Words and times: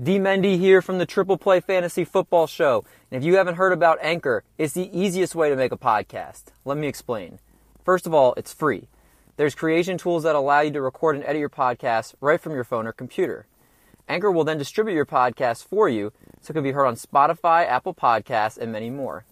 D. 0.00 0.20
Mendy 0.20 0.60
here 0.60 0.80
from 0.80 0.98
the 0.98 1.06
Triple 1.06 1.36
Play 1.36 1.58
Fantasy 1.58 2.04
Football 2.04 2.46
Show. 2.46 2.84
And 3.10 3.20
if 3.20 3.26
you 3.26 3.34
haven't 3.34 3.56
heard 3.56 3.72
about 3.72 3.98
Anchor, 4.00 4.44
it's 4.56 4.72
the 4.72 4.96
easiest 4.96 5.34
way 5.34 5.50
to 5.50 5.56
make 5.56 5.72
a 5.72 5.76
podcast. 5.76 6.52
Let 6.64 6.78
me 6.78 6.86
explain. 6.86 7.40
First 7.84 8.06
of 8.06 8.14
all, 8.14 8.32
it's 8.36 8.52
free. 8.52 8.86
There's 9.36 9.56
creation 9.56 9.98
tools 9.98 10.22
that 10.22 10.36
allow 10.36 10.60
you 10.60 10.70
to 10.70 10.80
record 10.80 11.16
and 11.16 11.24
edit 11.24 11.40
your 11.40 11.48
podcast 11.48 12.14
right 12.20 12.40
from 12.40 12.52
your 12.52 12.62
phone 12.62 12.86
or 12.86 12.92
computer. 12.92 13.48
Anchor 14.08 14.30
will 14.30 14.44
then 14.44 14.56
distribute 14.56 14.94
your 14.94 15.04
podcast 15.04 15.64
for 15.64 15.88
you 15.88 16.12
so 16.40 16.52
it 16.52 16.54
can 16.54 16.62
be 16.62 16.70
heard 16.70 16.86
on 16.86 16.94
Spotify, 16.94 17.66
Apple 17.66 17.92
Podcasts, 17.92 18.56
and 18.56 18.70
many 18.70 18.90
more. 18.90 19.24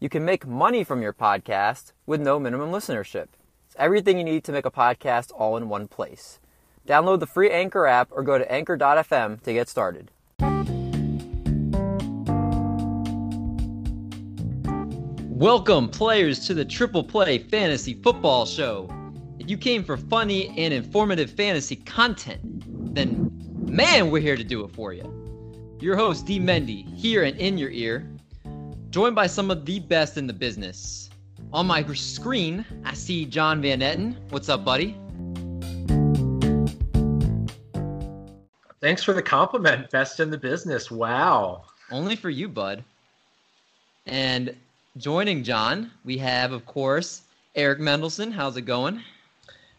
You 0.00 0.08
can 0.08 0.24
make 0.24 0.46
money 0.46 0.82
from 0.82 1.02
your 1.02 1.12
podcast 1.12 1.92
with 2.06 2.22
no 2.22 2.40
minimum 2.40 2.70
listenership. 2.70 3.28
It's 3.66 3.76
everything 3.78 4.16
you 4.16 4.24
need 4.24 4.44
to 4.44 4.52
make 4.52 4.64
a 4.64 4.70
podcast 4.70 5.30
all 5.36 5.58
in 5.58 5.68
one 5.68 5.88
place. 5.88 6.40
Download 6.86 7.18
the 7.18 7.26
free 7.26 7.50
Anchor 7.50 7.86
app 7.86 8.08
or 8.12 8.22
go 8.22 8.38
to 8.38 8.50
anchor.fm 8.50 9.42
to 9.42 9.52
get 9.52 9.68
started. 9.68 10.10
Welcome, 15.36 15.88
players, 15.88 16.46
to 16.46 16.54
the 16.54 16.64
Triple 16.64 17.02
Play 17.04 17.38
Fantasy 17.38 17.94
Football 17.94 18.46
Show. 18.46 18.88
If 19.38 19.50
you 19.50 19.58
came 19.58 19.84
for 19.84 19.96
funny 19.96 20.48
and 20.56 20.72
informative 20.72 21.30
fantasy 21.30 21.76
content, 21.76 22.40
then 22.94 23.30
man, 23.66 24.10
we're 24.10 24.22
here 24.22 24.36
to 24.36 24.44
do 24.44 24.64
it 24.64 24.74
for 24.74 24.94
you. 24.94 25.12
Your 25.80 25.96
host, 25.96 26.24
D. 26.24 26.40
Mendy, 26.40 26.90
here 26.96 27.24
and 27.24 27.36
in 27.36 27.58
your 27.58 27.70
ear, 27.70 28.08
joined 28.88 29.14
by 29.14 29.26
some 29.26 29.50
of 29.50 29.66
the 29.66 29.80
best 29.80 30.16
in 30.16 30.26
the 30.26 30.32
business. 30.32 31.10
On 31.52 31.66
my 31.66 31.84
screen, 31.92 32.64
I 32.84 32.94
see 32.94 33.26
John 33.26 33.60
Van 33.60 33.80
Etten. 33.80 34.16
What's 34.30 34.48
up, 34.48 34.64
buddy? 34.64 34.96
Thanks 38.80 39.02
for 39.02 39.12
the 39.12 39.22
compliment. 39.22 39.90
Best 39.90 40.20
in 40.20 40.30
the 40.30 40.38
business. 40.38 40.90
Wow. 40.90 41.64
Only 41.90 42.14
for 42.14 42.30
you, 42.30 42.48
bud. 42.48 42.84
And 44.06 44.54
joining 44.98 45.42
John, 45.42 45.90
we 46.04 46.18
have, 46.18 46.52
of 46.52 46.66
course, 46.66 47.22
Eric 47.54 47.78
Mendelson. 47.78 48.32
How's 48.32 48.56
it 48.56 48.62
going? 48.62 49.02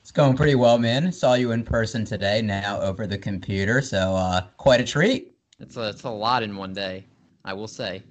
It's 0.01 0.11
going 0.11 0.35
pretty 0.35 0.55
well, 0.55 0.77
man. 0.77 1.11
Saw 1.11 1.35
you 1.35 1.51
in 1.51 1.63
person 1.63 2.05
today, 2.05 2.41
now 2.41 2.81
over 2.81 3.05
the 3.05 3.17
computer, 3.17 3.81
so 3.81 4.15
uh, 4.15 4.41
quite 4.57 4.81
a 4.81 4.85
treat. 4.85 5.33
It's 5.59 5.77
a, 5.77 5.89
it's 5.89 6.03
a 6.03 6.09
lot 6.09 6.43
in 6.43 6.55
one 6.55 6.73
day, 6.73 7.03
I 7.45 7.53
will 7.53 7.67
say. 7.67 8.01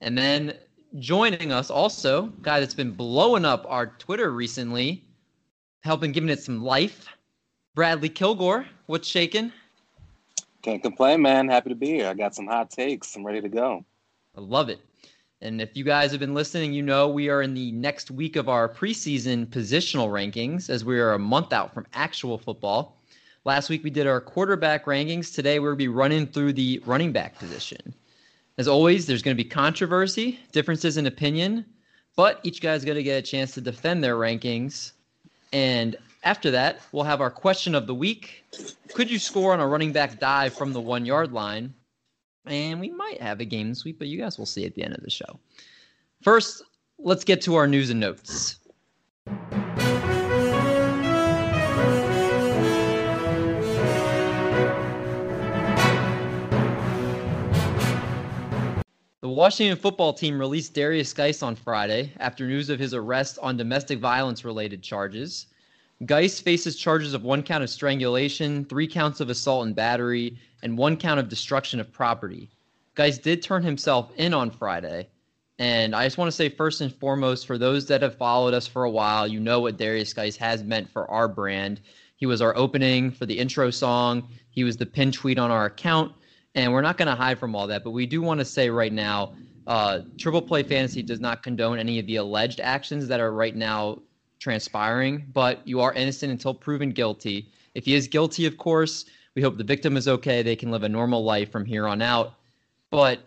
And 0.00 0.18
then 0.18 0.54
joining 0.98 1.52
us 1.52 1.70
also, 1.70 2.26
guy 2.42 2.58
that's 2.58 2.74
been 2.74 2.90
blowing 2.90 3.44
up 3.44 3.64
our 3.68 3.86
Twitter 3.86 4.32
recently, 4.32 5.04
helping 5.82 6.12
giving 6.12 6.30
it 6.30 6.42
some 6.42 6.62
life, 6.62 7.06
Bradley 7.74 8.08
Kilgore. 8.08 8.66
What's 8.86 9.08
shaking? 9.08 9.52
Can't 10.62 10.82
complain, 10.82 11.22
man. 11.22 11.48
Happy 11.48 11.70
to 11.70 11.74
be 11.74 11.86
here. 11.86 12.08
I 12.08 12.14
got 12.14 12.34
some 12.34 12.46
hot 12.46 12.70
takes. 12.70 13.16
I'm 13.16 13.24
ready 13.24 13.40
to 13.40 13.48
go. 13.48 13.84
I 14.36 14.40
love 14.40 14.68
it. 14.68 14.80
And 15.42 15.60
if 15.60 15.74
you 15.74 15.84
guys 15.84 16.10
have 16.10 16.20
been 16.20 16.34
listening, 16.34 16.74
you 16.74 16.82
know 16.82 17.08
we 17.08 17.30
are 17.30 17.40
in 17.40 17.54
the 17.54 17.72
next 17.72 18.10
week 18.10 18.36
of 18.36 18.50
our 18.50 18.68
preseason 18.68 19.46
positional 19.46 20.08
rankings 20.08 20.68
as 20.68 20.84
we 20.84 21.00
are 21.00 21.14
a 21.14 21.18
month 21.18 21.54
out 21.54 21.72
from 21.72 21.86
actual 21.94 22.36
football. 22.36 23.00
Last 23.46 23.70
week 23.70 23.82
we 23.82 23.88
did 23.88 24.06
our 24.06 24.20
quarterback 24.20 24.84
rankings. 24.84 25.34
Today 25.34 25.58
we're 25.58 25.68
going 25.68 25.78
to 25.78 25.84
be 25.84 25.88
running 25.88 26.26
through 26.26 26.52
the 26.52 26.82
running 26.84 27.10
back 27.10 27.38
position. 27.38 27.94
As 28.58 28.68
always, 28.68 29.06
there's 29.06 29.22
going 29.22 29.34
to 29.34 29.42
be 29.42 29.48
controversy, 29.48 30.38
differences 30.52 30.98
in 30.98 31.06
opinion, 31.06 31.64
but 32.16 32.40
each 32.42 32.60
guy's 32.60 32.84
going 32.84 32.96
to 32.96 33.02
get 33.02 33.16
a 33.16 33.22
chance 33.22 33.54
to 33.54 33.62
defend 33.62 34.04
their 34.04 34.16
rankings. 34.16 34.92
And 35.54 35.96
after 36.22 36.50
that, 36.50 36.80
we'll 36.92 37.04
have 37.04 37.20
our 37.20 37.30
question 37.30 37.74
of 37.74 37.86
the 37.86 37.94
week. 37.94 38.44
Could 38.92 39.10
you 39.10 39.18
score 39.18 39.52
on 39.52 39.60
a 39.60 39.66
running 39.66 39.92
back 39.92 40.20
dive 40.20 40.52
from 40.52 40.72
the 40.72 40.80
one 40.80 41.06
yard 41.06 41.32
line? 41.32 41.74
And 42.46 42.80
we 42.80 42.90
might 42.90 43.20
have 43.20 43.40
a 43.40 43.44
game 43.44 43.74
sweep, 43.74 43.98
but 43.98 44.08
you 44.08 44.18
guys 44.18 44.38
will 44.38 44.46
see 44.46 44.66
at 44.66 44.74
the 44.74 44.82
end 44.82 44.94
of 44.94 45.02
the 45.02 45.10
show. 45.10 45.38
First, 46.22 46.62
let's 46.98 47.24
get 47.24 47.40
to 47.42 47.54
our 47.54 47.66
news 47.66 47.90
and 47.90 48.00
notes. 48.00 48.56
The 59.22 59.28
Washington 59.28 59.76
football 59.78 60.12
team 60.12 60.38
released 60.38 60.74
Derrius 60.74 61.14
Guice 61.14 61.42
on 61.42 61.56
Friday 61.56 62.12
after 62.20 62.46
news 62.46 62.68
of 62.68 62.78
his 62.78 62.92
arrest 62.92 63.38
on 63.40 63.56
domestic 63.56 63.98
violence 63.98 64.44
related 64.44 64.82
charges. 64.82 65.46
Guice 66.06 66.40
faces 66.40 66.76
charges 66.76 67.12
of 67.12 67.24
one 67.24 67.42
count 67.42 67.62
of 67.62 67.68
strangulation, 67.68 68.64
three 68.64 68.86
counts 68.86 69.20
of 69.20 69.28
assault 69.28 69.66
and 69.66 69.74
battery, 69.76 70.38
and 70.62 70.78
one 70.78 70.96
count 70.96 71.20
of 71.20 71.28
destruction 71.28 71.78
of 71.78 71.92
property. 71.92 72.48
Guice 72.94 73.18
did 73.18 73.42
turn 73.42 73.62
himself 73.62 74.10
in 74.16 74.32
on 74.32 74.50
Friday. 74.50 75.08
And 75.58 75.94
I 75.94 76.04
just 76.04 76.16
want 76.16 76.28
to 76.28 76.36
say, 76.36 76.48
first 76.48 76.80
and 76.80 76.94
foremost, 76.94 77.46
for 77.46 77.58
those 77.58 77.84
that 77.86 78.00
have 78.00 78.16
followed 78.16 78.54
us 78.54 78.66
for 78.66 78.84
a 78.84 78.90
while, 78.90 79.28
you 79.28 79.40
know 79.40 79.60
what 79.60 79.76
Derrius 79.76 80.14
Guice 80.14 80.36
has 80.36 80.64
meant 80.64 80.88
for 80.88 81.10
our 81.10 81.28
brand. 81.28 81.82
He 82.16 82.24
was 82.24 82.40
our 82.40 82.56
opening 82.56 83.10
for 83.10 83.26
the 83.26 83.38
intro 83.38 83.70
song, 83.70 84.26
he 84.48 84.64
was 84.64 84.78
the 84.78 84.86
pin 84.86 85.12
tweet 85.12 85.38
on 85.38 85.50
our 85.50 85.66
account. 85.66 86.12
And 86.54 86.72
we're 86.72 86.80
not 86.80 86.96
going 86.96 87.08
to 87.08 87.14
hide 87.14 87.38
from 87.38 87.54
all 87.54 87.66
that, 87.66 87.84
but 87.84 87.90
we 87.90 88.06
do 88.06 88.22
want 88.22 88.40
to 88.40 88.44
say 88.44 88.70
right 88.70 88.92
now 88.92 89.34
uh, 89.66 90.00
Triple 90.18 90.42
Play 90.42 90.62
Fantasy 90.62 91.02
does 91.02 91.20
not 91.20 91.42
condone 91.42 91.78
any 91.78 91.98
of 91.98 92.06
the 92.06 92.16
alleged 92.16 92.58
actions 92.60 93.06
that 93.08 93.20
are 93.20 93.32
right 93.32 93.54
now 93.54 94.00
transpiring, 94.40 95.26
but 95.32 95.60
you 95.66 95.80
are 95.80 95.92
innocent 95.92 96.32
until 96.32 96.52
proven 96.52 96.90
guilty. 96.90 97.52
If 97.74 97.84
he 97.84 97.94
is 97.94 98.08
guilty, 98.08 98.46
of 98.46 98.56
course, 98.56 99.04
we 99.36 99.42
hope 99.42 99.56
the 99.56 99.64
victim 99.64 99.96
is 99.96 100.08
okay. 100.08 100.42
They 100.42 100.56
can 100.56 100.70
live 100.70 100.82
a 100.82 100.88
normal 100.88 101.22
life 101.22 101.52
from 101.52 101.64
here 101.64 101.86
on 101.86 102.02
out. 102.02 102.34
But 102.90 103.20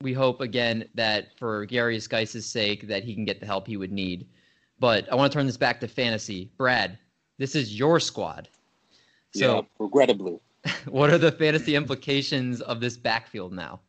we 0.00 0.12
hope 0.12 0.40
again 0.40 0.88
that 0.94 1.36
for 1.36 1.66
Derrius 1.66 2.08
Guice's 2.08 2.46
sake 2.46 2.86
that 2.88 3.04
he 3.04 3.14
can 3.14 3.24
get 3.24 3.40
the 3.40 3.46
help 3.46 3.66
he 3.66 3.76
would 3.76 3.92
need. 3.92 4.26
But 4.78 5.10
I 5.12 5.16
want 5.16 5.30
to 5.32 5.36
turn 5.36 5.46
this 5.46 5.56
back 5.56 5.80
to 5.80 5.88
fantasy. 5.88 6.50
Brad, 6.56 6.98
this 7.38 7.54
is 7.54 7.78
your 7.78 8.00
squad. 8.00 8.48
So 9.34 9.56
yeah, 9.56 9.62
regrettably. 9.78 10.38
what 10.88 11.10
are 11.10 11.18
the 11.18 11.32
fantasy 11.32 11.74
implications 11.74 12.60
of 12.60 12.80
this 12.80 12.96
backfield 12.96 13.52
now? 13.52 13.80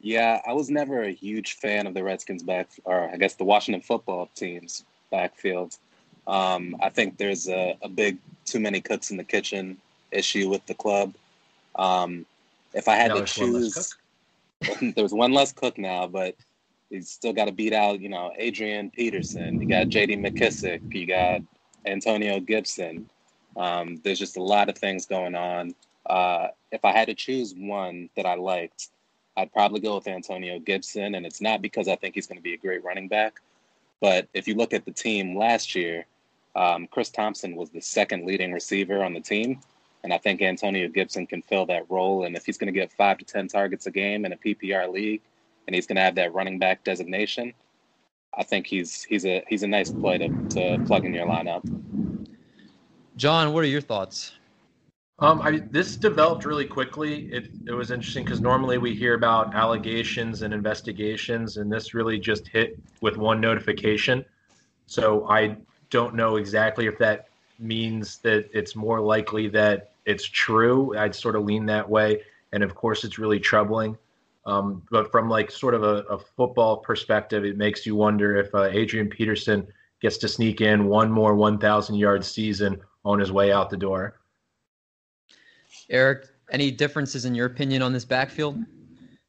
Yeah, 0.00 0.40
I 0.46 0.52
was 0.52 0.70
never 0.70 1.02
a 1.02 1.12
huge 1.12 1.54
fan 1.54 1.86
of 1.86 1.94
the 1.94 2.04
Redskins 2.04 2.42
back, 2.42 2.68
or 2.84 3.08
I 3.10 3.16
guess 3.16 3.34
the 3.34 3.44
Washington 3.44 3.80
football 3.80 4.28
teams 4.34 4.84
backfield. 5.14 5.78
Um, 6.26 6.76
I 6.82 6.88
think 6.88 7.18
there's 7.18 7.48
a, 7.48 7.76
a, 7.82 7.88
big 7.88 8.18
too 8.46 8.58
many 8.58 8.80
cooks 8.80 9.10
in 9.10 9.16
the 9.16 9.24
kitchen 9.24 9.76
issue 10.10 10.48
with 10.48 10.64
the 10.66 10.74
club. 10.74 11.14
Um, 11.76 12.24
if 12.72 12.88
I 12.88 12.96
had 12.96 13.10
now 13.10 13.20
to 13.20 13.24
choose, 13.24 13.94
there's 14.96 15.12
one 15.12 15.32
less 15.32 15.52
cook 15.52 15.76
now, 15.76 16.06
but 16.06 16.34
he's 16.90 17.10
still 17.10 17.32
got 17.32 17.44
to 17.44 17.52
beat 17.52 17.74
out, 17.74 18.00
you 18.00 18.08
know, 18.08 18.32
Adrian 18.38 18.90
Peterson. 18.90 19.60
You 19.60 19.68
got 19.68 19.88
J.D. 19.88 20.16
McKissic. 20.16 20.80
You 20.94 21.06
got 21.06 21.42
Antonio 21.84 22.40
Gibson. 22.40 23.08
Um, 23.56 24.00
there's 24.02 24.18
just 24.18 24.36
a 24.36 24.42
lot 24.42 24.68
of 24.68 24.76
things 24.78 25.06
going 25.06 25.34
on. 25.34 25.74
Uh, 26.06 26.48
if 26.72 26.84
I 26.84 26.92
had 26.92 27.08
to 27.08 27.14
choose 27.14 27.54
one 27.56 28.08
that 28.16 28.26
I 28.26 28.34
liked, 28.34 28.88
I'd 29.36 29.52
probably 29.52 29.80
go 29.80 29.96
with 29.96 30.08
Antonio 30.08 30.58
Gibson, 30.58 31.14
and 31.16 31.26
it's 31.26 31.40
not 31.40 31.60
because 31.60 31.86
I 31.88 31.96
think 31.96 32.14
he's 32.14 32.26
going 32.26 32.38
to 32.38 32.42
be 32.42 32.54
a 32.54 32.58
great 32.58 32.82
running 32.84 33.08
back. 33.08 33.40
But 34.04 34.28
if 34.34 34.46
you 34.46 34.54
look 34.54 34.74
at 34.74 34.84
the 34.84 34.90
team 34.90 35.34
last 35.34 35.74
year, 35.74 36.04
um, 36.54 36.86
Chris 36.88 37.08
Thompson 37.08 37.56
was 37.56 37.70
the 37.70 37.80
second 37.80 38.26
leading 38.26 38.52
receiver 38.52 39.02
on 39.02 39.14
the 39.14 39.20
team. 39.20 39.60
And 40.02 40.12
I 40.12 40.18
think 40.18 40.42
Antonio 40.42 40.88
Gibson 40.88 41.26
can 41.26 41.40
fill 41.40 41.64
that 41.64 41.90
role. 41.90 42.26
And 42.26 42.36
if 42.36 42.44
he's 42.44 42.58
going 42.58 42.70
to 42.70 42.78
get 42.78 42.92
five 42.92 43.16
to 43.16 43.24
10 43.24 43.48
targets 43.48 43.86
a 43.86 43.90
game 43.90 44.26
in 44.26 44.34
a 44.34 44.36
PPR 44.36 44.92
league 44.92 45.22
and 45.66 45.74
he's 45.74 45.86
going 45.86 45.96
to 45.96 46.02
have 46.02 46.16
that 46.16 46.34
running 46.34 46.58
back 46.58 46.84
designation, 46.84 47.54
I 48.36 48.42
think 48.42 48.66
he's 48.66 49.04
he's 49.04 49.24
a 49.24 49.42
he's 49.48 49.62
a 49.62 49.68
nice 49.68 49.90
play 49.90 50.18
to, 50.18 50.28
to 50.28 50.84
plug 50.84 51.06
in 51.06 51.14
your 51.14 51.26
lineup. 51.26 51.62
John, 53.16 53.54
what 53.54 53.64
are 53.64 53.68
your 53.68 53.80
thoughts? 53.80 54.32
Um, 55.20 55.40
I, 55.42 55.58
this 55.70 55.96
developed 55.96 56.44
really 56.44 56.66
quickly. 56.66 57.26
It, 57.32 57.48
it 57.66 57.72
was 57.72 57.92
interesting 57.92 58.24
because 58.24 58.40
normally 58.40 58.78
we 58.78 58.94
hear 58.94 59.14
about 59.14 59.54
allegations 59.54 60.42
and 60.42 60.52
investigations, 60.52 61.56
and 61.56 61.72
this 61.72 61.94
really 61.94 62.18
just 62.18 62.48
hit 62.48 62.78
with 63.00 63.16
one 63.16 63.40
notification. 63.40 64.24
So 64.86 65.28
I 65.28 65.56
don't 65.90 66.14
know 66.14 66.36
exactly 66.36 66.86
if 66.86 66.98
that 66.98 67.28
means 67.60 68.18
that 68.18 68.50
it's 68.52 68.74
more 68.74 69.00
likely 69.00 69.48
that 69.48 69.92
it's 70.04 70.24
true. 70.24 70.96
I'd 70.98 71.14
sort 71.14 71.36
of 71.36 71.44
lean 71.44 71.64
that 71.66 71.88
way, 71.88 72.22
and 72.52 72.64
of 72.64 72.74
course, 72.74 73.04
it's 73.04 73.18
really 73.18 73.38
troubling. 73.38 73.96
Um, 74.46 74.82
but 74.90 75.10
from 75.10 75.30
like 75.30 75.50
sort 75.50 75.74
of 75.74 75.84
a, 75.84 76.02
a, 76.10 76.18
football 76.18 76.76
perspective, 76.76 77.46
it 77.46 77.56
makes 77.56 77.86
you 77.86 77.96
wonder 77.96 78.36
if 78.36 78.54
uh, 78.54 78.64
Adrian 78.64 79.08
Peterson 79.08 79.66
gets 80.02 80.18
to 80.18 80.28
sneak 80.28 80.60
in 80.60 80.84
one 80.86 81.10
more 81.10 81.34
1,000 81.34 81.94
yard 81.94 82.22
season 82.22 82.78
on 83.06 83.18
his 83.18 83.32
way 83.32 83.52
out 83.52 83.70
the 83.70 83.76
door. 83.76 84.20
Eric, 85.90 86.26
any 86.50 86.70
differences 86.70 87.24
in 87.24 87.34
your 87.34 87.46
opinion 87.46 87.82
on 87.82 87.92
this 87.92 88.04
backfield? 88.04 88.58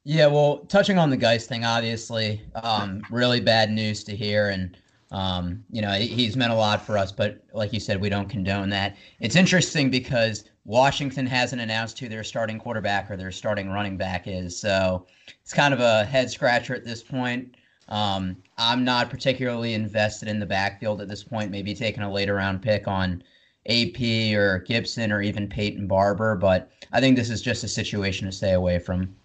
Yeah, 0.04 0.28
well, 0.28 0.60
touching 0.68 0.98
on 0.98 1.10
the 1.10 1.18
Guice 1.18 1.48
thing, 1.48 1.66
obviously, 1.66 2.42
um, 2.56 3.02
really 3.10 3.40
bad 3.42 3.72
news 3.72 4.04
to 4.06 4.16
hear. 4.16 4.50
And 4.50 4.78
Um, 5.12 5.64
you 5.70 5.82
know, 5.82 5.94
he's 5.94 6.36
meant 6.36 6.52
a 6.52 6.56
lot 6.56 6.86
for 6.86 6.98
us, 6.98 7.12
but 7.12 7.44
like 7.54 7.72
you 7.72 7.80
said, 7.80 8.02
we 8.02 8.10
don't 8.10 8.28
condone 8.28 8.70
that. 8.70 8.98
It's 9.20 9.36
interesting 9.36 9.90
because 9.90 10.46
Washington 10.66 11.26
hasn't 11.28 11.62
announced 11.62 12.00
who 12.00 12.10
their 12.10 12.24
starting 12.24 12.60
quarterback 12.60 13.10
or 13.10 13.16
their 13.16 13.32
starting 13.32 13.70
running 13.70 13.98
back 13.98 14.28
is. 14.28 14.60
So 14.60 15.06
it's 15.42 15.54
kind 15.54 15.74
of 15.74 15.80
a 15.80 16.04
head 16.06 16.32
scratcher 16.32 16.76
at 16.76 16.84
this 16.84 17.04
point. 17.04 17.56
Um, 17.88 18.36
I'm 18.58 18.84
not 18.84 19.12
particularly 19.12 19.76
invested 19.76 20.28
in 20.28 20.40
the 20.40 20.46
backfield 20.46 21.02
at 21.02 21.08
this 21.08 21.24
point, 21.24 21.52
maybe 21.52 21.76
taking 21.76 22.04
a 22.04 22.12
later 22.12 22.34
round 22.34 22.62
pick 22.64 22.88
on 22.88 23.24
AP 23.68 24.36
or 24.36 24.60
Gibson 24.60 25.12
or 25.12 25.22
even 25.22 25.48
Peyton 25.48 25.88
Barber, 25.88 26.36
but 26.36 26.72
I 26.92 27.00
think 27.00 27.16
this 27.16 27.30
is 27.30 27.42
just 27.42 27.64
a 27.64 27.68
situation 27.68 28.26
to 28.28 28.32
stay 28.32 28.54
away 28.54 28.80
from. 28.80 29.16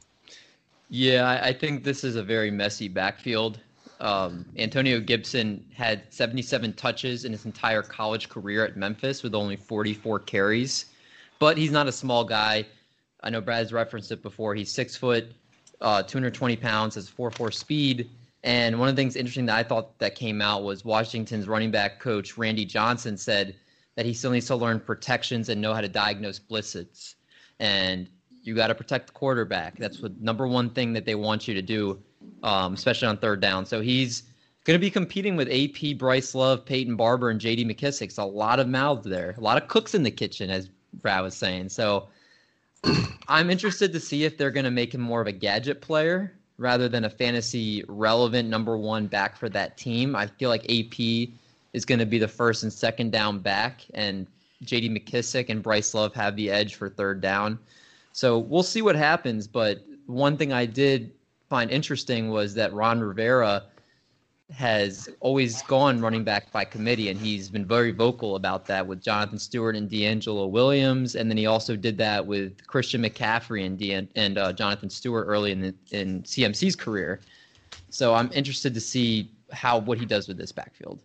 Yeah, 0.88 1.40
I 1.42 1.52
think 1.52 1.84
this 1.84 2.02
is 2.02 2.16
a 2.16 2.22
very 2.22 2.50
messy 2.50 2.88
backfield. 2.88 3.60
Um, 4.00 4.46
Antonio 4.56 4.98
Gibson 4.98 5.64
had 5.75 6.02
77 6.08 6.72
touches 6.72 7.25
in 7.25 7.32
his 7.32 7.44
entire 7.44 7.82
college 7.82 8.28
career 8.28 8.64
at 8.64 8.76
Memphis 8.76 9.22
with 9.22 9.34
only 9.34 9.56
44 9.56 10.20
carries, 10.20 10.87
but 11.38 11.58
he's 11.58 11.70
not 11.70 11.87
a 11.87 11.92
small 11.92 12.25
guy. 12.25 12.66
I 13.22 13.31
know 13.31 13.42
Brad's 13.42 13.72
referenced 13.72 14.10
it 14.10 14.22
before. 14.22 14.54
He's 14.54 14.72
six 14.72 14.96
foot, 14.96 15.32
uh, 15.82 16.02
220 16.02 16.56
pounds, 16.56 16.94
has 16.94 17.10
4-4 17.10 17.52
speed. 17.52 18.08
And 18.42 18.78
one 18.78 18.88
of 18.88 18.96
the 18.96 19.02
things 19.02 19.16
interesting 19.16 19.46
that 19.46 19.58
I 19.58 19.62
thought 19.62 19.98
that 19.98 20.14
came 20.14 20.40
out 20.40 20.62
was 20.62 20.82
Washington's 20.82 21.46
running 21.46 21.70
back 21.70 22.00
coach 22.00 22.38
Randy 22.38 22.64
Johnson 22.64 23.19
said 23.19 23.54
that 23.96 24.06
he 24.06 24.14
still 24.14 24.31
needs 24.31 24.46
to 24.46 24.56
learn 24.56 24.81
protections 24.81 25.48
and 25.48 25.60
know 25.60 25.75
how 25.75 25.81
to 25.81 25.88
diagnose 25.88 26.38
blitzes. 26.38 27.14
And 27.58 28.08
you 28.42 28.54
got 28.54 28.69
to 28.69 28.75
protect 28.75 29.08
the 29.08 29.12
quarterback. 29.12 29.78
That's 29.78 30.00
the 30.00 30.14
number 30.20 30.46
one 30.46 30.70
thing 30.70 30.92
that 30.94 31.04
they 31.04 31.14
want 31.14 31.46
you 31.46 31.54
to 31.54 31.62
do 31.62 32.02
um, 32.42 32.75
especially 32.75 33.08
on 33.08 33.19
third 33.19 33.40
down. 33.40 33.66
So 33.66 33.81
he's 33.81 34.25
going 34.64 34.78
to 34.78 34.81
be 34.81 34.90
competing 34.90 35.37
with 35.37 35.48
AP, 35.50 35.98
Bryce 35.98 36.34
Love, 36.34 36.64
Peyton 36.64 36.96
Barber, 36.96 37.31
and 37.31 37.40
J.D. 37.40 37.64
McKissic. 37.64 38.06
It's 38.06 38.19
a 38.19 38.25
lot 38.25 38.60
of 38.60 38.69
mouths 38.69 39.06
there, 39.06 39.34
a 39.37 39.40
lot 39.40 39.60
of 39.60 39.69
cooks 39.69 39.94
in 39.94 40.02
the 40.02 40.10
kitchen, 40.10 40.50
as 40.50 40.69
Brad 40.94 41.22
was 41.22 41.37
saying. 41.37 41.69
So 41.69 42.08
I'm 43.28 43.50
interested 43.50 43.92
to 43.92 44.00
see 44.00 44.25
if 44.25 44.37
they're 44.37 44.50
going 44.50 44.64
to 44.64 44.70
make 44.70 44.94
him 44.94 45.00
more 45.00 45.20
of 45.20 45.26
a 45.26 45.32
gadget 45.32 45.81
player 45.81 46.32
rather 46.58 46.88
than 46.88 47.04
a 47.04 47.10
fantasy 47.10 47.84
relevant 47.88 48.48
number 48.48 48.76
one 48.76 49.06
back 49.06 49.37
for 49.37 49.48
that 49.48 49.78
team. 49.78 50.14
I 50.14 50.26
feel 50.26 50.50
like 50.50 50.70
AP 50.70 51.31
is 51.72 51.84
going 51.84 51.99
to 51.99 52.06
be 52.06 52.19
the 52.19 52.28
first 52.28 52.62
and 52.62 52.72
second 52.72 53.12
down 53.12 53.38
back, 53.38 53.84
and 53.94 54.26
J.D. 54.62 54.90
McKissic 54.90 55.49
and 55.49 55.62
Bryce 55.62 55.94
Love 55.94 56.14
have 56.14 56.37
the 56.37 56.50
edge 56.50 56.75
for 56.75 56.88
third 56.88 57.20
down. 57.20 57.58
So 58.12 58.38
we'll 58.38 58.62
see 58.62 58.82
what 58.82 58.96
happens. 58.96 59.46
But 59.46 59.84
one 60.06 60.37
thing 60.37 60.52
I 60.52 60.67
did 60.67 61.12
find 61.49 61.70
interesting 61.70 62.31
was 62.31 62.55
that 62.55 62.72
Ron 62.72 63.00
Rivera 63.00 63.64
has 64.52 65.08
always 65.20 65.62
gone 65.62 66.00
running 66.00 66.25
back 66.25 66.50
by 66.50 66.64
committee, 66.64 67.08
and 67.08 67.19
he's 67.19 67.49
been 67.49 67.64
very 67.64 67.93
vocal 67.93 68.37
about 68.37 68.66
that 68.66 68.87
with 68.87 69.00
Jonathan 69.00 69.38
Stewart 69.38 69.76
and 69.76 69.88
DeAngelo 69.88 70.50
Williams, 70.50 71.14
and 71.14 71.31
then 71.31 71.37
he 71.37 71.46
also 71.46 71.76
did 71.76 71.96
that 71.99 72.26
with 72.26 72.66
Christian 72.66 73.02
McCaffrey 73.02 73.64
and 73.64 73.78
De- 73.78 74.08
and 74.16 74.38
uh, 74.38 74.52
Jonathan 74.52 74.90
Stewart 74.90 75.26
early 75.28 75.52
in 75.52 75.61
the, 75.61 75.75
in 75.93 76.23
CMC's 76.23 76.75
career. 76.75 77.20
So 77.90 78.14
I'm 78.14 78.31
interested 78.32 78.75
to 78.75 78.81
see 78.81 79.31
how 79.52 79.78
what 79.78 79.99
he 79.99 80.06
does 80.06 80.26
with 80.26 80.37
this 80.37 80.52
backfield. 80.52 81.00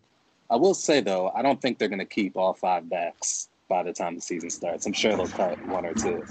I 0.50 0.56
will 0.56 0.74
say 0.74 1.02
though, 1.02 1.32
I 1.36 1.42
don't 1.42 1.62
think 1.62 1.78
they're 1.78 1.90
going 1.90 2.00
to 2.00 2.06
keep 2.06 2.38
all 2.38 2.54
five 2.54 2.90
backs 2.90 3.50
by 3.68 3.84
the 3.84 3.94
time 3.94 4.16
the 4.16 4.22
season 4.22 4.50
starts. 4.50 4.86
I'm 4.86 4.94
sure 4.94 5.16
they'll 5.16 5.28
cut 5.28 5.64
one 5.68 5.86
or 5.86 5.94
two. 5.94 6.24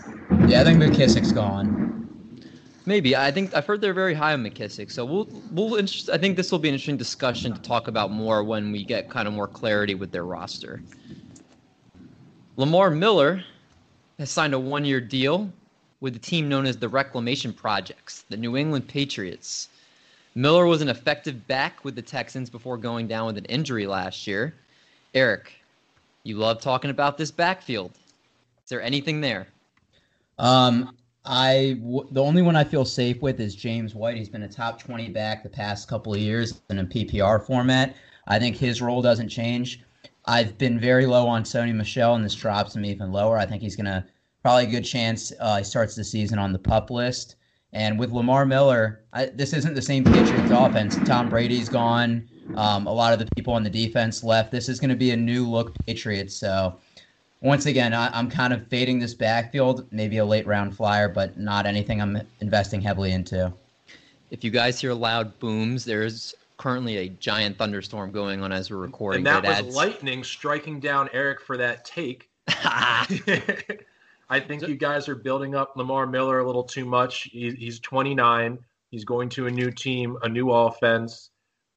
Yeah, 0.46 0.60
I 0.60 0.64
think 0.64 0.78
McKissic's 0.78 1.32
gone. 1.32 1.90
Maybe 2.86 3.16
I 3.16 3.30
think 3.30 3.54
I've 3.54 3.66
heard 3.66 3.80
they're 3.80 3.94
very 3.94 4.14
high 4.14 4.34
on 4.34 4.44
McKissic, 4.44 4.92
so 4.92 5.04
we'll 5.04 5.26
we'll. 5.52 5.82
I 6.12 6.18
think 6.18 6.36
this 6.36 6.52
will 6.52 6.58
be 6.58 6.68
an 6.68 6.74
interesting 6.74 6.98
discussion 6.98 7.54
to 7.54 7.60
talk 7.62 7.88
about 7.88 8.10
more 8.10 8.44
when 8.44 8.70
we 8.72 8.84
get 8.84 9.08
kind 9.08 9.26
of 9.26 9.32
more 9.32 9.48
clarity 9.48 9.94
with 9.94 10.12
their 10.12 10.24
roster. 10.24 10.82
Lamar 12.56 12.90
Miller 12.90 13.42
has 14.18 14.30
signed 14.30 14.54
a 14.54 14.58
one-year 14.58 15.00
deal 15.00 15.50
with 16.00 16.14
a 16.14 16.18
team 16.18 16.48
known 16.48 16.66
as 16.66 16.76
the 16.76 16.88
Reclamation 16.88 17.52
Projects, 17.52 18.26
the 18.28 18.36
New 18.36 18.56
England 18.56 18.86
Patriots. 18.86 19.70
Miller 20.34 20.66
was 20.66 20.82
an 20.82 20.88
effective 20.88 21.46
back 21.46 21.84
with 21.84 21.94
the 21.94 22.02
Texans 22.02 22.50
before 22.50 22.76
going 22.76 23.06
down 23.06 23.26
with 23.26 23.38
an 23.38 23.44
injury 23.44 23.86
last 23.86 24.26
year. 24.26 24.54
Eric, 25.14 25.52
you 26.24 26.36
love 26.36 26.60
talking 26.60 26.90
about 26.90 27.16
this 27.16 27.30
backfield. 27.30 27.92
Is 28.64 28.70
there 28.70 28.82
anything 28.82 29.20
there? 29.20 29.46
Um, 30.38 30.96
I 31.24 31.76
w- 31.80 32.08
the 32.10 32.22
only 32.22 32.42
one 32.42 32.56
I 32.56 32.64
feel 32.64 32.84
safe 32.84 33.22
with 33.22 33.38
is 33.40 33.54
James 33.54 33.94
White. 33.94 34.16
He's 34.16 34.28
been 34.28 34.42
a 34.42 34.48
top 34.48 34.82
20 34.82 35.08
back 35.10 35.42
the 35.42 35.48
past 35.48 35.88
couple 35.88 36.12
of 36.12 36.20
years 36.20 36.60
in 36.68 36.80
a 36.80 36.84
PPR 36.84 37.46
format. 37.46 37.94
I 38.26 38.38
think 38.38 38.56
his 38.56 38.82
role 38.82 39.02
doesn't 39.02 39.28
change. 39.28 39.82
I've 40.26 40.58
been 40.58 40.80
very 40.80 41.06
low 41.06 41.26
on 41.28 41.44
Sony 41.44 41.74
Michel, 41.74 42.14
and 42.14 42.24
this 42.24 42.34
drops 42.34 42.74
him 42.74 42.84
even 42.84 43.12
lower. 43.12 43.38
I 43.38 43.46
think 43.46 43.62
he's 43.62 43.76
going 43.76 43.86
to 43.86 44.04
probably 44.42 44.64
a 44.64 44.70
good 44.70 44.84
chance 44.84 45.32
uh, 45.40 45.58
he 45.58 45.64
starts 45.64 45.94
the 45.94 46.04
season 46.04 46.38
on 46.38 46.52
the 46.52 46.58
pup 46.58 46.90
list. 46.90 47.36
And 47.74 47.98
with 47.98 48.12
Lamar 48.12 48.46
Miller, 48.46 49.00
I, 49.12 49.26
this 49.26 49.52
isn't 49.52 49.74
the 49.74 49.82
same 49.82 50.04
Patriots 50.04 50.50
offense. 50.50 50.96
Tom 51.04 51.28
Brady's 51.28 51.68
gone. 51.68 52.28
Um, 52.54 52.86
a 52.86 52.92
lot 52.92 53.12
of 53.12 53.18
the 53.18 53.26
people 53.34 53.52
on 53.52 53.64
the 53.64 53.70
defense 53.70 54.22
left. 54.22 54.52
This 54.52 54.68
is 54.68 54.78
going 54.78 54.90
to 54.90 54.96
be 54.96 55.10
a 55.10 55.16
new 55.16 55.48
look 55.48 55.74
Patriots. 55.84 56.36
So 56.36 56.78
once 57.40 57.66
again, 57.66 57.92
I, 57.92 58.16
am 58.16 58.30
kind 58.30 58.52
of 58.52 58.66
fading 58.68 59.00
this 59.00 59.12
backfield, 59.12 59.86
maybe 59.90 60.18
a 60.18 60.24
late 60.24 60.46
round 60.46 60.76
flyer, 60.76 61.08
but 61.08 61.36
not 61.36 61.66
anything 61.66 62.00
I'm 62.00 62.20
investing 62.40 62.80
heavily 62.80 63.12
into. 63.12 63.52
If 64.30 64.44
you 64.44 64.50
guys 64.50 64.80
hear 64.80 64.94
loud 64.94 65.36
booms, 65.40 65.84
there's 65.84 66.34
currently 66.58 66.98
a 66.98 67.08
giant 67.08 67.58
thunderstorm 67.58 68.12
going 68.12 68.40
on 68.40 68.52
as 68.52 68.70
we're 68.70 68.76
recording. 68.76 69.18
And 69.18 69.26
that, 69.26 69.42
that 69.42 69.64
was 69.64 69.66
adds... 69.66 69.76
lightning 69.76 70.22
striking 70.22 70.78
down 70.78 71.08
Eric 71.12 71.40
for 71.40 71.56
that 71.56 71.84
take. 71.84 72.30
I 74.28 74.40
think 74.40 74.66
you 74.66 74.76
guys 74.76 75.08
are 75.08 75.14
building 75.14 75.54
up 75.54 75.76
Lamar 75.76 76.06
Miller 76.06 76.38
a 76.38 76.46
little 76.46 76.64
too 76.64 76.84
much. 76.84 77.28
He's 77.32 77.80
29. 77.80 78.58
He's 78.90 79.04
going 79.04 79.28
to 79.30 79.46
a 79.46 79.50
new 79.50 79.70
team, 79.70 80.16
a 80.22 80.28
new 80.28 80.50
offense 80.50 81.30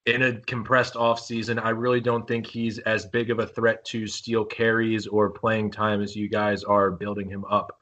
in 0.08 0.24
a 0.24 0.40
compressed 0.42 0.94
offseason, 0.94 1.62
I 1.62 1.72
really 1.72 2.00
don't 2.00 2.26
think 2.28 2.48
he's 2.48 2.80
as 2.80 3.06
big 3.06 3.30
of 3.30 3.40
a 3.40 3.46
threat 3.46 3.84
to 3.86 4.08
steal 4.08 4.46
carries 4.46 5.06
or 5.06 5.30
playing 5.30 5.72
time 5.72 6.02
as 6.02 6.16
you 6.16 6.30
guys 6.30 6.64
are 6.64 6.90
building 6.90 7.30
him 7.30 7.44
up. 7.46 7.78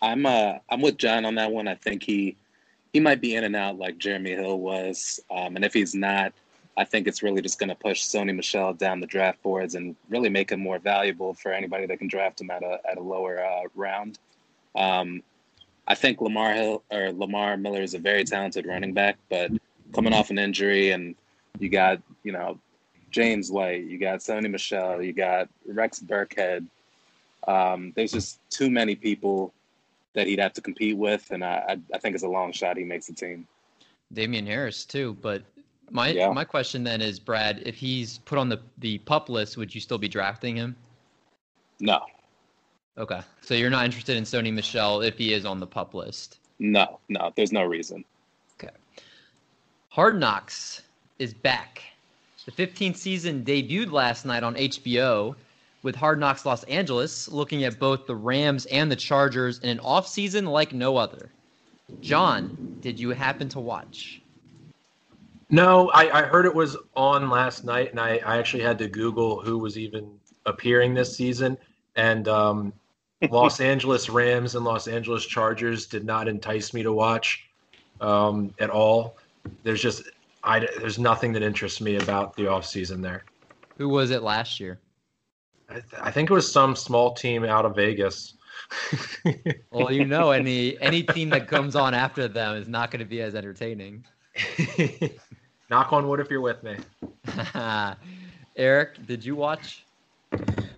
I'm 0.00 0.24
uh 0.26 0.54
I'm 0.70 0.80
with 0.80 0.96
John 0.96 1.24
on 1.24 1.34
that 1.34 1.50
one. 1.50 1.66
I 1.66 1.74
think 1.74 2.04
he 2.04 2.36
he 2.92 3.00
might 3.00 3.20
be 3.20 3.34
in 3.34 3.44
and 3.44 3.56
out 3.56 3.78
like 3.78 3.98
Jeremy 3.98 4.30
Hill 4.30 4.60
was, 4.60 5.18
um, 5.30 5.56
and 5.56 5.64
if 5.64 5.74
he's 5.74 5.94
not, 5.94 6.32
I 6.76 6.84
think 6.84 7.06
it's 7.06 7.22
really 7.22 7.40
just 7.40 7.58
going 7.58 7.70
to 7.70 7.74
push 7.74 8.02
Sony 8.02 8.34
Michel 8.34 8.74
down 8.74 9.00
the 9.00 9.06
draft 9.06 9.42
boards 9.42 9.74
and 9.74 9.96
really 10.10 10.28
make 10.28 10.52
him 10.52 10.60
more 10.60 10.78
valuable 10.78 11.32
for 11.32 11.52
anybody 11.52 11.86
that 11.86 11.98
can 11.98 12.08
draft 12.08 12.40
him 12.40 12.50
at 12.50 12.62
a 12.62 12.80
at 12.88 12.98
a 12.98 13.02
lower 13.02 13.42
uh, 13.42 13.62
round. 13.74 14.18
Um, 14.74 15.22
I 15.88 15.94
think 15.94 16.20
Lamar 16.20 16.52
Hill 16.52 16.82
or 16.90 17.12
Lamar 17.12 17.56
Miller 17.56 17.82
is 17.82 17.94
a 17.94 17.98
very 17.98 18.24
talented 18.24 18.66
running 18.66 18.92
back, 18.92 19.16
but 19.30 19.50
coming 19.94 20.12
off 20.12 20.30
an 20.30 20.38
injury, 20.38 20.90
and 20.90 21.14
you 21.58 21.70
got 21.70 22.02
you 22.24 22.32
know 22.32 22.58
James 23.10 23.50
White, 23.50 23.84
you 23.84 23.98
got 23.98 24.18
Sony 24.18 24.50
Michel, 24.50 25.02
you 25.02 25.12
got 25.12 25.48
Rex 25.66 26.00
Burkhead. 26.00 26.66
Um, 27.48 27.92
there's 27.94 28.12
just 28.12 28.40
too 28.50 28.68
many 28.68 28.96
people 28.96 29.54
that 30.14 30.26
he'd 30.26 30.40
have 30.40 30.52
to 30.54 30.60
compete 30.60 30.96
with, 30.96 31.30
and 31.30 31.44
I, 31.44 31.78
I 31.94 31.98
think 31.98 32.14
it's 32.14 32.24
a 32.24 32.28
long 32.28 32.52
shot 32.52 32.76
he 32.76 32.84
makes 32.84 33.06
the 33.06 33.14
team. 33.14 33.46
Damien 34.12 34.46
Harris 34.46 34.84
too, 34.84 35.16
but 35.20 35.42
my 35.90 36.08
yeah. 36.08 36.30
my 36.30 36.44
question 36.44 36.84
then 36.84 37.00
is, 37.00 37.18
Brad, 37.18 37.62
if 37.64 37.76
he's 37.76 38.18
put 38.18 38.38
on 38.38 38.48
the 38.48 38.60
the 38.78 38.98
pup 38.98 39.28
list, 39.28 39.56
would 39.56 39.74
you 39.74 39.80
still 39.80 39.98
be 39.98 40.08
drafting 40.08 40.56
him? 40.56 40.76
No. 41.80 42.00
Okay, 42.98 43.20
so 43.42 43.54
you're 43.54 43.70
not 43.70 43.84
interested 43.84 44.16
in 44.16 44.24
Sony 44.24 44.52
Michel 44.52 45.02
if 45.02 45.18
he 45.18 45.34
is 45.34 45.44
on 45.44 45.60
the 45.60 45.66
pup 45.66 45.92
list. 45.92 46.38
No, 46.58 46.98
no, 47.08 47.32
there's 47.36 47.52
no 47.52 47.64
reason. 47.64 48.04
Okay. 48.58 48.72
Hard 49.90 50.18
Knocks 50.18 50.82
is 51.18 51.34
back. 51.34 51.82
The 52.46 52.52
15th 52.52 52.96
season 52.96 53.44
debuted 53.44 53.90
last 53.90 54.24
night 54.24 54.42
on 54.42 54.54
HBO 54.54 55.34
with 55.82 55.94
Hard 55.94 56.18
Knocks 56.18 56.46
Los 56.46 56.64
Angeles 56.64 57.28
looking 57.28 57.64
at 57.64 57.78
both 57.78 58.06
the 58.06 58.14
Rams 58.14 58.66
and 58.66 58.90
the 58.90 58.96
Chargers 58.96 59.58
in 59.58 59.68
an 59.68 59.78
offseason 59.78 60.48
like 60.48 60.72
no 60.72 60.96
other. 60.96 61.30
John, 62.00 62.78
did 62.80 62.98
you 62.98 63.10
happen 63.10 63.48
to 63.50 63.60
watch? 63.60 64.20
No, 65.48 65.90
I, 65.90 66.10
I 66.10 66.22
heard 66.22 66.44
it 66.44 66.54
was 66.54 66.76
on 66.96 67.30
last 67.30 67.64
night, 67.64 67.90
and 67.90 68.00
I, 68.00 68.20
I 68.24 68.38
actually 68.38 68.62
had 68.62 68.78
to 68.78 68.88
Google 68.88 69.40
who 69.40 69.58
was 69.58 69.78
even 69.78 70.18
appearing 70.44 70.92
this 70.94 71.16
season. 71.16 71.56
And 71.94 72.26
um, 72.26 72.72
Los 73.30 73.60
Angeles 73.60 74.08
Rams 74.08 74.54
and 74.54 74.64
Los 74.64 74.88
Angeles 74.88 75.24
Chargers 75.24 75.86
did 75.86 76.04
not 76.04 76.26
entice 76.26 76.74
me 76.74 76.82
to 76.82 76.92
watch 76.92 77.48
um, 78.00 78.52
at 78.58 78.70
all 78.70 79.16
there's 79.62 79.82
just 79.82 80.02
I 80.42 80.66
there's 80.78 80.98
nothing 80.98 81.32
that 81.32 81.42
interests 81.42 81.80
me 81.80 81.96
about 81.96 82.36
the 82.36 82.48
off 82.48 82.66
season 82.66 83.00
there. 83.00 83.24
Who 83.78 83.88
was 83.88 84.10
it 84.10 84.22
last 84.22 84.60
year? 84.60 84.80
I, 85.68 85.74
th- 85.74 85.84
I 86.00 86.10
think 86.10 86.30
it 86.30 86.32
was 86.32 86.50
some 86.50 86.76
small 86.76 87.12
team 87.14 87.44
out 87.44 87.64
of 87.64 87.74
Vegas. 87.74 88.34
well, 89.70 89.92
you 89.92 90.04
know, 90.04 90.30
any 90.30 90.80
any 90.80 91.02
team 91.02 91.30
that 91.30 91.48
comes 91.48 91.74
on 91.76 91.94
after 91.94 92.28
them 92.28 92.56
is 92.56 92.68
not 92.68 92.90
going 92.90 93.00
to 93.00 93.06
be 93.06 93.20
as 93.20 93.34
entertaining. 93.34 94.04
Knock 95.70 95.92
on 95.92 96.08
wood 96.08 96.20
if 96.20 96.30
you're 96.30 96.40
with 96.40 96.62
me. 96.62 96.76
Eric, 98.56 99.06
did 99.06 99.24
you 99.24 99.34
watch? 99.34 99.84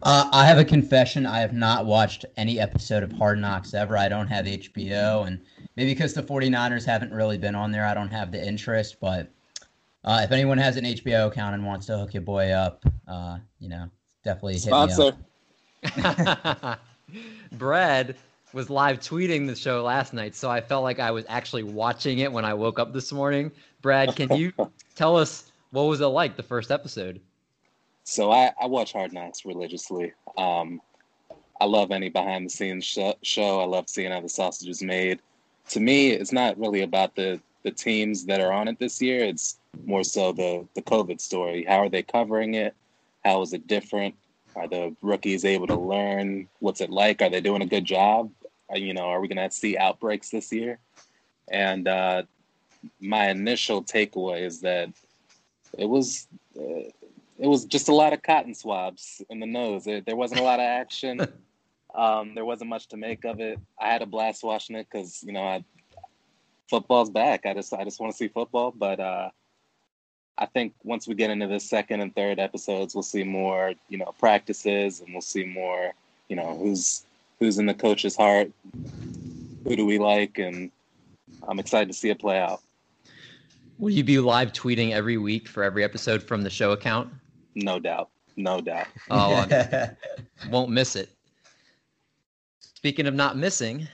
Uh, 0.02 0.28
I 0.32 0.46
have 0.46 0.58
a 0.58 0.64
confession. 0.64 1.26
I 1.26 1.40
have 1.40 1.52
not 1.52 1.84
watched 1.84 2.24
any 2.36 2.60
episode 2.60 3.02
of 3.02 3.12
Hard 3.12 3.38
Knocks 3.38 3.74
ever. 3.74 3.96
I 3.96 4.08
don't 4.08 4.28
have 4.28 4.46
HBO, 4.46 5.26
and 5.26 5.40
maybe 5.76 5.92
because 5.92 6.14
the 6.14 6.22
49ers 6.22 6.84
haven't 6.84 7.12
really 7.12 7.38
been 7.38 7.54
on 7.54 7.72
there, 7.72 7.84
I 7.84 7.94
don't 7.94 8.08
have 8.08 8.30
the 8.30 8.44
interest. 8.44 8.96
But 9.00 9.28
uh, 10.04 10.20
if 10.22 10.32
anyone 10.32 10.58
has 10.58 10.76
an 10.76 10.84
HBO 10.84 11.28
account 11.28 11.54
and 11.54 11.66
wants 11.66 11.86
to 11.86 11.98
hook 11.98 12.14
your 12.14 12.22
boy 12.22 12.50
up, 12.50 12.84
uh, 13.06 13.38
you 13.58 13.68
know, 13.68 13.90
definitely 14.24 14.58
Sponsor. 14.58 15.16
hit 15.82 15.96
me 15.96 16.02
up. 16.04 16.80
Brad 17.52 18.16
was 18.52 18.70
live 18.70 19.00
tweeting 19.00 19.46
the 19.46 19.54
show 19.54 19.82
last 19.82 20.12
night, 20.12 20.34
so 20.34 20.50
I 20.50 20.60
felt 20.60 20.82
like 20.82 21.00
I 21.00 21.10
was 21.10 21.24
actually 21.28 21.64
watching 21.64 22.18
it 22.20 22.32
when 22.32 22.44
I 22.44 22.54
woke 22.54 22.78
up 22.78 22.92
this 22.92 23.12
morning. 23.12 23.50
Brad, 23.82 24.16
can 24.16 24.34
you 24.34 24.52
tell 24.94 25.16
us 25.16 25.50
what 25.70 25.82
was 25.82 26.00
it 26.00 26.06
like 26.06 26.36
the 26.36 26.42
first 26.42 26.70
episode? 26.70 27.20
So 28.04 28.32
I, 28.32 28.52
I 28.60 28.66
watch 28.66 28.92
Hard 28.92 29.12
Knocks 29.12 29.44
religiously. 29.44 30.12
Um, 30.36 30.80
I 31.60 31.66
love 31.66 31.90
any 31.90 32.08
behind 32.08 32.46
the 32.46 32.50
scenes 32.50 32.84
sh- 32.84 33.12
show. 33.22 33.60
I 33.60 33.64
love 33.64 33.88
seeing 33.88 34.12
how 34.12 34.20
the 34.20 34.28
sausage 34.28 34.68
is 34.68 34.82
made. 34.82 35.20
To 35.70 35.80
me, 35.80 36.10
it's 36.10 36.32
not 36.32 36.58
really 36.58 36.82
about 36.82 37.14
the 37.14 37.40
the 37.64 37.70
teams 37.72 38.24
that 38.26 38.40
are 38.40 38.52
on 38.52 38.68
it 38.68 38.78
this 38.78 39.02
year. 39.02 39.24
It's 39.24 39.58
more 39.84 40.04
so 40.04 40.32
the 40.32 40.66
the 40.74 40.82
COVID 40.82 41.20
story. 41.20 41.64
How 41.64 41.78
are 41.78 41.88
they 41.88 42.02
covering 42.02 42.54
it? 42.54 42.74
How 43.24 43.42
is 43.42 43.52
it 43.52 43.66
different? 43.66 44.14
Are 44.58 44.68
the 44.68 44.94
rookies 45.02 45.44
able 45.44 45.68
to 45.68 45.78
learn? 45.78 46.48
What's 46.58 46.80
it 46.80 46.90
like? 46.90 47.22
Are 47.22 47.30
they 47.30 47.40
doing 47.40 47.62
a 47.62 47.66
good 47.66 47.84
job? 47.84 48.30
Are, 48.68 48.76
you 48.76 48.92
know, 48.92 49.04
are 49.04 49.20
we 49.20 49.28
going 49.28 49.48
to 49.48 49.54
see 49.54 49.76
outbreaks 49.76 50.30
this 50.30 50.52
year? 50.52 50.80
And 51.48 51.86
uh, 51.86 52.22
my 53.00 53.30
initial 53.30 53.84
takeaway 53.84 54.42
is 54.42 54.60
that 54.62 54.90
it 55.76 55.86
was 55.86 56.26
uh, 56.58 56.90
it 57.38 57.46
was 57.46 57.64
just 57.66 57.88
a 57.88 57.94
lot 57.94 58.12
of 58.12 58.22
cotton 58.22 58.54
swabs 58.54 59.22
in 59.30 59.38
the 59.38 59.46
nose. 59.46 59.84
There, 59.84 60.00
there 60.00 60.16
wasn't 60.16 60.40
a 60.40 60.44
lot 60.44 60.58
of 60.58 60.64
action. 60.64 61.20
um, 61.94 62.34
there 62.34 62.44
wasn't 62.44 62.70
much 62.70 62.88
to 62.88 62.96
make 62.96 63.24
of 63.24 63.40
it. 63.40 63.60
I 63.80 63.88
had 63.92 64.02
a 64.02 64.06
blast 64.06 64.42
watching 64.42 64.74
it 64.74 64.88
because 64.90 65.22
you 65.22 65.32
know 65.32 65.42
I, 65.42 65.64
football's 66.68 67.10
back. 67.10 67.46
I 67.46 67.54
just 67.54 67.72
I 67.72 67.84
just 67.84 68.00
want 68.00 68.12
to 68.12 68.16
see 68.16 68.28
football. 68.28 68.72
But 68.76 68.98
uh, 68.98 69.30
I 70.38 70.46
think 70.46 70.72
once 70.84 71.08
we 71.08 71.14
get 71.14 71.30
into 71.30 71.48
the 71.48 71.58
second 71.58 72.00
and 72.00 72.14
third 72.14 72.38
episodes, 72.38 72.94
we'll 72.94 73.02
see 73.02 73.24
more 73.24 73.74
you 73.88 73.98
know 73.98 74.14
practices 74.18 75.00
and 75.00 75.12
we'll 75.12 75.20
see 75.20 75.44
more 75.44 75.92
you 76.28 76.36
know 76.36 76.56
who's 76.56 77.04
who's 77.40 77.58
in 77.58 77.66
the 77.66 77.74
coach's 77.74 78.16
heart, 78.16 78.50
who 79.64 79.76
do 79.76 79.84
we 79.84 79.98
like, 79.98 80.38
and 80.38 80.70
I'm 81.46 81.58
excited 81.58 81.88
to 81.88 81.94
see 81.94 82.10
it 82.10 82.20
play 82.20 82.38
out. 82.38 82.62
Will 83.78 83.90
you 83.90 84.02
be 84.04 84.18
live 84.18 84.52
tweeting 84.52 84.92
every 84.92 85.18
week 85.18 85.48
for 85.48 85.62
every 85.62 85.84
episode 85.84 86.22
from 86.22 86.42
the 86.42 86.50
show 86.50 86.72
account? 86.72 87.12
No 87.54 87.78
doubt. 87.78 88.10
No 88.36 88.60
doubt. 88.60 88.86
Oh, 89.10 89.46
I 89.50 89.90
won't 90.50 90.70
miss 90.70 90.96
it. 90.96 91.10
Speaking 92.60 93.06
of 93.06 93.14
not 93.14 93.36
missing, 93.36 93.88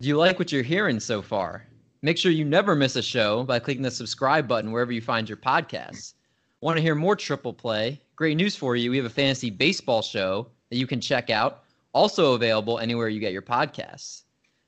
do 0.00 0.08
you 0.08 0.16
like 0.16 0.38
what 0.38 0.52
you're 0.52 0.62
hearing 0.62 1.00
so 1.00 1.22
far? 1.22 1.66
Make 2.02 2.16
sure 2.16 2.32
you 2.32 2.46
never 2.46 2.74
miss 2.74 2.96
a 2.96 3.02
show 3.02 3.44
by 3.44 3.58
clicking 3.58 3.82
the 3.82 3.90
subscribe 3.90 4.48
button 4.48 4.72
wherever 4.72 4.90
you 4.90 5.02
find 5.02 5.28
your 5.28 5.36
podcasts. 5.36 6.14
Want 6.62 6.78
to 6.78 6.82
hear 6.82 6.94
more 6.94 7.14
triple 7.14 7.52
play? 7.52 8.00
Great 8.16 8.38
news 8.38 8.56
for 8.56 8.74
you. 8.74 8.90
We 8.90 8.96
have 8.96 9.04
a 9.04 9.10
fantasy 9.10 9.50
baseball 9.50 10.00
show 10.00 10.46
that 10.70 10.78
you 10.78 10.86
can 10.86 11.02
check 11.02 11.28
out, 11.28 11.64
also 11.92 12.32
available 12.32 12.78
anywhere 12.78 13.08
you 13.08 13.20
get 13.20 13.34
your 13.34 13.42
podcasts. 13.42 14.22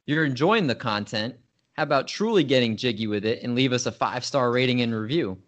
You're 0.05 0.27
enjoying 0.27 0.67
the 0.67 0.75
content. 0.75 1.35
How 1.73 1.85
about 1.85 2.07
truly 2.07 2.45
getting 2.45 2.77
jiggy 2.77 3.07
with 3.07 3.25
it 3.25 3.43
and 3.43 3.55
leave 3.55 3.73
us 3.73 3.87
a 3.87 3.93
five 3.93 4.27
star 4.27 4.51
rating 4.51 4.83
and 4.83 4.95
review? 4.95 5.39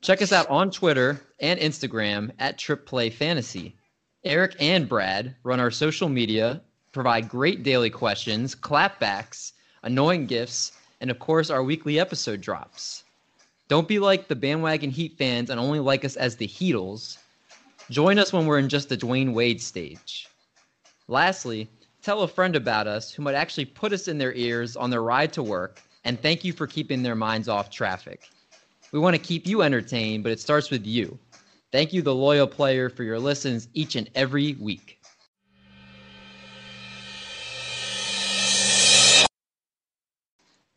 Check 0.00 0.22
us 0.22 0.32
out 0.32 0.48
on 0.50 0.72
Twitter 0.72 1.20
and 1.38 1.60
Instagram 1.60 2.32
at 2.40 2.58
Trip 2.58 2.84
Play 2.84 3.10
Fantasy. 3.10 3.76
Eric 4.24 4.56
and 4.58 4.88
Brad 4.88 5.36
run 5.44 5.60
our 5.60 5.70
social 5.70 6.08
media, 6.08 6.62
provide 6.90 7.28
great 7.28 7.62
daily 7.62 7.90
questions, 7.90 8.56
clapbacks, 8.56 9.52
annoying 9.84 10.26
gifts, 10.26 10.72
and 11.00 11.10
of 11.10 11.18
course, 11.18 11.50
our 11.50 11.62
weekly 11.62 11.98
episode 12.00 12.40
drops. 12.40 13.04
Don't 13.68 13.88
be 13.88 13.98
like 13.98 14.28
the 14.28 14.36
bandwagon 14.36 14.90
Heat 14.90 15.16
fans 15.18 15.50
and 15.50 15.58
only 15.58 15.80
like 15.80 16.04
us 16.04 16.16
as 16.16 16.36
the 16.36 16.46
Heatles. 16.46 17.18
Join 17.90 18.18
us 18.18 18.32
when 18.32 18.46
we're 18.46 18.58
in 18.58 18.68
just 18.68 18.88
the 18.88 18.96
Dwyane 18.96 19.34
Wade 19.34 19.60
stage. 19.60 20.28
Lastly, 21.08 21.68
tell 22.02 22.22
a 22.22 22.28
friend 22.28 22.56
about 22.56 22.86
us 22.86 23.12
who 23.12 23.22
might 23.22 23.34
actually 23.34 23.64
put 23.64 23.92
us 23.92 24.08
in 24.08 24.18
their 24.18 24.32
ears 24.34 24.76
on 24.76 24.90
their 24.90 25.02
ride 25.02 25.32
to 25.32 25.42
work, 25.42 25.82
and 26.04 26.20
thank 26.20 26.44
you 26.44 26.52
for 26.52 26.66
keeping 26.66 27.02
their 27.02 27.14
minds 27.14 27.48
off 27.48 27.70
traffic. 27.70 28.28
We 28.92 28.98
want 28.98 29.14
to 29.16 29.22
keep 29.22 29.46
you 29.46 29.62
entertained, 29.62 30.22
but 30.22 30.32
it 30.32 30.40
starts 30.40 30.70
with 30.70 30.86
you. 30.86 31.18
Thank 31.72 31.92
you, 31.92 32.02
the 32.02 32.14
loyal 32.14 32.46
player, 32.46 32.88
for 32.88 33.02
your 33.02 33.18
listens 33.18 33.68
each 33.74 33.96
and 33.96 34.08
every 34.14 34.54
week. 34.54 35.00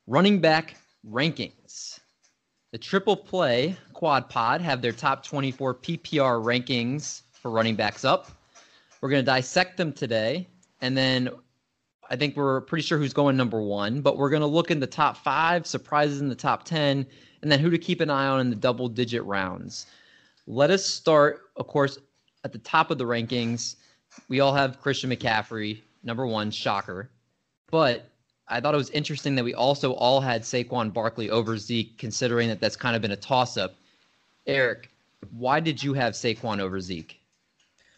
Running 0.09 0.39
back 0.39 0.75
rankings. 1.07 1.99
The 2.71 2.79
Triple 2.79 3.15
Play 3.15 3.77
Quad 3.93 4.27
Pod 4.27 4.59
have 4.59 4.81
their 4.81 4.91
top 4.91 5.23
24 5.23 5.75
PPR 5.75 6.43
rankings 6.43 7.21
for 7.31 7.51
running 7.51 7.75
backs 7.75 8.03
up. 8.03 8.31
We're 9.01 9.11
going 9.11 9.21
to 9.21 9.31
dissect 9.31 9.77
them 9.77 9.93
today, 9.93 10.47
and 10.81 10.97
then 10.97 11.29
I 12.09 12.15
think 12.15 12.35
we're 12.35 12.61
pretty 12.61 12.81
sure 12.81 12.97
who's 12.97 13.13
going 13.13 13.37
number 13.37 13.61
one, 13.61 14.01
but 14.01 14.17
we're 14.17 14.31
going 14.31 14.41
to 14.41 14.47
look 14.47 14.71
in 14.71 14.79
the 14.79 14.87
top 14.87 15.15
five, 15.15 15.67
surprises 15.67 16.21
in 16.21 16.27
the 16.27 16.33
top 16.33 16.63
10, 16.63 17.05
and 17.43 17.51
then 17.51 17.59
who 17.59 17.69
to 17.69 17.77
keep 17.77 18.01
an 18.01 18.09
eye 18.09 18.25
on 18.25 18.39
in 18.39 18.49
the 18.49 18.55
double 18.55 18.89
digit 18.89 19.23
rounds. 19.25 19.85
Let 20.47 20.71
us 20.71 20.83
start, 20.83 21.51
of 21.55 21.67
course, 21.67 21.99
at 22.43 22.51
the 22.51 22.57
top 22.57 22.89
of 22.89 22.97
the 22.97 23.05
rankings. 23.05 23.75
We 24.27 24.39
all 24.39 24.55
have 24.55 24.81
Christian 24.81 25.11
McCaffrey, 25.11 25.81
number 26.01 26.25
one, 26.25 26.49
shocker. 26.49 27.11
But 27.69 28.08
I 28.49 28.59
thought 28.59 28.73
it 28.73 28.77
was 28.77 28.89
interesting 28.89 29.35
that 29.35 29.43
we 29.43 29.53
also 29.53 29.93
all 29.93 30.19
had 30.19 30.41
Saquon 30.41 30.91
Barkley 30.91 31.29
over 31.29 31.57
Zeke, 31.57 31.97
considering 31.97 32.49
that 32.49 32.59
that's 32.59 32.75
kind 32.75 32.95
of 32.95 33.01
been 33.01 33.11
a 33.11 33.15
toss 33.15 33.57
up. 33.57 33.75
Eric, 34.47 34.89
why 35.31 35.59
did 35.59 35.81
you 35.83 35.93
have 35.93 36.13
Saquon 36.13 36.59
over 36.59 36.79
Zeke? 36.79 37.19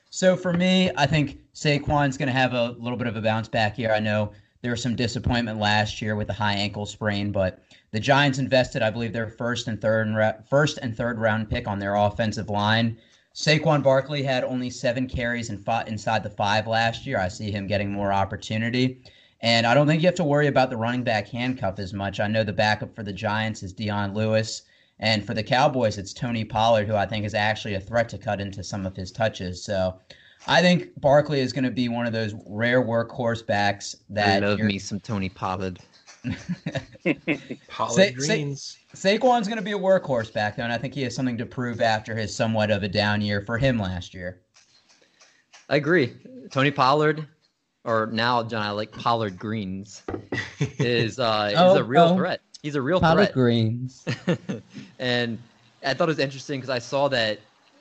So 0.09 0.35
for 0.35 0.51
me, 0.51 0.91
I 0.97 1.05
think 1.05 1.39
Saquon's 1.55 2.17
going 2.17 2.27
to 2.27 2.33
have 2.33 2.53
a 2.53 2.71
little 2.71 2.97
bit 2.97 3.07
of 3.07 3.15
a 3.15 3.21
bounce 3.21 3.47
back 3.47 3.77
here. 3.77 3.91
I 3.91 3.99
know 3.99 4.33
there 4.61 4.71
was 4.71 4.83
some 4.83 4.95
disappointment 4.95 5.57
last 5.57 6.01
year 6.01 6.15
with 6.17 6.27
the 6.27 6.33
high 6.33 6.53
ankle 6.53 6.85
sprain, 6.85 7.31
but 7.31 7.63
the 7.91 7.99
Giants 7.99 8.37
invested, 8.37 8.81
I 8.81 8.89
believe, 8.89 9.13
their 9.13 9.27
first 9.27 9.69
and 9.69 9.79
third 9.79 10.13
first 10.49 10.79
and 10.81 10.95
third 10.95 11.17
round 11.17 11.49
pick 11.49 11.67
on 11.67 11.79
their 11.79 11.95
offensive 11.95 12.49
line. 12.49 12.97
Saquon 13.33 13.81
Barkley 13.81 14.21
had 14.21 14.43
only 14.43 14.69
seven 14.69 15.07
carries 15.07 15.49
and 15.49 15.63
fought 15.63 15.87
inside 15.87 16.23
the 16.23 16.29
five 16.29 16.67
last 16.67 17.05
year. 17.05 17.17
I 17.17 17.29
see 17.29 17.49
him 17.49 17.65
getting 17.65 17.89
more 17.89 18.11
opportunity. 18.11 19.01
And 19.41 19.65
I 19.65 19.73
don't 19.73 19.87
think 19.87 20.01
you 20.01 20.07
have 20.07 20.15
to 20.15 20.23
worry 20.23 20.47
about 20.47 20.69
the 20.69 20.77
running 20.77 21.03
back 21.03 21.27
handcuff 21.27 21.79
as 21.79 21.93
much. 21.93 22.19
I 22.19 22.27
know 22.27 22.43
the 22.43 22.53
backup 22.53 22.95
for 22.95 23.03
the 23.03 23.13
Giants 23.13 23.63
is 23.63 23.73
Dion 23.73 24.13
Lewis. 24.13 24.63
And 24.99 25.25
for 25.25 25.33
the 25.33 25.43
Cowboys, 25.43 25.97
it's 25.97 26.13
Tony 26.13 26.45
Pollard, 26.45 26.87
who 26.87 26.95
I 26.95 27.07
think 27.07 27.25
is 27.25 27.33
actually 27.33 27.73
a 27.73 27.79
threat 27.79 28.07
to 28.09 28.19
cut 28.19 28.39
into 28.39 28.63
some 28.63 28.85
of 28.85 28.95
his 28.95 29.11
touches. 29.11 29.63
So 29.63 29.99
I 30.47 30.61
think 30.61 30.89
Barkley 31.01 31.39
is 31.39 31.53
going 31.53 31.63
to 31.63 31.71
be 31.71 31.89
one 31.89 32.05
of 32.05 32.13
those 32.13 32.35
rare 32.45 32.83
workhorse 32.83 33.45
backs 33.45 33.95
that. 34.09 34.43
I 34.43 34.47
love 34.47 34.59
me 34.59 34.77
some 34.77 34.99
Tony 34.99 35.29
Pollard. 35.29 35.79
Pollard 37.67 37.93
Sa- 37.95 38.03
Sa- 38.03 38.11
Greens. 38.15 38.77
Saquon's 38.93 39.47
going 39.47 39.57
to 39.57 39.63
be 39.63 39.71
a 39.71 39.77
workhorse 39.77 40.31
back 40.31 40.55
there, 40.55 40.65
and 40.65 40.73
I 40.73 40.77
think 40.77 40.93
he 40.93 41.01
has 41.01 41.15
something 41.15 41.37
to 41.37 41.45
prove 41.47 41.81
after 41.81 42.15
his 42.15 42.35
somewhat 42.35 42.69
of 42.69 42.83
a 42.83 42.87
down 42.87 43.21
year 43.21 43.41
for 43.41 43.57
him 43.57 43.79
last 43.79 44.13
year. 44.13 44.41
I 45.67 45.77
agree. 45.77 46.13
Tony 46.51 46.69
Pollard, 46.69 47.27
or 47.83 48.07
now 48.11 48.43
John, 48.43 48.61
I 48.61 48.71
like 48.71 48.91
Pollard 48.91 49.37
Greens, 49.37 50.03
is 50.79 51.19
uh, 51.19 51.49
is 51.51 51.57
Oh, 51.57 51.77
a 51.77 51.83
real 51.83 52.03
oh. 52.03 52.15
threat. 52.15 52.41
He's 52.61 52.75
a 52.75 52.81
real 52.81 52.99
Pollard 52.99 53.25
threat. 53.25 53.33
Greens. 53.33 54.05
and 54.99 55.37
I 55.83 55.93
thought 55.93 56.07
it 56.09 56.11
was 56.11 56.19
interesting 56.19 56.59
because 56.59 56.69
I 56.69 56.79
saw 56.79 57.07
that 57.07 57.39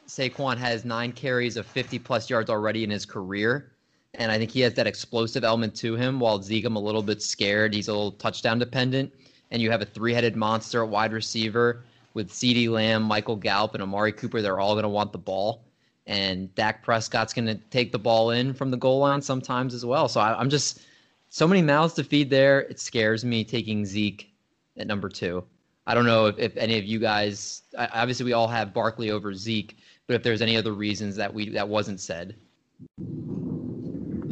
Saquon 0.08 0.56
has 0.56 0.84
nine 0.84 1.12
carries 1.12 1.56
of 1.56 1.66
50 1.66 1.98
plus 1.98 2.30
yards 2.30 2.48
already 2.50 2.82
in 2.82 2.90
his 2.90 3.04
career. 3.04 3.72
And 4.14 4.32
I 4.32 4.38
think 4.38 4.50
he 4.50 4.60
has 4.60 4.74
that 4.74 4.86
explosive 4.86 5.44
element 5.44 5.74
to 5.76 5.94
him, 5.94 6.18
while 6.18 6.42
Zeke, 6.42 6.64
I'm 6.64 6.76
a 6.76 6.80
little 6.80 7.02
bit 7.02 7.22
scared. 7.22 7.72
He's 7.72 7.88
a 7.88 7.92
little 7.92 8.12
touchdown 8.12 8.58
dependent. 8.58 9.12
And 9.52 9.62
you 9.62 9.70
have 9.70 9.82
a 9.82 9.84
three 9.84 10.14
headed 10.14 10.34
monster 10.34 10.82
at 10.82 10.88
wide 10.88 11.12
receiver 11.12 11.84
with 12.14 12.30
CeeDee 12.30 12.68
Lamb, 12.68 13.02
Michael 13.02 13.36
Gallup, 13.36 13.74
and 13.74 13.82
Amari 13.82 14.12
Cooper. 14.12 14.42
They're 14.42 14.58
all 14.58 14.74
going 14.74 14.82
to 14.82 14.88
want 14.88 15.12
the 15.12 15.18
ball. 15.18 15.62
And 16.10 16.52
Dak 16.56 16.82
Prescott's 16.82 17.32
going 17.32 17.46
to 17.46 17.54
take 17.54 17.92
the 17.92 17.98
ball 17.98 18.32
in 18.32 18.52
from 18.52 18.72
the 18.72 18.76
goal 18.76 18.98
line 18.98 19.22
sometimes 19.22 19.74
as 19.74 19.86
well. 19.86 20.08
So 20.08 20.20
I, 20.20 20.36
I'm 20.36 20.50
just 20.50 20.80
so 21.28 21.46
many 21.46 21.62
mouths 21.62 21.94
to 21.94 22.04
feed 22.04 22.30
there. 22.30 22.62
It 22.62 22.80
scares 22.80 23.24
me 23.24 23.44
taking 23.44 23.86
Zeke 23.86 24.28
at 24.76 24.88
number 24.88 25.08
two. 25.08 25.44
I 25.86 25.94
don't 25.94 26.06
know 26.06 26.26
if, 26.26 26.36
if 26.36 26.56
any 26.56 26.76
of 26.78 26.84
you 26.84 26.98
guys. 26.98 27.62
Obviously, 27.78 28.24
we 28.24 28.32
all 28.32 28.48
have 28.48 28.74
Barkley 28.74 29.12
over 29.12 29.32
Zeke, 29.32 29.76
but 30.08 30.16
if 30.16 30.24
there's 30.24 30.42
any 30.42 30.56
other 30.56 30.72
reasons 30.72 31.14
that 31.14 31.32
we 31.32 31.48
that 31.50 31.68
wasn't 31.68 32.00
said. 32.00 32.34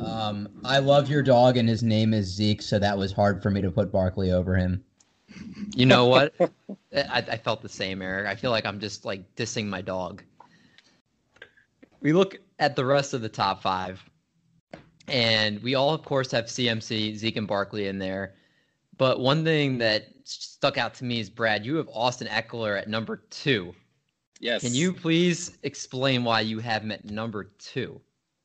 Um, 0.03 0.49
I 0.65 0.79
love 0.79 1.09
your 1.09 1.23
dog, 1.23 1.59
and 1.59 1.69
his 1.69 1.85
name 1.85 2.13
is 2.13 2.27
Zeke, 2.27 2.61
so 2.61 2.81
that 2.81 2.99
was 2.99 3.13
hard 3.13 3.41
for 3.41 3.51
me 3.51 3.61
to 3.61 3.71
put 3.71 3.93
Barkley 3.93 4.33
over 4.33 4.57
him. 4.57 4.83
You 5.77 5.87
know 5.87 6.07
what? 6.07 6.35
I, 6.93 7.19
I 7.19 7.37
felt 7.37 7.63
the 7.63 7.69
same, 7.69 8.03
Eric. 8.03 8.27
I 8.27 8.35
feel 8.35 8.51
like 8.51 8.67
I'm 8.67 8.81
just 8.81 9.05
like 9.05 9.23
dissing 9.37 9.67
my 9.67 9.81
dog. 9.81 10.25
We 12.01 12.13
look 12.13 12.37
at 12.59 12.77
the 12.77 12.85
rest 12.85 13.15
of 13.15 13.23
the 13.23 13.29
top 13.29 13.63
five, 13.63 14.03
and 15.09 15.63
we 15.63 15.75
all, 15.75 15.95
of 15.95 16.05
course, 16.05 16.31
have 16.33 16.47
CMC, 16.47 17.17
Zeke, 17.17 17.37
and 17.37 17.49
Barkley 17.49 17.89
in 17.89 17.99
there. 17.99 18.35
But 18.97 19.21
one 19.21 19.45
thing 19.45 19.79
that 19.79 20.09
stuck 20.25 20.77
out 20.77 20.95
to 20.95 21.05
me 21.05 21.21
is 21.21 21.31
Brad, 21.31 21.65
you 21.65 21.77
have 21.77 21.89
Austin 21.93 22.29
Ekeler 22.29 22.79
at 22.79 22.89
number 22.89 23.23
two. 23.31 23.75
Yes. 24.41 24.63
Can 24.63 24.75
you 24.75 24.93
please 24.93 25.59
explain 25.63 26.25
why 26.25 26.41
you 26.41 26.59
have 26.61 26.83
him 26.83 26.93
at 26.93 27.05
number 27.05 27.51
two? 27.59 28.01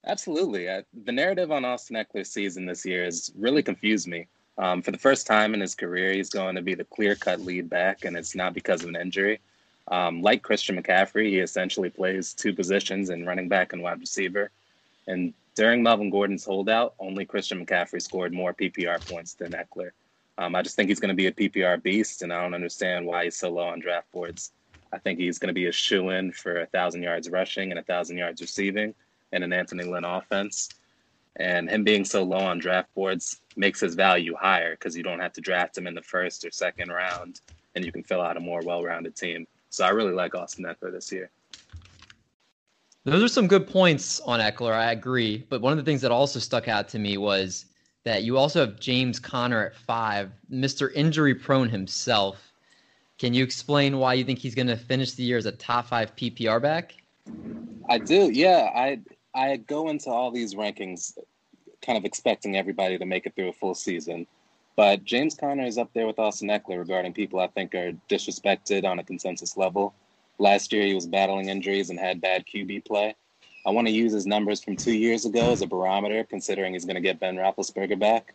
Absolutely. 0.06 0.68
Uh, 0.68 0.82
the 1.06 1.12
narrative 1.12 1.52
on 1.52 1.66
Austin 1.66 1.96
Ekeler's 1.96 2.30
season 2.30 2.66
this 2.66 2.86
year 2.86 3.06
has 3.06 3.32
really 3.36 3.64
confused 3.64 4.08
me. 4.08 4.28
Um, 4.58 4.82
for 4.82 4.92
the 4.92 4.98
first 4.98 5.26
time 5.26 5.54
in 5.54 5.62
his 5.62 5.76
career, 5.76 6.14
he's 6.14 6.30
going 6.30 6.56
to 6.56 6.62
be 6.62 6.76
the 6.76 6.84
clear 6.84 7.16
cut 7.16 7.42
lead 7.42 7.70
back, 7.70 8.06
and 8.06 8.16
it's 8.16 8.36
not 8.36 8.54
because 8.54 8.84
of 8.84 8.90
an 8.90 8.96
injury. 8.96 9.40
Um, 9.88 10.22
like 10.22 10.44
Christian 10.44 10.82
McCaffrey, 10.82 11.28
he 11.28 11.40
essentially 11.40 11.90
plays 11.90 12.34
two 12.34 12.54
positions 12.54 13.10
in 13.10 13.26
running 13.26 13.50
back 13.50 13.74
and 13.74 13.82
wide 13.82 14.00
receiver. 14.00 14.50
And 15.08 15.34
during 15.56 15.84
Melvin 15.84 16.10
Gordon's 16.10 16.46
holdout, 16.46 16.96
only 17.00 17.26
Christian 17.26 17.64
McCaffrey 17.64 18.02
scored 18.02 18.34
more 18.34 18.54
PPR 18.54 19.06
points 19.10 19.34
than 19.34 19.52
Ekeler. 19.52 19.92
Um, 20.38 20.56
I 20.56 20.62
just 20.62 20.76
think 20.76 20.90
he's 20.90 21.00
going 21.00 21.16
to 21.16 21.16
be 21.16 21.28
a 21.28 21.32
PPR 21.32 21.82
beast, 21.84 22.22
and 22.22 22.34
I 22.34 22.42
don't 22.42 22.56
understand 22.56 23.06
why 23.06 23.26
he's 23.26 23.38
so 23.38 23.50
low 23.52 23.68
on 23.68 23.80
draft 23.80 24.12
boards. 24.12 24.52
I 24.92 24.98
think 24.98 25.20
he's 25.20 25.38
going 25.38 25.50
to 25.50 25.54
be 25.54 25.68
a 25.68 25.72
shoe 25.72 26.10
in 26.10 26.32
for 26.32 26.62
a 26.62 26.66
thousand 26.68 27.04
yards 27.04 27.30
rushing 27.30 27.72
and 27.72 27.80
a 27.80 27.84
thousand 27.84 28.18
yards 28.18 28.42
receiving 28.42 28.96
in 29.32 29.44
an 29.44 29.54
Anthony 29.54 29.84
Lynn 29.84 30.06
offense. 30.06 30.70
And 31.36 31.70
him 31.70 31.84
being 31.84 32.06
so 32.06 32.24
low 32.24 32.38
on 32.38 32.60
draft 32.60 32.94
boards 32.94 33.42
makes 33.56 33.80
his 33.80 33.96
value 33.96 34.36
higher 34.36 34.72
because 34.72 34.96
you 34.96 35.04
don't 35.04 35.20
have 35.20 35.34
to 35.34 35.42
draft 35.42 35.78
him 35.78 35.88
in 35.88 35.96
the 35.96 36.02
first 36.02 36.46
or 36.46 36.52
second 36.52 36.90
round 36.90 37.42
and 37.76 37.84
you 37.84 37.92
can 37.92 38.04
fill 38.04 38.22
out 38.22 38.38
a 38.38 38.40
more 38.40 38.62
well 38.64 38.84
rounded 38.84 39.16
team. 39.16 39.48
So 39.74 39.84
I 39.84 39.90
really 39.90 40.14
like 40.14 40.36
Austin 40.36 40.66
Ekeler 40.66 40.92
this 40.92 41.12
year. 41.12 41.32
Those 43.06 43.24
are 43.24 43.28
some 43.28 43.48
good 43.48 43.68
points 43.68 44.20
on 44.20 44.40
Ekeler. 44.40 44.72
I 44.72 44.92
agree. 44.92 45.48
But 45.50 45.62
one 45.62 45.72
of 45.72 45.78
the 45.78 45.84
things 45.84 46.00
that 46.02 46.12
also 46.12 46.38
stuck 46.38 46.68
out 46.68 46.88
to 46.90 47.00
me 47.00 47.18
was 47.18 47.66
that 48.04 48.22
you 48.22 48.38
also 48.38 48.60
have 48.60 48.80
James 48.80 49.18
Conner 49.18 49.66
at 49.66 49.76
five, 49.76 50.30
Mr. 50.52 50.94
Injury 50.94 51.34
prone 51.34 51.70
himself. 51.70 52.54
Can 53.18 53.34
you 53.34 53.44
explain 53.44 53.98
why 53.98 54.14
you 54.14 54.24
think 54.24 54.38
he's 54.38 54.54
going 54.54 54.68
to 54.68 54.78
finish 54.78 55.14
the 55.14 55.24
year 55.24 55.40
as 55.40 55.48
a 55.48 55.52
top 55.52 55.88
five 55.88 56.16
PPR 56.16 56.62
back? 56.62 56.94
I 57.90 57.98
do. 57.98 58.30
Yeah. 58.32 58.70
I 58.76 59.00
I 59.34 59.58
go 59.58 59.90
into 59.90 60.12
all 60.12 60.30
these 60.30 60.54
rankings 60.54 61.18
kind 61.82 61.98
of 61.98 62.06
expecting 62.06 62.58
everybody 62.58 63.00
to 63.00 63.06
make 63.08 63.26
it 63.26 63.34
through 63.36 63.50
a 63.50 63.54
full 63.54 63.74
season. 63.74 64.28
But 64.76 65.04
James 65.04 65.36
Conner 65.36 65.66
is 65.66 65.78
up 65.78 65.92
there 65.94 66.08
with 66.08 66.20
Austin 66.20 66.50
Ekeler 66.50 66.80
regarding 66.80 67.14
people 67.14 67.40
I 67.40 67.48
think 67.48 67.76
are 67.76 67.94
disrespected 68.10 68.86
on 68.86 69.00
a 69.00 69.04
consensus 69.04 69.56
level. 69.56 69.94
Last 70.40 70.74
year, 70.74 70.84
he 70.84 70.96
was 70.96 71.06
battling 71.06 71.50
injuries 71.50 71.90
and 71.90 72.00
had 72.00 72.22
bad 72.22 72.46
QB 72.46 72.86
play. 72.86 73.16
I 73.66 73.70
want 73.70 73.88
to 73.88 73.94
use 73.94 74.12
his 74.12 74.26
numbers 74.26 74.64
from 74.64 74.76
two 74.76 74.94
years 74.94 75.26
ago 75.26 75.52
as 75.52 75.62
a 75.62 75.68
barometer, 75.68 76.24
considering 76.24 76.74
he's 76.74 76.86
going 76.86 76.96
to 76.96 77.02
get 77.02 77.20
Ben 77.20 77.38
Roethlisberger 77.38 78.00
back. 78.00 78.34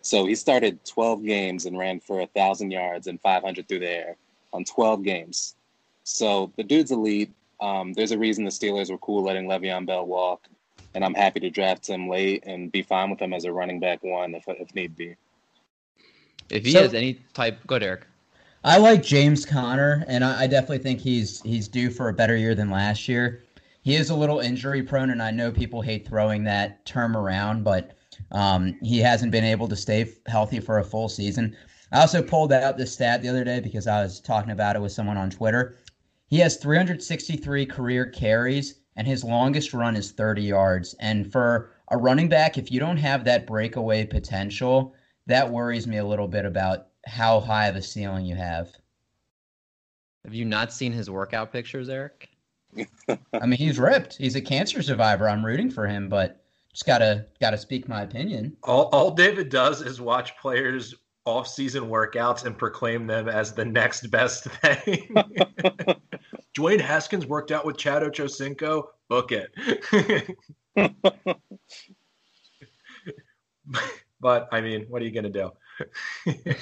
So 0.00 0.24
he 0.24 0.34
started 0.34 0.84
12 0.86 1.24
games 1.24 1.66
and 1.66 1.76
ran 1.76 2.00
for 2.00 2.18
1,000 2.18 2.70
yards 2.70 3.06
and 3.06 3.20
500 3.20 3.68
through 3.68 3.80
the 3.80 3.90
air 3.90 4.16
on 4.52 4.64
12 4.64 5.02
games. 5.02 5.54
So 6.04 6.52
the 6.56 6.62
dude's 6.62 6.92
elite. 6.92 7.32
Um, 7.60 7.92
there's 7.92 8.12
a 8.12 8.18
reason 8.18 8.44
the 8.44 8.50
Steelers 8.50 8.90
were 8.90 8.98
cool 8.98 9.22
letting 9.22 9.46
Le'Veon 9.46 9.84
Bell 9.84 10.06
walk, 10.06 10.46
and 10.94 11.04
I'm 11.04 11.14
happy 11.14 11.40
to 11.40 11.50
draft 11.50 11.86
him 11.86 12.08
late 12.08 12.44
and 12.46 12.72
be 12.72 12.80
fine 12.80 13.10
with 13.10 13.20
him 13.20 13.34
as 13.34 13.44
a 13.44 13.52
running 13.52 13.80
back 13.80 14.02
one 14.02 14.34
if, 14.34 14.44
if 14.48 14.74
need 14.74 14.96
be. 14.96 15.16
If 16.50 16.64
he 16.64 16.72
So- 16.72 16.82
has 16.82 16.94
any 16.94 17.14
type, 17.34 17.58
good 17.66 17.82
Eric. 17.82 18.06
I 18.62 18.76
like 18.76 19.02
James 19.02 19.46
Conner, 19.46 20.04
and 20.06 20.22
I, 20.22 20.42
I 20.42 20.46
definitely 20.46 20.78
think 20.78 21.00
he's 21.00 21.40
he's 21.42 21.66
due 21.68 21.90
for 21.90 22.08
a 22.08 22.12
better 22.12 22.36
year 22.36 22.54
than 22.54 22.70
last 22.70 23.08
year. 23.08 23.42
He 23.82 23.96
is 23.96 24.10
a 24.10 24.14
little 24.14 24.40
injury 24.40 24.82
prone, 24.82 25.08
and 25.10 25.22
I 25.22 25.30
know 25.30 25.50
people 25.50 25.80
hate 25.80 26.06
throwing 26.06 26.44
that 26.44 26.84
term 26.84 27.16
around, 27.16 27.64
but 27.64 27.92
um, 28.32 28.76
he 28.82 28.98
hasn't 28.98 29.32
been 29.32 29.44
able 29.44 29.66
to 29.68 29.76
stay 29.76 30.02
f- 30.02 30.08
healthy 30.26 30.60
for 30.60 30.78
a 30.78 30.84
full 30.84 31.08
season. 31.08 31.56
I 31.90 32.00
also 32.02 32.22
pulled 32.22 32.52
out 32.52 32.76
this 32.76 32.92
stat 32.92 33.22
the 33.22 33.28
other 33.30 33.44
day 33.44 33.60
because 33.60 33.86
I 33.86 34.02
was 34.02 34.20
talking 34.20 34.50
about 34.50 34.76
it 34.76 34.82
with 34.82 34.92
someone 34.92 35.16
on 35.16 35.30
Twitter. 35.30 35.78
He 36.28 36.38
has 36.40 36.56
363 36.58 37.64
career 37.64 38.04
carries, 38.06 38.74
and 38.96 39.06
his 39.06 39.24
longest 39.24 39.72
run 39.72 39.96
is 39.96 40.10
30 40.12 40.42
yards. 40.42 40.94
And 41.00 41.32
for 41.32 41.70
a 41.88 41.96
running 41.96 42.28
back, 42.28 42.58
if 42.58 42.70
you 42.70 42.78
don't 42.78 42.98
have 42.98 43.24
that 43.24 43.46
breakaway 43.46 44.04
potential, 44.04 44.94
that 45.26 45.50
worries 45.50 45.86
me 45.86 45.98
a 45.98 46.04
little 46.04 46.28
bit 46.28 46.44
about 46.44 46.88
how 47.06 47.40
high 47.40 47.68
of 47.68 47.76
a 47.76 47.82
ceiling 47.82 48.26
you 48.26 48.36
have. 48.36 48.70
Have 50.24 50.34
you 50.34 50.44
not 50.44 50.72
seen 50.72 50.92
his 50.92 51.08
workout 51.08 51.52
pictures, 51.52 51.88
Eric? 51.88 52.28
I 53.32 53.46
mean, 53.46 53.58
he's 53.58 53.78
ripped. 53.78 54.16
He's 54.16 54.36
a 54.36 54.40
cancer 54.40 54.82
survivor. 54.82 55.28
I'm 55.28 55.44
rooting 55.44 55.70
for 55.70 55.86
him, 55.86 56.08
but 56.08 56.44
just 56.72 56.86
gotta 56.86 57.26
gotta 57.40 57.58
speak 57.58 57.88
my 57.88 58.02
opinion. 58.02 58.56
All, 58.62 58.84
all 58.92 59.10
David 59.10 59.48
does 59.48 59.82
is 59.82 60.00
watch 60.00 60.36
players' 60.38 60.94
off-season 61.24 61.84
workouts 61.84 62.44
and 62.44 62.56
proclaim 62.56 63.06
them 63.06 63.28
as 63.28 63.52
the 63.52 63.64
next 63.64 64.10
best 64.10 64.44
thing. 64.44 65.14
Dwayne 66.56 66.80
Haskins 66.80 67.26
worked 67.26 67.50
out 67.50 67.64
with 67.64 67.76
Chad 67.76 68.02
Ochocinco. 68.02 68.84
Book 69.08 69.32
it. 69.32 70.36
but 74.20 74.48
I 74.52 74.60
mean, 74.60 74.86
what 74.88 75.02
are 75.02 75.04
you 75.04 75.10
gonna 75.10 75.30
do? 75.30 75.50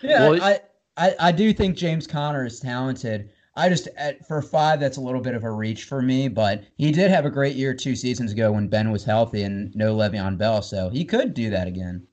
Yeah, 0.00 0.28
Well, 0.28 0.42
I, 0.42 0.60
I 0.96 1.14
I 1.18 1.32
do 1.32 1.52
think 1.52 1.76
James 1.76 2.06
Conner 2.06 2.46
is 2.46 2.60
talented. 2.60 3.30
I 3.56 3.68
just 3.68 3.88
at, 3.96 4.24
for 4.26 4.40
five, 4.40 4.78
that's 4.78 4.98
a 4.98 5.00
little 5.00 5.20
bit 5.20 5.34
of 5.34 5.42
a 5.42 5.50
reach 5.50 5.84
for 5.84 6.00
me, 6.00 6.28
but 6.28 6.62
he 6.76 6.92
did 6.92 7.10
have 7.10 7.24
a 7.24 7.30
great 7.30 7.56
year 7.56 7.74
two 7.74 7.96
seasons 7.96 8.30
ago 8.30 8.52
when 8.52 8.68
Ben 8.68 8.92
was 8.92 9.02
healthy 9.02 9.42
and 9.42 9.74
no 9.74 9.96
Le'Veon 9.96 10.38
Bell, 10.38 10.62
so 10.62 10.88
he 10.88 11.04
could 11.04 11.34
do 11.34 11.50
that 11.50 11.66
again. 11.66 12.06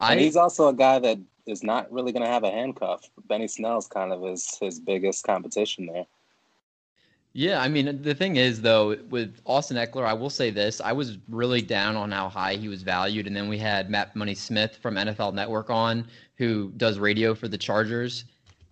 and 0.00 0.18
I 0.18 0.22
he's 0.22 0.36
also 0.36 0.68
a 0.68 0.74
guy 0.74 0.98
that 0.98 1.18
is 1.46 1.62
not 1.62 1.92
really 1.92 2.12
going 2.12 2.24
to 2.24 2.30
have 2.30 2.44
a 2.44 2.50
handcuff. 2.50 3.02
Benny 3.26 3.48
Snell's 3.48 3.86
kind 3.86 4.12
of 4.12 4.22
his, 4.22 4.56
his 4.60 4.78
biggest 4.80 5.24
competition 5.24 5.86
there. 5.86 6.06
Yeah, 7.34 7.60
I 7.60 7.68
mean, 7.68 8.02
the 8.02 8.14
thing 8.14 8.36
is, 8.36 8.60
though, 8.62 8.96
with 9.10 9.40
Austin 9.44 9.76
Ekeler, 9.76 10.04
I 10.04 10.14
will 10.14 10.30
say 10.30 10.50
this. 10.50 10.80
I 10.80 10.92
was 10.92 11.18
really 11.28 11.62
down 11.62 11.94
on 11.94 12.10
how 12.10 12.28
high 12.28 12.56
he 12.56 12.68
was 12.68 12.82
valued. 12.82 13.26
And 13.26 13.36
then 13.36 13.48
we 13.48 13.58
had 13.58 13.90
Matt 13.90 14.16
Money 14.16 14.34
Smith 14.34 14.76
from 14.76 14.94
NFL 14.94 15.34
Network 15.34 15.70
on, 15.70 16.06
who 16.36 16.72
does 16.76 16.98
radio 16.98 17.34
for 17.34 17.46
the 17.46 17.58
Chargers. 17.58 18.24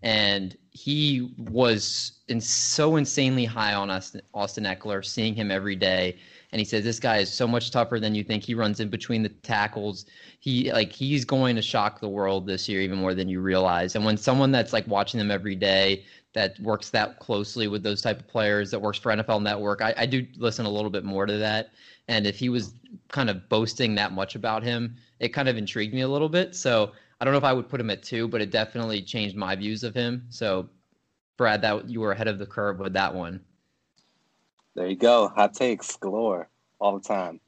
And 0.03 0.57
he 0.71 1.35
was 1.39 2.13
in, 2.29 2.41
so 2.41 2.97
insanely 2.97 3.45
high 3.45 3.75
on 3.75 3.91
Austin, 3.91 4.23
Austin 4.35 4.65
Ekeler, 4.65 5.05
seeing 5.05 5.35
him 5.35 5.51
every 5.51 5.77
day. 5.77 6.17
And 6.53 6.59
he 6.61 6.65
says, 6.65 6.85
this 6.85 7.01
guy 7.01 7.19
is 7.19 7.33
so 7.33 7.47
much 7.47 7.71
tougher 7.71 8.01
than 8.01 8.15
you 8.15 8.25
think. 8.25 8.43
He 8.43 8.55
runs 8.55 8.81
in 8.81 8.89
between 8.89 9.23
the 9.23 9.29
tackles. 9.29 10.07
He 10.41 10.73
like 10.73 10.93
he's 10.93 11.25
going 11.25 11.57
to 11.57 11.63
shock 11.63 12.01
the 12.01 12.09
world 12.09 12.47
this 12.47 12.69
year 12.69 12.81
even 12.81 12.99
more 12.99 13.15
than 13.15 13.29
you 13.29 13.41
realize. 13.41 13.97
And 13.97 14.05
when 14.05 14.17
someone 14.17 14.53
that's 14.53 14.73
like 14.73 14.87
watching 14.87 15.19
them 15.19 15.31
every 15.31 15.57
day 15.57 16.05
that 16.37 16.61
works 16.61 16.91
that 16.91 17.19
closely 17.19 17.67
with 17.67 17.83
those 17.83 18.03
type 18.03 18.21
of 18.21 18.29
players 18.29 18.71
that 18.71 18.79
works 18.79 18.99
for 18.99 19.11
NFL 19.11 19.41
Network. 19.41 19.81
I, 19.81 19.95
I 19.97 20.05
do 20.05 20.27
listen 20.37 20.67
a 20.67 20.71
little 20.71 20.91
bit 20.91 21.03
more 21.03 21.25
to 21.25 21.39
that. 21.39 21.71
And 22.09 22.27
if 22.27 22.39
he 22.39 22.51
was 22.51 22.75
kind 23.09 23.31
of 23.31 23.49
boasting 23.49 23.95
that 23.95 24.13
much 24.13 24.35
about 24.35 24.63
him, 24.63 24.97
it 25.19 25.31
kind 25.31 25.49
of 25.49 25.57
intrigued 25.57 25.95
me 25.95 26.03
a 26.03 26.09
little 26.09 26.29
bit. 26.29 26.55
So 26.55 26.93
I 27.19 27.25
don't 27.25 27.33
know 27.33 27.39
if 27.39 27.45
I 27.45 27.55
would 27.55 27.71
put 27.71 27.81
him 27.81 27.89
at 27.89 28.03
two, 28.03 28.29
but 28.29 28.43
it 28.43 28.51
definitely 28.51 29.01
changed 29.01 29.35
my 29.35 29.57
views 29.57 29.83
of 29.83 29.95
him. 29.95 30.27
So 30.29 30.69
Brad, 31.39 31.63
that 31.63 31.89
you 31.89 32.01
were 32.01 32.13
ahead 32.13 32.29
of 32.29 32.39
the 32.39 32.45
curve 32.45 32.81
with 32.81 32.93
that 32.93 33.15
one. 33.15 33.41
There 34.75 34.89
you 34.89 34.97
go. 34.97 35.29
Hot 35.29 35.55
takes 35.55 35.97
galore 35.97 36.51
all 36.81 36.99
the 36.99 37.09
time. 37.09 37.41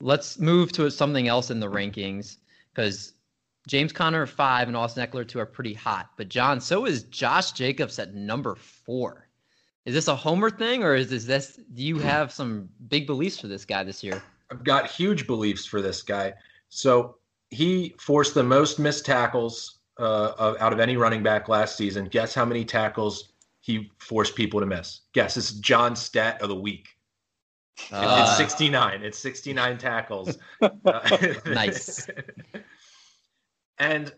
Let's 0.00 0.40
move 0.40 0.72
to 0.72 0.90
something 0.90 1.28
else 1.28 1.52
in 1.52 1.60
the 1.60 1.70
rankings 1.70 2.38
because 2.74 3.13
James 3.66 3.92
Conner 3.92 4.22
at 4.22 4.28
five 4.28 4.68
and 4.68 4.76
Austin 4.76 5.06
Ekeler 5.06 5.26
two 5.26 5.38
are 5.38 5.46
pretty 5.46 5.74
hot. 5.74 6.10
But 6.16 6.28
John, 6.28 6.60
so 6.60 6.86
is 6.86 7.04
Josh 7.04 7.52
Jacobs 7.52 7.98
at 7.98 8.14
number 8.14 8.54
four. 8.54 9.28
Is 9.84 9.94
this 9.94 10.08
a 10.08 10.16
homer 10.16 10.50
thing, 10.50 10.82
or 10.82 10.94
is 10.94 11.10
this, 11.10 11.24
this 11.24 11.60
do 11.74 11.82
you 11.82 11.98
have 11.98 12.32
some 12.32 12.68
big 12.88 13.06
beliefs 13.06 13.38
for 13.38 13.48
this 13.48 13.64
guy 13.64 13.84
this 13.84 14.02
year? 14.02 14.22
I've 14.50 14.64
got 14.64 14.90
huge 14.90 15.26
beliefs 15.26 15.66
for 15.66 15.82
this 15.82 16.02
guy. 16.02 16.34
So 16.68 17.16
he 17.50 17.94
forced 17.98 18.34
the 18.34 18.42
most 18.42 18.78
missed 18.78 19.04
tackles 19.04 19.80
uh, 19.98 20.32
of, 20.38 20.56
out 20.58 20.72
of 20.72 20.80
any 20.80 20.96
running 20.96 21.22
back 21.22 21.48
last 21.48 21.76
season. 21.76 22.06
Guess 22.06 22.34
how 22.34 22.44
many 22.44 22.64
tackles 22.64 23.32
he 23.60 23.90
forced 23.98 24.34
people 24.34 24.60
to 24.60 24.66
miss? 24.66 25.02
Guess 25.12 25.36
it's 25.36 25.52
John 25.52 25.94
Stat 25.96 26.40
of 26.42 26.48
the 26.48 26.54
week. 26.56 26.88
Uh, 27.92 28.26
it's 28.28 28.36
69. 28.36 29.02
It's 29.02 29.18
69 29.18 29.78
tackles. 29.78 30.38
Uh, 30.62 31.16
Nice. 31.46 32.08
And 33.78 34.12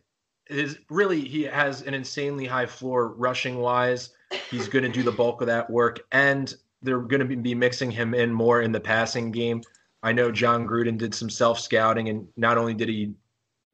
is 0.48 0.78
really 0.90 1.20
he 1.20 1.42
has 1.42 1.82
an 1.82 1.94
insanely 1.94 2.46
high 2.46 2.66
floor 2.66 3.14
rushing 3.14 3.58
wise. 3.58 4.10
He's 4.50 4.68
going 4.68 4.84
to 4.84 4.90
do 4.90 5.02
the 5.02 5.12
bulk 5.12 5.40
of 5.40 5.46
that 5.48 5.68
work, 5.68 6.00
and 6.12 6.54
they're 6.82 7.00
going 7.00 7.26
to 7.26 7.36
be 7.36 7.54
mixing 7.54 7.90
him 7.90 8.14
in 8.14 8.32
more 8.32 8.62
in 8.62 8.72
the 8.72 8.80
passing 8.80 9.32
game. 9.32 9.62
I 10.02 10.12
know 10.12 10.30
Jon 10.30 10.66
Gruden 10.66 10.98
did 10.98 11.14
some 11.14 11.30
self 11.30 11.58
scouting, 11.58 12.08
and 12.08 12.28
not 12.36 12.58
only 12.58 12.74
did 12.74 12.88
he 12.88 13.14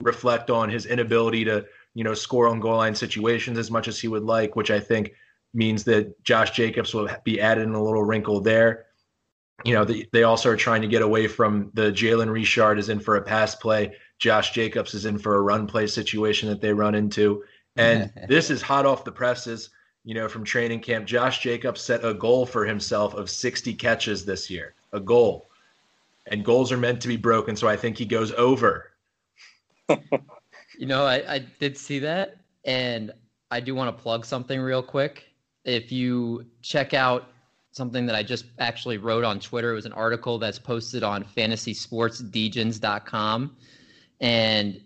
reflect 0.01 0.51
on 0.51 0.71
his 0.71 0.87
inability 0.87 1.45
to 1.45 1.67
you 1.95 2.05
know, 2.05 2.15
score 2.15 2.49
on 2.49 2.61
goal 2.61 2.77
line 2.77 2.95
situations 2.95 3.59
as 3.59 3.71
much 3.71 3.89
as 3.89 4.01
he 4.01 4.09
would 4.09 4.23
like, 4.23 4.57
which 4.57 4.71
I 4.71 4.81
think 4.81 5.13
means 5.55 5.85
that 5.85 6.23
Josh 6.25 6.53
Jacobs 6.53 6.95
will 6.95 7.09
be 7.25 7.41
added 7.41 7.65
in 7.65 7.75
a 7.75 7.83
little 7.83 8.03
wrinkle 8.03 8.41
there. 8.41 8.87
You 9.65 9.75
know, 9.75 9.85
the, 9.85 10.09
they 10.13 10.23
also 10.23 10.51
are 10.51 10.57
trying 10.57 10.83
to 10.83 10.89
get 10.89 11.03
away 11.03 11.29
from 11.29 11.71
the 11.75 11.93
Jalen 11.93 12.33
Richard 12.33 12.79
is 12.79 12.89
in 12.89 12.99
for 12.99 13.17
a 13.17 13.23
pass 13.23 13.55
play. 13.55 13.95
Josh 14.23 14.53
Jacobs 14.53 14.95
is 14.95 15.05
in 15.05 15.19
for 15.19 15.35
a 15.35 15.41
run 15.41 15.67
play 15.67 15.89
situation 15.89 16.49
that 16.49 16.61
they 16.61 16.73
run 16.73 16.95
into. 16.95 17.43
And 17.75 18.13
this 18.29 18.51
is 18.51 18.63
hot 18.63 18.87
off 18.87 19.05
the 19.05 19.11
presses, 19.11 19.71
you 20.05 20.15
know, 20.15 20.29
from 20.29 20.45
training 20.45 20.79
camp. 20.79 21.07
Josh 21.07 21.41
Jacobs 21.41 21.81
set 21.81 22.05
a 22.05 22.15
goal 22.15 22.47
for 22.47 22.65
himself 22.65 23.15
of 23.15 23.29
60 23.29 23.75
catches 23.75 24.25
this 24.25 24.49
year, 24.49 24.75
a 24.93 25.01
goal. 25.01 25.49
And 26.29 26.45
goals 26.45 26.71
are 26.71 26.77
meant 26.77 27.03
to 27.03 27.09
be 27.09 27.17
broken. 27.17 27.57
So 27.57 27.67
I 27.67 27.75
think 27.75 27.99
he 27.99 28.05
goes 28.05 28.31
over. 28.35 28.93
you 29.89 30.87
know, 30.87 31.05
I, 31.05 31.35
I 31.35 31.45
did 31.59 31.77
see 31.77 31.99
that. 31.99 32.37
And 32.65 33.11
I 33.51 33.59
do 33.59 33.75
want 33.75 33.97
to 33.97 34.03
plug 34.03 34.25
something 34.25 34.61
real 34.61 34.85
quick. 34.85 35.25
If 35.65 35.91
you 35.91 36.47
check 36.61 36.95
out 36.95 37.33
something 37.73 38.07
that 38.07 38.15
I 38.15 38.23
just 38.23 38.45
actually 38.61 38.99
wrote 38.99 39.25
on 39.25 39.41
Twitter, 39.41 39.73
it 39.73 39.75
was 39.75 39.87
an 39.87 39.95
article 39.95 40.39
that's 40.39 40.61
posted 40.61 41.03
on 41.03 41.25
fantasysportsdegens.com. 41.25 43.57
And 44.23 44.81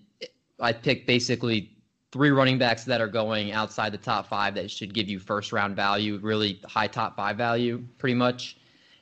I 0.59 0.72
picked 0.72 1.07
basically 1.07 1.70
three 2.11 2.31
running 2.31 2.59
backs 2.59 2.85
that 2.85 3.01
are 3.01 3.09
going 3.09 3.53
outside 3.53 3.92
the 3.92 3.99
top 3.99 4.27
five 4.27 4.55
that 4.55 4.70
should 4.70 4.94
give 4.94 5.09
you 5.09 5.18
first 5.18 5.53
round 5.53 5.77
value, 5.77 6.18
really 6.22 6.61
high 6.64 6.87
top 6.87 7.14
five 7.14 7.37
value, 7.37 7.85
pretty 7.99 8.14
much. 8.14 8.57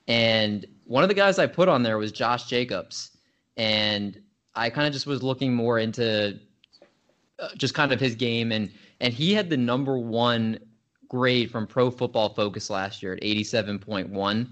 And 0.09 0.67
one 0.85 1.05
of 1.05 1.09
the 1.09 1.15
guys 1.15 1.39
I 1.39 1.47
put 1.47 1.69
on 1.69 1.83
there 1.83 1.97
was 1.97 2.13
Josh 2.13 2.47
Jacobs. 2.47 3.13
And 3.57 4.21
I 4.57 4.69
kind 4.69 4.87
of 4.87 4.93
just 4.93 5.07
was 5.07 5.23
looking 5.23 5.55
more 5.55 5.79
into 5.79 6.41
uh, 7.39 7.49
just 7.57 7.75
kind 7.75 7.93
of 7.93 8.01
his 8.01 8.17
game. 8.17 8.51
And, 8.51 8.71
and 9.01 9.15
he 9.15 9.33
had 9.33 9.49
the 9.49 9.57
number 9.57 9.97
one 9.97 10.59
grade 11.09 11.51
from 11.51 11.69
Pro 11.69 11.91
Football 11.91 12.35
Focus 12.35 12.69
last 12.69 13.03
year 13.03 13.13
at 13.13 13.23
87.1 13.23 14.49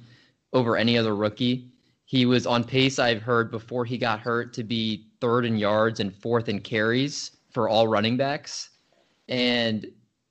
over 0.53 0.77
any 0.77 0.97
other 0.97 1.16
rookie. 1.16 1.72
He 2.12 2.27
was 2.27 2.46
on 2.46 2.62
pace, 2.62 2.98
I've 2.98 3.22
heard 3.22 3.51
before 3.51 3.87
he 3.87 3.96
got 3.96 4.20
hurt, 4.20 4.53
to 4.53 4.62
be 4.62 5.07
third 5.22 5.46
in 5.46 5.57
yards 5.57 5.98
and 5.98 6.14
fourth 6.14 6.51
in 6.51 6.61
carries 6.61 7.38
for 7.51 7.70
all 7.70 7.88
running 7.88 8.18
backs. 8.18 8.68
And 9.31 9.87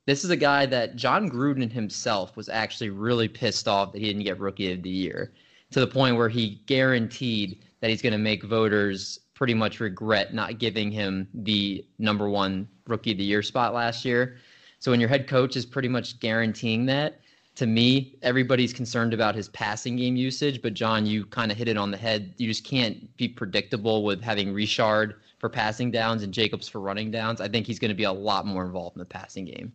this 0.06 0.24
is 0.24 0.30
a 0.30 0.36
guy 0.36 0.68
that 0.68 0.96
Jon 0.96 1.28
Gruden 1.28 1.72
himself 1.72 2.38
was 2.38 2.50
actually 2.50 2.92
really 2.92 3.28
pissed 3.28 3.68
off 3.68 3.94
that 3.94 3.98
he 3.98 4.06
didn't 4.06 4.26
get 4.26 4.40
rookie 4.40 4.72
of 4.72 4.84
the 4.84 4.92
year 4.92 5.34
to 5.72 5.80
the 5.80 5.88
point 5.88 6.18
where 6.18 6.30
he 6.30 6.62
guaranteed 6.68 7.64
that 7.80 7.90
he's 7.90 8.04
going 8.04 8.14
to 8.14 8.20
make 8.20 8.44
voters 8.44 9.18
pretty 9.34 9.56
much 9.56 9.80
regret 9.80 10.36
not 10.36 10.60
giving 10.60 10.92
him 10.92 11.28
the 11.34 11.84
number 11.98 12.30
one 12.30 12.68
rookie 12.86 13.14
of 13.14 13.18
the 13.18 13.24
year 13.24 13.42
spot 13.42 13.74
last 13.74 14.06
year. 14.06 14.38
So 14.78 14.92
when 14.92 15.00
your 15.00 15.10
head 15.10 15.28
coach 15.28 15.56
is 15.56 15.66
pretty 15.66 15.88
much 15.88 16.20
guaranteeing 16.20 16.86
that, 16.86 17.21
to 17.62 17.68
me, 17.68 18.18
everybody's 18.24 18.74
concerned 18.74 19.14
about 19.14 19.36
his 19.36 19.48
passing 19.50 19.96
game 19.96 20.16
usage. 20.16 20.64
But 20.64 20.74
John, 20.74 21.06
you 21.06 21.28
kind 21.28 21.52
of 21.52 21.58
hit 21.60 21.68
it 21.68 21.78
on 21.78 21.92
the 21.92 21.98
head. 21.98 22.34
You 22.38 22.48
just 22.48 22.64
can't 22.64 23.16
be 23.18 23.28
predictable 23.28 24.04
with 24.04 24.20
having 24.20 24.52
Richard 24.52 25.18
for 25.38 25.48
passing 25.48 25.92
downs 25.92 26.24
and 26.24 26.34
Jacobs 26.34 26.68
for 26.68 26.80
running 26.80 27.12
downs. 27.12 27.40
I 27.40 27.48
think 27.48 27.68
he's 27.68 27.78
going 27.78 27.90
to 27.90 27.96
be 27.96 28.06
a 28.06 28.12
lot 28.12 28.48
more 28.48 28.66
involved 28.66 28.96
in 28.96 29.00
the 29.00 29.06
passing 29.06 29.46
game. 29.46 29.72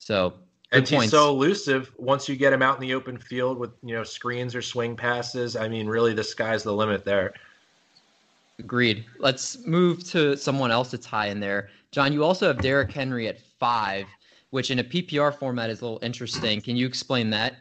So 0.00 0.34
and 0.70 0.86
he's 0.86 1.08
so 1.08 1.30
elusive. 1.30 1.94
Once 1.96 2.28
you 2.28 2.36
get 2.36 2.52
him 2.52 2.60
out 2.60 2.74
in 2.74 2.82
the 2.82 2.92
open 2.92 3.16
field 3.16 3.56
with 3.56 3.70
you 3.82 3.94
know 3.94 4.04
screens 4.04 4.54
or 4.54 4.60
swing 4.60 4.96
passes, 4.96 5.56
I 5.56 5.66
mean, 5.66 5.86
really, 5.86 6.12
the 6.12 6.24
sky's 6.24 6.62
the 6.62 6.74
limit 6.74 7.06
there. 7.06 7.32
Agreed. 8.58 9.06
Let's 9.18 9.64
move 9.64 10.06
to 10.10 10.36
someone 10.36 10.70
else 10.70 10.90
that's 10.90 11.06
high 11.06 11.28
in 11.28 11.40
there. 11.40 11.70
John, 11.90 12.12
you 12.12 12.22
also 12.22 12.48
have 12.48 12.60
Derrick 12.60 12.92
Henry 12.92 13.28
at 13.28 13.40
five, 13.40 14.04
which 14.50 14.70
in 14.70 14.78
a 14.78 14.84
PPR 14.84 15.34
format 15.34 15.70
is 15.70 15.80
a 15.80 15.84
little 15.84 16.00
interesting. 16.02 16.60
Can 16.60 16.76
you 16.76 16.86
explain 16.86 17.30
that? 17.30 17.56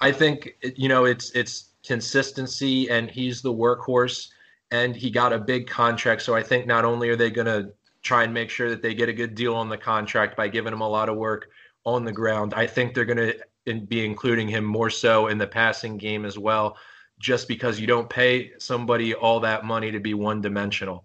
I 0.00 0.12
think 0.12 0.56
you 0.76 0.88
know 0.88 1.04
it's 1.04 1.30
it's 1.30 1.70
consistency, 1.82 2.90
and 2.90 3.10
he's 3.10 3.42
the 3.42 3.52
workhorse 3.52 4.28
and 4.70 4.96
he 4.96 5.10
got 5.10 5.32
a 5.32 5.38
big 5.38 5.66
contract. 5.66 6.22
So 6.22 6.34
I 6.34 6.42
think 6.42 6.66
not 6.66 6.84
only 6.84 7.08
are 7.08 7.16
they 7.16 7.30
going 7.30 7.46
to 7.46 7.72
try 8.02 8.24
and 8.24 8.32
make 8.32 8.50
sure 8.50 8.68
that 8.70 8.82
they 8.82 8.94
get 8.94 9.08
a 9.08 9.12
good 9.12 9.34
deal 9.34 9.54
on 9.54 9.68
the 9.68 9.78
contract 9.78 10.36
by 10.36 10.48
giving 10.48 10.72
him 10.72 10.80
a 10.80 10.88
lot 10.88 11.08
of 11.08 11.16
work 11.16 11.48
on 11.84 12.04
the 12.04 12.12
ground, 12.12 12.54
I 12.54 12.66
think 12.66 12.94
they're 12.94 13.04
going 13.04 13.32
to 13.64 13.80
be 13.86 14.04
including 14.04 14.48
him 14.48 14.64
more 14.64 14.90
so 14.90 15.28
in 15.28 15.38
the 15.38 15.46
passing 15.46 15.96
game 15.96 16.24
as 16.24 16.38
well, 16.38 16.76
just 17.18 17.48
because 17.48 17.80
you 17.80 17.86
don't 17.86 18.10
pay 18.10 18.52
somebody 18.58 19.14
all 19.14 19.40
that 19.40 19.64
money 19.64 19.90
to 19.90 20.00
be 20.00 20.14
one 20.14 20.40
dimensional. 20.40 21.04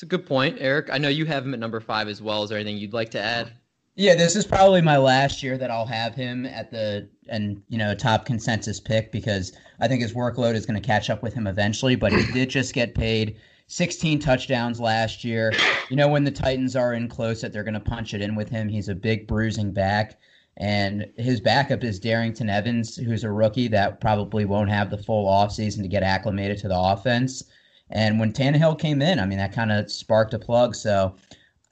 It's 0.00 0.04
a 0.04 0.16
good 0.16 0.24
point, 0.24 0.56
Eric. 0.58 0.88
I 0.90 0.96
know 0.96 1.10
you 1.10 1.26
have 1.26 1.44
him 1.44 1.52
at 1.52 1.60
number 1.60 1.78
five 1.78 2.08
as 2.08 2.22
well. 2.22 2.42
Is 2.42 2.48
there 2.48 2.58
anything 2.58 2.78
you'd 2.78 2.94
like 2.94 3.10
to 3.10 3.20
add? 3.20 3.52
Yeah, 3.96 4.14
this 4.14 4.34
is 4.34 4.46
probably 4.46 4.80
my 4.80 4.96
last 4.96 5.42
year 5.42 5.58
that 5.58 5.70
I'll 5.70 5.84
have 5.84 6.14
him 6.14 6.46
at 6.46 6.70
the 6.70 7.06
and 7.28 7.62
you 7.68 7.76
know 7.76 7.94
top 7.94 8.24
consensus 8.24 8.80
pick 8.80 9.12
because 9.12 9.52
I 9.78 9.88
think 9.88 10.00
his 10.00 10.14
workload 10.14 10.54
is 10.54 10.64
going 10.64 10.80
to 10.80 10.86
catch 10.86 11.10
up 11.10 11.22
with 11.22 11.34
him 11.34 11.46
eventually. 11.46 11.96
But 11.96 12.14
he 12.14 12.32
did 12.32 12.48
just 12.48 12.72
get 12.72 12.94
paid 12.94 13.36
16 13.66 14.20
touchdowns 14.20 14.80
last 14.80 15.22
year. 15.22 15.52
You 15.90 15.96
know 15.96 16.08
when 16.08 16.24
the 16.24 16.30
Titans 16.30 16.76
are 16.76 16.94
in 16.94 17.06
close 17.06 17.42
that 17.42 17.52
they're 17.52 17.62
going 17.62 17.74
to 17.74 17.80
punch 17.80 18.14
it 18.14 18.22
in 18.22 18.34
with 18.34 18.48
him. 18.48 18.70
He's 18.70 18.88
a 18.88 18.94
big 18.94 19.26
bruising 19.26 19.70
back. 19.70 20.18
And 20.56 21.12
his 21.18 21.42
backup 21.42 21.84
is 21.84 22.00
Darrynton 22.00 22.48
Evans, 22.48 22.96
who's 22.96 23.22
a 23.22 23.30
rookie 23.30 23.68
that 23.68 24.00
probably 24.00 24.46
won't 24.46 24.70
have 24.70 24.88
the 24.88 24.96
full 24.96 25.28
offseason 25.28 25.82
to 25.82 25.88
get 25.88 26.02
acclimated 26.02 26.56
to 26.60 26.68
the 26.68 26.78
offense. 26.78 27.44
And 27.90 28.20
when 28.20 28.32
Tannehill 28.32 28.78
came 28.78 29.02
in, 29.02 29.18
I 29.18 29.26
mean, 29.26 29.38
that 29.38 29.52
kind 29.52 29.72
of 29.72 29.90
sparked 29.90 30.34
a 30.34 30.38
plug. 30.38 30.74
So 30.74 31.16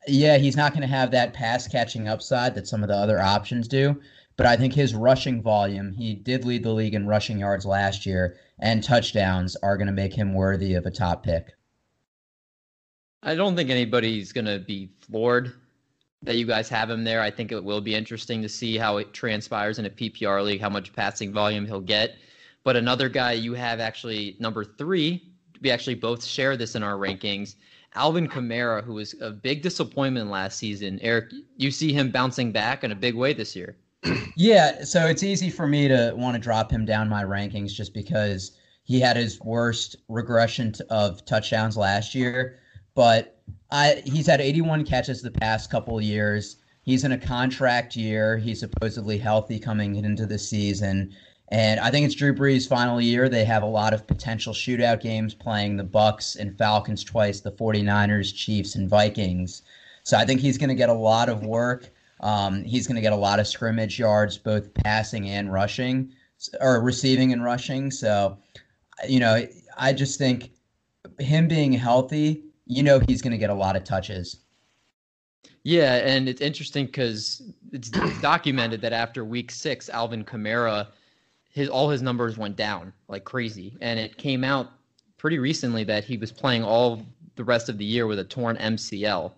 yeah, 0.06 0.38
he's 0.38 0.56
not 0.56 0.72
going 0.72 0.82
to 0.82 0.88
have 0.88 1.10
that 1.10 1.32
pass 1.32 1.68
catching 1.68 2.08
upside 2.08 2.54
that 2.54 2.66
some 2.66 2.82
of 2.82 2.88
the 2.88 2.96
other 2.96 3.20
options 3.20 3.68
do. 3.68 4.00
But 4.36 4.46
I 4.46 4.56
think 4.56 4.72
his 4.72 4.94
rushing 4.94 5.42
volume, 5.42 5.92
he 5.92 6.14
did 6.14 6.44
lead 6.44 6.62
the 6.62 6.72
league 6.72 6.94
in 6.94 7.08
rushing 7.08 7.40
yards 7.40 7.66
last 7.66 8.06
year, 8.06 8.38
and 8.60 8.82
touchdowns 8.82 9.56
are 9.56 9.76
going 9.76 9.88
to 9.88 9.92
make 9.92 10.14
him 10.14 10.32
worthy 10.32 10.74
of 10.74 10.86
a 10.86 10.92
top 10.92 11.24
pick. 11.24 11.54
I 13.22 13.34
don't 13.34 13.56
think 13.56 13.68
anybody's 13.68 14.32
going 14.32 14.44
to 14.44 14.60
be 14.60 14.90
floored 15.00 15.52
that 16.22 16.36
you 16.36 16.46
guys 16.46 16.68
have 16.68 16.88
him 16.88 17.02
there. 17.02 17.20
I 17.20 17.32
think 17.32 17.50
it 17.50 17.62
will 17.62 17.80
be 17.80 17.96
interesting 17.96 18.40
to 18.42 18.48
see 18.48 18.76
how 18.76 18.98
it 18.98 19.12
transpires 19.12 19.80
in 19.80 19.86
a 19.86 19.90
PPR 19.90 20.44
league, 20.44 20.60
how 20.60 20.68
much 20.68 20.92
passing 20.92 21.32
volume 21.32 21.66
he'll 21.66 21.80
get. 21.80 22.16
But 22.62 22.76
another 22.76 23.08
guy 23.08 23.32
you 23.32 23.54
have 23.54 23.80
actually 23.80 24.36
number 24.38 24.64
three, 24.64 25.27
we 25.60 25.70
actually 25.70 25.94
both 25.94 26.24
share 26.24 26.56
this 26.56 26.74
in 26.74 26.82
our 26.82 26.94
rankings, 26.94 27.56
Alvin 27.94 28.28
Kamara, 28.28 28.82
who 28.82 28.94
was 28.94 29.14
a 29.20 29.30
big 29.30 29.62
disappointment 29.62 30.30
last 30.30 30.58
season. 30.58 30.98
Eric, 31.02 31.32
you 31.56 31.70
see 31.70 31.92
him 31.92 32.10
bouncing 32.10 32.52
back 32.52 32.84
in 32.84 32.92
a 32.92 32.96
big 32.96 33.14
way 33.14 33.32
this 33.32 33.56
year. 33.56 33.76
Yeah, 34.36 34.84
so 34.84 35.06
it's 35.06 35.24
easy 35.24 35.50
for 35.50 35.66
me 35.66 35.88
to 35.88 36.12
want 36.16 36.36
to 36.36 36.40
drop 36.40 36.70
him 36.70 36.84
down 36.84 37.08
my 37.08 37.24
rankings 37.24 37.72
just 37.72 37.92
because 37.92 38.52
he 38.84 39.00
had 39.00 39.16
his 39.16 39.40
worst 39.40 39.96
regression 40.08 40.72
of 40.90 41.24
touchdowns 41.24 41.76
last 41.76 42.14
year. 42.14 42.60
But 42.94 43.40
I, 43.72 44.00
he's 44.04 44.28
had 44.28 44.40
81 44.40 44.84
catches 44.84 45.22
the 45.22 45.32
past 45.32 45.72
couple 45.72 46.00
years. 46.00 46.58
He's 46.82 47.02
in 47.02 47.12
a 47.12 47.18
contract 47.18 47.96
year. 47.96 48.38
He's 48.38 48.60
supposedly 48.60 49.18
healthy 49.18 49.58
coming 49.58 49.96
into 49.96 50.24
the 50.24 50.38
season. 50.38 51.12
And 51.50 51.80
I 51.80 51.90
think 51.90 52.04
it's 52.04 52.14
Drew 52.14 52.34
Brees' 52.34 52.68
final 52.68 53.00
year. 53.00 53.28
They 53.28 53.44
have 53.44 53.62
a 53.62 53.66
lot 53.66 53.94
of 53.94 54.06
potential 54.06 54.52
shootout 54.52 55.00
games 55.00 55.32
playing 55.32 55.76
the 55.76 55.84
Bucs 55.84 56.36
and 56.36 56.56
Falcons 56.56 57.02
twice, 57.02 57.40
the 57.40 57.52
49ers, 57.52 58.34
Chiefs, 58.34 58.74
and 58.74 58.88
Vikings. 58.88 59.62
So 60.02 60.18
I 60.18 60.26
think 60.26 60.40
he's 60.40 60.58
going 60.58 60.68
to 60.68 60.74
get 60.74 60.90
a 60.90 60.94
lot 60.94 61.30
of 61.30 61.44
work. 61.44 61.88
Um, 62.20 62.64
he's 62.64 62.86
going 62.86 62.96
to 62.96 63.00
get 63.00 63.14
a 63.14 63.16
lot 63.16 63.40
of 63.40 63.46
scrimmage 63.46 63.98
yards, 63.98 64.36
both 64.36 64.72
passing 64.74 65.30
and 65.30 65.50
rushing, 65.50 66.12
or 66.60 66.82
receiving 66.82 67.32
and 67.32 67.42
rushing. 67.42 67.90
So, 67.90 68.36
you 69.08 69.20
know, 69.20 69.46
I 69.78 69.94
just 69.94 70.18
think 70.18 70.50
him 71.18 71.48
being 71.48 71.72
healthy, 71.72 72.44
you 72.66 72.82
know, 72.82 73.00
he's 73.08 73.22
going 73.22 73.30
to 73.30 73.38
get 73.38 73.50
a 73.50 73.54
lot 73.54 73.74
of 73.74 73.84
touches. 73.84 74.40
Yeah, 75.62 75.96
and 75.96 76.28
it's 76.28 76.40
interesting 76.42 76.86
because 76.86 77.42
it's 77.72 77.88
documented 78.20 78.82
that 78.82 78.92
after 78.92 79.24
week 79.24 79.50
six, 79.50 79.88
Alvin 79.88 80.26
Kamara– 80.26 80.88
his 81.58 81.68
all 81.68 81.90
his 81.90 82.02
numbers 82.02 82.38
went 82.38 82.54
down 82.54 82.92
like 83.08 83.24
crazy, 83.24 83.76
and 83.80 83.98
it 83.98 84.16
came 84.16 84.44
out 84.44 84.70
pretty 85.16 85.40
recently 85.40 85.82
that 85.82 86.04
he 86.04 86.16
was 86.16 86.30
playing 86.30 86.62
all 86.62 87.04
the 87.34 87.42
rest 87.42 87.68
of 87.68 87.78
the 87.78 87.84
year 87.84 88.06
with 88.06 88.20
a 88.20 88.24
torn 88.24 88.56
MCL, 88.56 89.32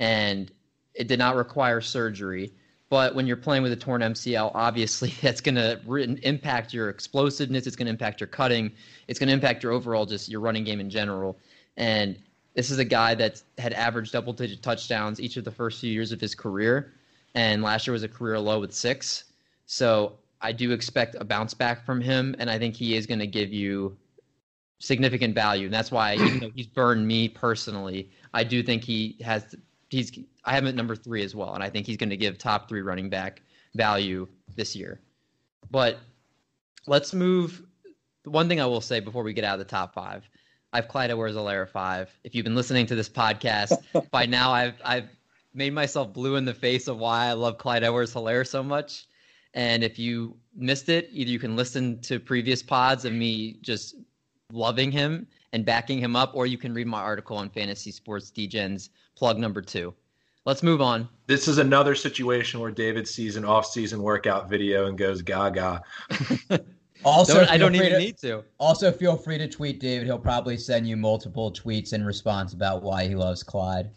and 0.00 0.50
it 0.94 1.06
did 1.06 1.20
not 1.20 1.36
require 1.36 1.80
surgery. 1.80 2.52
But 2.90 3.14
when 3.14 3.28
you're 3.28 3.36
playing 3.36 3.62
with 3.62 3.70
a 3.70 3.76
torn 3.76 4.00
MCL, 4.00 4.50
obviously 4.54 5.14
that's 5.22 5.40
going 5.40 5.54
to 5.54 5.80
re- 5.86 6.18
impact 6.24 6.74
your 6.74 6.88
explosiveness. 6.90 7.68
It's 7.68 7.76
going 7.76 7.86
to 7.86 7.92
impact 7.92 8.20
your 8.20 8.26
cutting. 8.26 8.72
It's 9.06 9.20
going 9.20 9.28
to 9.28 9.32
impact 9.32 9.62
your 9.62 9.70
overall 9.70 10.04
just 10.04 10.28
your 10.28 10.40
running 10.40 10.64
game 10.64 10.80
in 10.80 10.90
general. 10.90 11.38
And 11.76 12.18
this 12.54 12.72
is 12.72 12.78
a 12.80 12.84
guy 12.84 13.14
that 13.14 13.40
had 13.56 13.72
averaged 13.72 14.12
double 14.12 14.32
digit 14.32 14.62
touchdowns 14.62 15.20
each 15.20 15.36
of 15.36 15.44
the 15.44 15.52
first 15.52 15.80
few 15.80 15.92
years 15.92 16.10
of 16.10 16.20
his 16.20 16.34
career. 16.34 16.92
And 17.36 17.62
last 17.62 17.86
year 17.86 17.92
was 17.92 18.02
a 18.02 18.08
career 18.08 18.38
low 18.40 18.58
with 18.58 18.74
six. 18.74 19.24
So 19.66 20.18
I 20.42 20.52
do 20.52 20.72
expect 20.72 21.14
a 21.18 21.24
bounce 21.24 21.54
back 21.54 21.86
from 21.86 22.00
him, 22.00 22.34
and 22.38 22.50
I 22.50 22.58
think 22.58 22.74
he 22.74 22.96
is 22.96 23.06
going 23.06 23.20
to 23.20 23.26
give 23.26 23.52
you 23.52 23.96
significant 24.80 25.34
value, 25.34 25.66
and 25.66 25.74
that's 25.74 25.92
why 25.92 26.14
even 26.14 26.40
though 26.40 26.50
he's 26.54 26.66
burned 26.66 27.06
me 27.06 27.28
personally, 27.28 28.10
I 28.34 28.42
do 28.44 28.62
think 28.62 28.82
he 28.82 29.16
has. 29.22 29.54
He's 29.88 30.10
I 30.44 30.54
have 30.54 30.64
him 30.64 30.68
at 30.68 30.74
number 30.74 30.96
three 30.96 31.22
as 31.22 31.34
well, 31.34 31.54
and 31.54 31.62
I 31.62 31.70
think 31.70 31.86
he's 31.86 31.96
going 31.96 32.10
to 32.10 32.16
give 32.16 32.36
top 32.36 32.68
three 32.68 32.82
running 32.82 33.08
back 33.08 33.42
value 33.74 34.26
this 34.56 34.74
year. 34.74 35.00
But 35.70 35.98
let's 36.86 37.14
move. 37.14 37.62
One 38.24 38.48
thing 38.48 38.60
I 38.60 38.66
will 38.66 38.80
say 38.80 39.00
before 39.00 39.22
we 39.22 39.32
get 39.32 39.44
out 39.44 39.54
of 39.54 39.58
the 39.60 39.64
top 39.64 39.94
five, 39.94 40.28
I've 40.72 40.88
Clyde 40.88 41.10
Edwards-Helaire 41.10 41.68
five. 41.68 42.10
If 42.24 42.34
you've 42.34 42.44
been 42.44 42.56
listening 42.56 42.86
to 42.86 42.94
this 42.94 43.08
podcast 43.08 43.76
by 44.10 44.26
now, 44.26 44.50
I've 44.50 44.74
I've 44.84 45.08
made 45.54 45.72
myself 45.74 46.12
blue 46.12 46.36
in 46.36 46.44
the 46.44 46.54
face 46.54 46.88
of 46.88 46.98
why 46.98 47.26
I 47.26 47.34
love 47.34 47.58
Clyde 47.58 47.84
Edwards-Helaire 47.84 48.46
so 48.46 48.62
much. 48.62 49.06
And 49.54 49.84
if 49.84 49.98
you 49.98 50.36
missed 50.54 50.88
it, 50.88 51.08
either 51.12 51.30
you 51.30 51.38
can 51.38 51.56
listen 51.56 52.00
to 52.02 52.18
previous 52.18 52.62
pods 52.62 53.04
of 53.04 53.12
me 53.12 53.58
just 53.62 53.96
loving 54.52 54.90
him 54.90 55.26
and 55.52 55.64
backing 55.64 55.98
him 55.98 56.16
up, 56.16 56.32
or 56.34 56.46
you 56.46 56.56
can 56.58 56.72
read 56.72 56.86
my 56.86 57.00
article 57.00 57.36
on 57.36 57.50
Fantasy 57.50 57.90
Sports 57.90 58.30
Degens, 58.34 58.88
plug 59.14 59.38
number 59.38 59.60
two. 59.60 59.92
Let's 60.44 60.62
move 60.62 60.80
on. 60.80 61.08
This 61.26 61.46
is 61.46 61.58
another 61.58 61.94
situation 61.94 62.58
where 62.60 62.70
David 62.72 63.06
sees 63.06 63.36
an 63.36 63.44
off-season 63.44 64.02
workout 64.02 64.48
video 64.50 64.86
and 64.86 64.96
goes 64.98 65.22
gaga. 65.22 65.82
Also, 67.04 67.34
Don't- 67.40 67.50
I 67.50 67.56
don't 67.56 67.74
even 67.74 67.90
to- 67.90 67.98
need 67.98 68.16
to. 68.18 68.44
Also, 68.58 68.92
feel 68.92 69.16
free 69.16 69.36
to 69.36 69.48
tweet 69.48 69.80
David. 69.80 70.06
He'll 70.06 70.20
probably 70.20 70.56
send 70.56 70.86
you 70.88 70.96
multiple 70.96 71.50
tweets 71.50 71.94
in 71.94 72.04
response 72.04 72.52
about 72.52 72.84
why 72.84 73.08
he 73.08 73.16
loves 73.16 73.42
Clyde. 73.42 73.90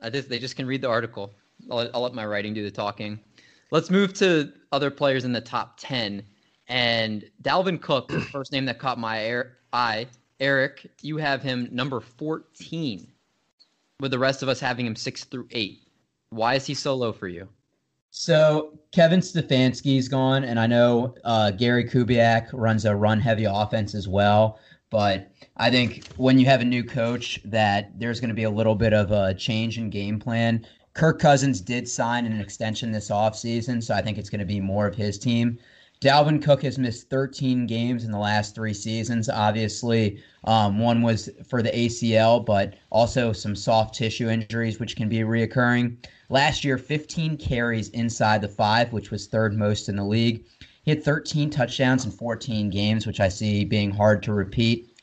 I 0.00 0.08
just, 0.08 0.30
they 0.30 0.38
just 0.38 0.56
can 0.56 0.66
read 0.66 0.80
the 0.80 0.88
article. 0.88 1.34
I'll, 1.70 1.90
I'll 1.92 2.00
let 2.00 2.14
my 2.14 2.24
writing 2.24 2.54
do 2.54 2.62
the 2.62 2.70
talking. 2.70 3.20
Let's 3.70 3.90
move 3.90 4.14
to 4.14 4.52
other 4.72 4.90
players 4.90 5.24
in 5.24 5.32
the 5.32 5.40
top 5.40 5.74
10. 5.78 6.22
And 6.68 7.24
Dalvin 7.42 7.80
Cook, 7.80 8.08
the 8.08 8.20
first 8.32 8.52
name 8.52 8.64
that 8.66 8.78
caught 8.78 8.98
my 8.98 9.44
eye. 9.72 10.06
Eric, 10.40 10.90
you 11.00 11.16
have 11.16 11.42
him 11.42 11.68
number 11.70 12.00
14, 12.00 13.06
with 14.00 14.10
the 14.10 14.18
rest 14.18 14.42
of 14.42 14.48
us 14.48 14.60
having 14.60 14.86
him 14.86 14.96
6 14.96 15.24
through 15.24 15.46
8. 15.50 15.80
Why 16.30 16.54
is 16.54 16.66
he 16.66 16.74
so 16.74 16.94
low 16.94 17.12
for 17.12 17.28
you? 17.28 17.48
So 18.10 18.78
Kevin 18.92 19.20
Stefanski's 19.20 20.08
gone, 20.08 20.44
and 20.44 20.58
I 20.58 20.66
know 20.66 21.14
uh, 21.24 21.50
Gary 21.52 21.84
Kubiak 21.84 22.48
runs 22.52 22.84
a 22.84 22.94
run-heavy 22.94 23.44
offense 23.44 23.94
as 23.94 24.06
well. 24.06 24.58
But 24.90 25.32
I 25.56 25.70
think 25.70 26.06
when 26.16 26.38
you 26.38 26.46
have 26.46 26.60
a 26.60 26.64
new 26.64 26.84
coach, 26.84 27.40
that 27.44 27.98
there's 27.98 28.20
going 28.20 28.28
to 28.28 28.34
be 28.34 28.44
a 28.44 28.50
little 28.50 28.76
bit 28.76 28.92
of 28.92 29.10
a 29.10 29.34
change 29.34 29.78
in 29.78 29.90
game 29.90 30.20
plan. 30.20 30.64
Kirk 30.94 31.18
Cousins 31.18 31.60
did 31.60 31.88
sign 31.88 32.24
an 32.24 32.40
extension 32.40 32.92
this 32.92 33.10
offseason, 33.10 33.82
so 33.82 33.94
I 33.94 34.00
think 34.00 34.16
it's 34.16 34.30
going 34.30 34.38
to 34.38 34.44
be 34.44 34.60
more 34.60 34.86
of 34.86 34.94
his 34.94 35.18
team. 35.18 35.58
Dalvin 36.00 36.40
Cook 36.40 36.62
has 36.62 36.78
missed 36.78 37.10
13 37.10 37.66
games 37.66 38.04
in 38.04 38.12
the 38.12 38.18
last 38.18 38.54
three 38.54 38.74
seasons. 38.74 39.28
Obviously, 39.28 40.22
um, 40.44 40.78
one 40.78 41.02
was 41.02 41.30
for 41.48 41.62
the 41.62 41.70
ACL, 41.70 42.44
but 42.44 42.74
also 42.90 43.32
some 43.32 43.56
soft 43.56 43.96
tissue 43.96 44.28
injuries, 44.28 44.78
which 44.78 44.94
can 44.94 45.08
be 45.08 45.18
reoccurring. 45.20 45.96
Last 46.28 46.62
year, 46.62 46.78
15 46.78 47.38
carries 47.38 47.88
inside 47.88 48.40
the 48.40 48.48
five, 48.48 48.92
which 48.92 49.10
was 49.10 49.26
third 49.26 49.56
most 49.56 49.88
in 49.88 49.96
the 49.96 50.04
league. 50.04 50.44
He 50.84 50.90
had 50.90 51.02
13 51.02 51.50
touchdowns 51.50 52.04
in 52.04 52.12
14 52.12 52.70
games, 52.70 53.04
which 53.04 53.18
I 53.18 53.28
see 53.28 53.64
being 53.64 53.90
hard 53.90 54.22
to 54.24 54.32
repeat. 54.32 54.93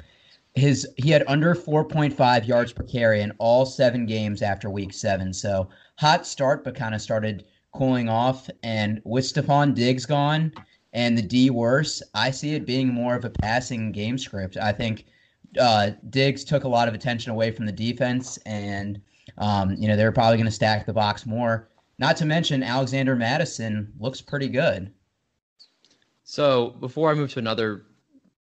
His 0.53 0.87
he 0.97 1.09
had 1.09 1.23
under 1.27 1.55
4.5 1.55 2.47
yards 2.47 2.73
per 2.73 2.83
carry 2.83 3.21
in 3.21 3.31
all 3.37 3.65
seven 3.65 4.05
games 4.05 4.41
after 4.41 4.69
week 4.69 4.93
seven. 4.93 5.33
So 5.33 5.69
hot 5.97 6.27
start, 6.27 6.63
but 6.63 6.75
kind 6.75 6.93
of 6.93 7.01
started 7.01 7.45
cooling 7.73 8.09
off. 8.09 8.49
And 8.63 9.01
with 9.05 9.25
Stefon 9.25 9.73
Diggs 9.73 10.05
gone 10.05 10.51
and 10.93 11.17
the 11.17 11.21
D 11.21 11.49
worse, 11.49 12.01
I 12.13 12.31
see 12.31 12.53
it 12.55 12.65
being 12.65 12.89
more 12.89 13.15
of 13.15 13.23
a 13.23 13.29
passing 13.29 13.91
game 13.91 14.17
script. 14.17 14.57
I 14.57 14.73
think 14.73 15.05
uh, 15.59 15.91
Diggs 16.09 16.43
took 16.43 16.63
a 16.63 16.69
lot 16.69 16.87
of 16.87 16.93
attention 16.93 17.31
away 17.31 17.51
from 17.51 17.65
the 17.65 17.71
defense, 17.71 18.37
and 18.45 19.01
um, 19.37 19.75
you 19.77 19.87
know 19.87 19.95
they're 19.95 20.11
probably 20.11 20.37
going 20.37 20.45
to 20.45 20.51
stack 20.51 20.85
the 20.85 20.93
box 20.93 21.25
more. 21.25 21.69
Not 21.97 22.17
to 22.17 22.25
mention 22.25 22.63
Alexander 22.63 23.15
Mattison 23.15 23.93
looks 23.99 24.21
pretty 24.21 24.47
good. 24.47 24.91
So 26.23 26.71
before 26.79 27.11
I 27.11 27.13
move 27.13 27.31
to 27.33 27.39
another 27.39 27.85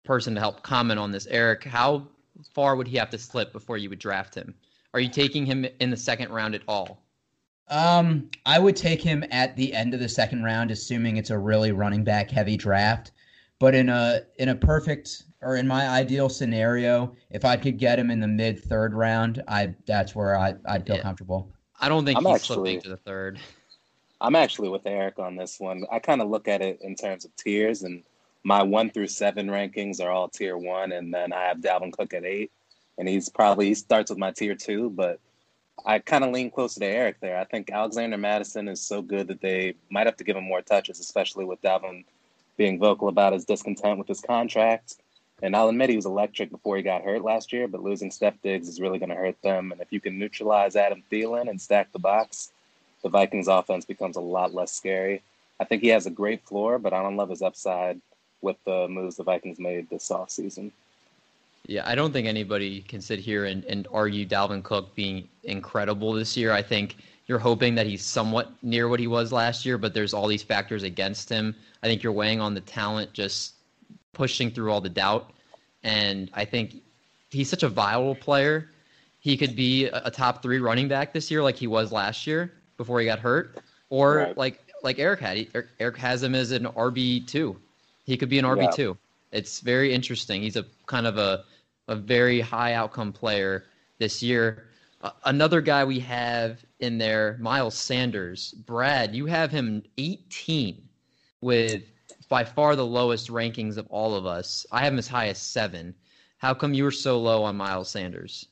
person 0.05 0.35
to 0.35 0.41
help 0.41 0.63
comment 0.63 0.99
on 0.99 1.11
this, 1.11 1.27
Eric, 1.27 1.65
how 1.65 2.07
far 2.55 2.77
would 2.77 2.89
he 2.89 2.97
have 2.97 3.11
to 3.11 3.19
slip 3.19 3.53
before 3.53 3.77
you 3.77 3.89
would 3.91 3.99
draft 3.99 4.35
him? 4.35 4.55
Are 4.95 5.01
you 5.01 5.09
taking 5.09 5.47
him 5.47 5.67
in 5.81 5.91
the 5.91 5.97
second 5.97 6.31
round 6.31 6.55
at 6.55 6.63
all? 6.67 7.03
Um, 7.69 8.29
I 8.47 8.59
would 8.59 8.75
take 8.75 9.01
him 9.01 9.25
at 9.31 9.55
the 9.57 9.73
end 9.73 9.95
of 9.95 10.01
the 10.01 10.09
second 10.09 10.43
round, 10.43 10.71
assuming 10.73 11.17
it's 11.17 11.31
a 11.31 11.39
really 11.39 11.71
running 11.71 12.03
back 12.03 12.31
heavy 12.31 12.57
draft. 12.57 13.13
But 13.61 13.75
in 13.75 13.89
a 13.91 14.23
in 14.39 14.49
a 14.49 14.55
perfect 14.55 15.25
or 15.43 15.57
in 15.57 15.69
my 15.69 15.87
ideal 15.89 16.29
scenario, 16.29 17.15
if 17.31 17.45
I 17.45 17.57
could 17.57 17.79
get 17.79 17.99
him 17.99 18.11
in 18.11 18.19
the 18.19 18.27
mid 18.27 18.59
third 18.65 18.95
round, 18.95 19.43
I 19.47 19.75
that's 19.87 20.15
where 20.17 20.37
I 20.37 20.55
I'd 20.67 20.85
feel 20.87 20.97
Yeah. 20.97 21.03
comfortable. 21.03 21.53
I 21.79 21.89
don't 21.89 22.05
think 22.05 22.17
I'm 22.19 22.25
he's 22.25 22.37
actually- 22.37 22.55
slipping 22.57 22.81
to 22.83 22.89
the 22.89 22.97
third. 22.97 23.39
I'm 24.23 24.35
actually 24.35 24.69
with 24.71 24.83
Eric 24.87 25.19
on 25.19 25.37
this 25.37 25.61
one. 25.61 25.85
I 25.93 25.99
kind 25.99 26.21
of 26.21 26.29
look 26.29 26.49
at 26.49 26.61
it 26.63 26.81
in 26.83 26.95
terms 26.97 27.25
of 27.25 27.35
tiers, 27.37 27.83
and 27.85 28.03
my 28.43 28.63
one 28.63 28.91
through 28.91 29.09
seven 29.09 29.49
rankings 29.49 30.01
are 30.01 30.11
all 30.11 30.29
tier 30.29 30.57
one, 30.57 30.93
and 30.93 31.13
then 31.13 31.33
I 31.33 31.43
have 31.45 31.59
Dalvin 31.59 31.93
Cook 31.93 32.15
at 32.15 32.25
eight, 32.25 32.51
and 32.99 33.09
he's 33.09 33.29
probably 33.29 33.67
he 33.67 33.75
starts 33.75 34.11
with 34.11 34.19
my 34.19 34.31
tier 34.31 34.55
two, 34.55 34.91
but 34.91 35.21
I 35.85 35.99
kind 35.99 36.25
of 36.25 36.33
lean 36.33 36.51
closer 36.51 36.81
to 36.81 36.87
Eric 36.87 37.21
there. 37.21 37.39
I 37.39 37.45
think 37.45 37.71
Alexander 37.71 38.19
Mattison 38.19 38.69
is 38.69 38.81
so 38.81 39.03
good 39.03 39.29
that 39.29 39.41
they 39.41 39.75
might 39.91 40.07
have 40.07 40.17
to 40.19 40.25
give 40.25 40.37
him 40.37 40.45
more 40.45 40.63
touches, 40.63 41.01
especially 41.01 41.45
with 41.45 41.63
Dalvin 41.63 42.05
being 42.57 42.79
vocal 42.79 43.09
about 43.09 43.33
his 43.33 43.45
discontent 43.45 43.99
with 43.99 44.09
his 44.09 44.21
contract. 44.21 44.97
And 45.43 45.57
I'll 45.57 45.71
admit 45.71 45.89
he 45.89 45.97
was 45.97 46.05
electric 46.05 46.51
before 46.51 46.77
he 46.77 46.83
got 46.83 47.03
hurt 47.03 47.23
last 47.23 47.53
year, 47.53 47.67
but 47.67 47.83
losing 47.83 48.11
Steph 48.11 48.43
Diggs 48.43 48.69
is 48.69 48.81
really 48.81 48.99
going 48.99 49.09
to 49.09 49.15
hurt 49.15 49.41
them. 49.41 49.73
And 49.73 49.81
if 49.81 49.91
you 49.91 50.01
can 50.01 50.19
neutralize 50.19 50.77
Adam 50.77 51.03
Thielen 51.11 51.49
and 51.49 51.59
stack 51.59 51.91
the 51.93 51.99
box, 51.99 52.53
the 53.03 53.09
Vikings 53.09 53.49
offense 53.49 53.87
becomes 53.87 54.17
a 54.17 54.21
lot 54.21 54.53
less 54.53 54.73
scary. 54.73 55.23
I 55.59 55.65
think 55.65 55.81
he 55.81 55.89
has 55.89 56.05
a 56.05 56.11
great 56.11 56.47
floor, 56.47 56.79
but 56.79 56.93
I 56.93 57.03
don't 57.03 57.17
love 57.17 57.31
his 57.31 57.41
upside 57.41 58.03
with 58.43 58.57
the 58.65 58.89
moves 58.89 59.17
the 59.17 59.25
Vikings 59.25 59.59
made 59.59 59.89
this 59.91 60.09
offseason. 60.09 60.71
Yeah, 61.67 61.83
I 61.87 61.95
don't 61.95 62.13
think 62.13 62.27
anybody 62.27 62.81
can 62.83 63.01
sit 63.01 63.21
here 63.21 63.45
and, 63.45 63.65
and 63.67 63.87
argue 63.93 64.27
Dalvin 64.27 64.63
Cook 64.63 64.95
being 64.95 65.29
incredible 65.45 66.13
this 66.13 66.37
year. 66.37 66.53
I 66.53 66.63
think 66.63 66.97
you're 67.27 67.39
hoping 67.39 67.75
that 67.77 67.87
he's 67.87 68.05
somewhat 68.05 68.51
near 68.63 68.89
what 68.89 68.99
he 68.99 69.07
was 69.07 69.31
last 69.31 69.65
year, 69.65 69.79
but 69.79 69.95
there's 69.95 70.13
all 70.13 70.27
these 70.27 70.43
factors 70.43 70.83
against 70.83 71.29
him. 71.29 71.55
I 71.83 71.87
think 71.87 72.03
you're 72.03 72.13
weighing 72.13 72.41
on 72.41 72.55
the 72.55 72.61
talent 72.61 73.13
just 73.13 73.55
pushing 74.13 74.51
through 74.51 74.73
all 74.73 74.81
the 74.81 74.89
doubt. 74.89 75.31
And 75.85 76.31
I 76.35 76.45
think 76.45 76.77
he's 77.31 77.49
such 77.49 77.63
a 77.63 77.69
viable 77.69 78.15
player. 78.17 78.71
He 79.21 79.37
could 79.37 79.55
be 79.55 79.87
a, 79.87 80.11
top 80.11 80.43
three 80.43 80.59
running 80.59 80.89
back 80.89 81.13
this 81.13 81.31
year, 81.31 81.43
like 81.43 81.57
he 81.57 81.67
was 81.67 81.93
last 81.93 82.27
year 82.27 82.53
before 82.79 83.01
he 83.01 83.07
got 83.07 83.19
hurt, 83.19 83.59
or 83.91 84.17
Right. 84.17 84.37
like 84.37 84.65
like 84.83 84.99
Eric 84.99 85.21
had. 85.21 85.37
He, 85.37 85.49
Eric 85.79 85.99
has 85.99 86.23
him 86.23 86.35
as 86.35 86.53
an 86.53 86.65
RB 86.65 87.27
two. 87.27 87.57
He 88.11 88.17
could 88.17 88.29
be 88.29 88.41
an 88.41 88.45
RB 88.45 88.75
two. 88.75 88.99
It's 89.31 89.61
very 89.61 89.95
interesting. 89.95 90.43
He's 90.43 90.57
a 90.57 90.67
kind 90.87 91.07
of 91.07 91.17
a 91.17 91.45
a 91.87 91.95
very 91.95 92.41
high 92.41 92.73
outcome 92.75 93.13
player 93.13 93.67
this 93.99 94.21
year. 94.21 94.67
Uh, 95.03 95.13
another 95.27 95.61
guy 95.61 95.85
we 95.85 96.01
have 96.01 96.65
in 96.81 96.99
there, 96.99 97.37
Miles 97.41 97.77
Sanders. 97.77 98.53
Brad, 98.67 99.15
you 99.15 99.27
have 99.27 99.53
him 99.53 99.85
18 99.97 100.83
with 101.41 101.85
by 102.29 102.43
far 102.43 102.75
the 102.75 102.85
lowest 102.85 103.29
rankings 103.29 103.77
of 103.77 103.87
all 103.91 104.15
of 104.15 104.27
us. 104.27 104.67
I 104.73 104.81
have 104.81 104.93
him 104.93 104.99
as 104.99 105.07
high 105.07 105.29
as 105.29 105.39
seven. 105.39 105.95
How 106.39 106.53
come 106.53 106.75
you 106.75 106.83
were 106.83 106.91
so 106.91 107.17
low 107.21 107.45
on 107.45 107.57
Miles 107.57 107.91
Sanders? 107.91 108.49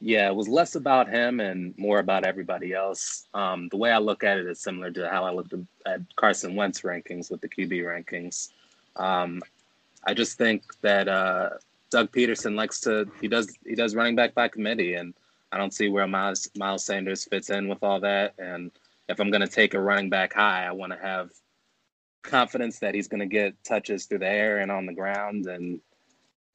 Yeah, 0.00 0.28
it 0.28 0.34
was 0.34 0.48
less 0.48 0.76
about 0.76 1.10
him 1.10 1.40
and 1.40 1.76
more 1.76 1.98
about 1.98 2.24
everybody 2.24 2.72
else. 2.72 3.28
Um, 3.34 3.68
the 3.68 3.76
way 3.76 3.90
I 3.90 3.98
look 3.98 4.24
at 4.24 4.38
it 4.38 4.46
is 4.46 4.60
similar 4.60 4.90
to 4.92 5.08
how 5.10 5.24
I 5.24 5.30
looked 5.30 5.52
at 5.84 6.00
Carson 6.16 6.54
Wentz 6.54 6.80
rankings 6.80 7.30
with 7.30 7.42
the 7.42 7.48
QB 7.48 7.82
rankings. 7.84 8.48
Um, 8.96 9.42
I 10.06 10.14
just 10.14 10.38
think 10.38 10.62
that 10.80 11.06
uh, 11.06 11.50
Doug 11.90 12.10
Pederson 12.12 12.54
likes 12.54 12.80
to 12.80 13.10
he 13.20 13.28
does 13.28 13.54
he 13.66 13.74
does 13.74 13.94
running 13.94 14.16
back 14.16 14.34
by 14.34 14.48
committee, 14.48 14.94
and 14.94 15.12
I 15.52 15.58
don't 15.58 15.74
see 15.74 15.90
where 15.90 16.06
Miles 16.06 16.50
Miles 16.56 16.84
Sanders 16.84 17.24
fits 17.24 17.50
in 17.50 17.68
with 17.68 17.82
all 17.82 18.00
that. 18.00 18.34
And 18.38 18.70
if 19.08 19.20
I'm 19.20 19.30
going 19.30 19.42
to 19.42 19.48
take 19.48 19.74
a 19.74 19.80
running 19.80 20.08
back 20.08 20.32
high, 20.32 20.64
I 20.64 20.72
want 20.72 20.92
to 20.92 20.98
have 20.98 21.30
confidence 22.22 22.78
that 22.78 22.94
he's 22.94 23.08
going 23.08 23.20
to 23.20 23.26
get 23.26 23.62
touches 23.64 24.06
through 24.06 24.20
the 24.20 24.28
air 24.28 24.58
and 24.58 24.72
on 24.72 24.86
the 24.86 24.94
ground, 24.94 25.46
and 25.46 25.80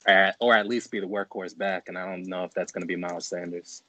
or, 0.08 0.34
or 0.40 0.56
at 0.56 0.68
least 0.68 0.92
be 0.92 1.00
the 1.00 1.08
workhorse 1.08 1.58
back. 1.58 1.88
And 1.88 1.98
I 1.98 2.06
don't 2.06 2.28
know 2.28 2.44
if 2.44 2.54
that's 2.54 2.72
going 2.72 2.82
to 2.82 2.88
be 2.88 2.96
Miles 2.96 3.28
Sanders. 3.28 3.84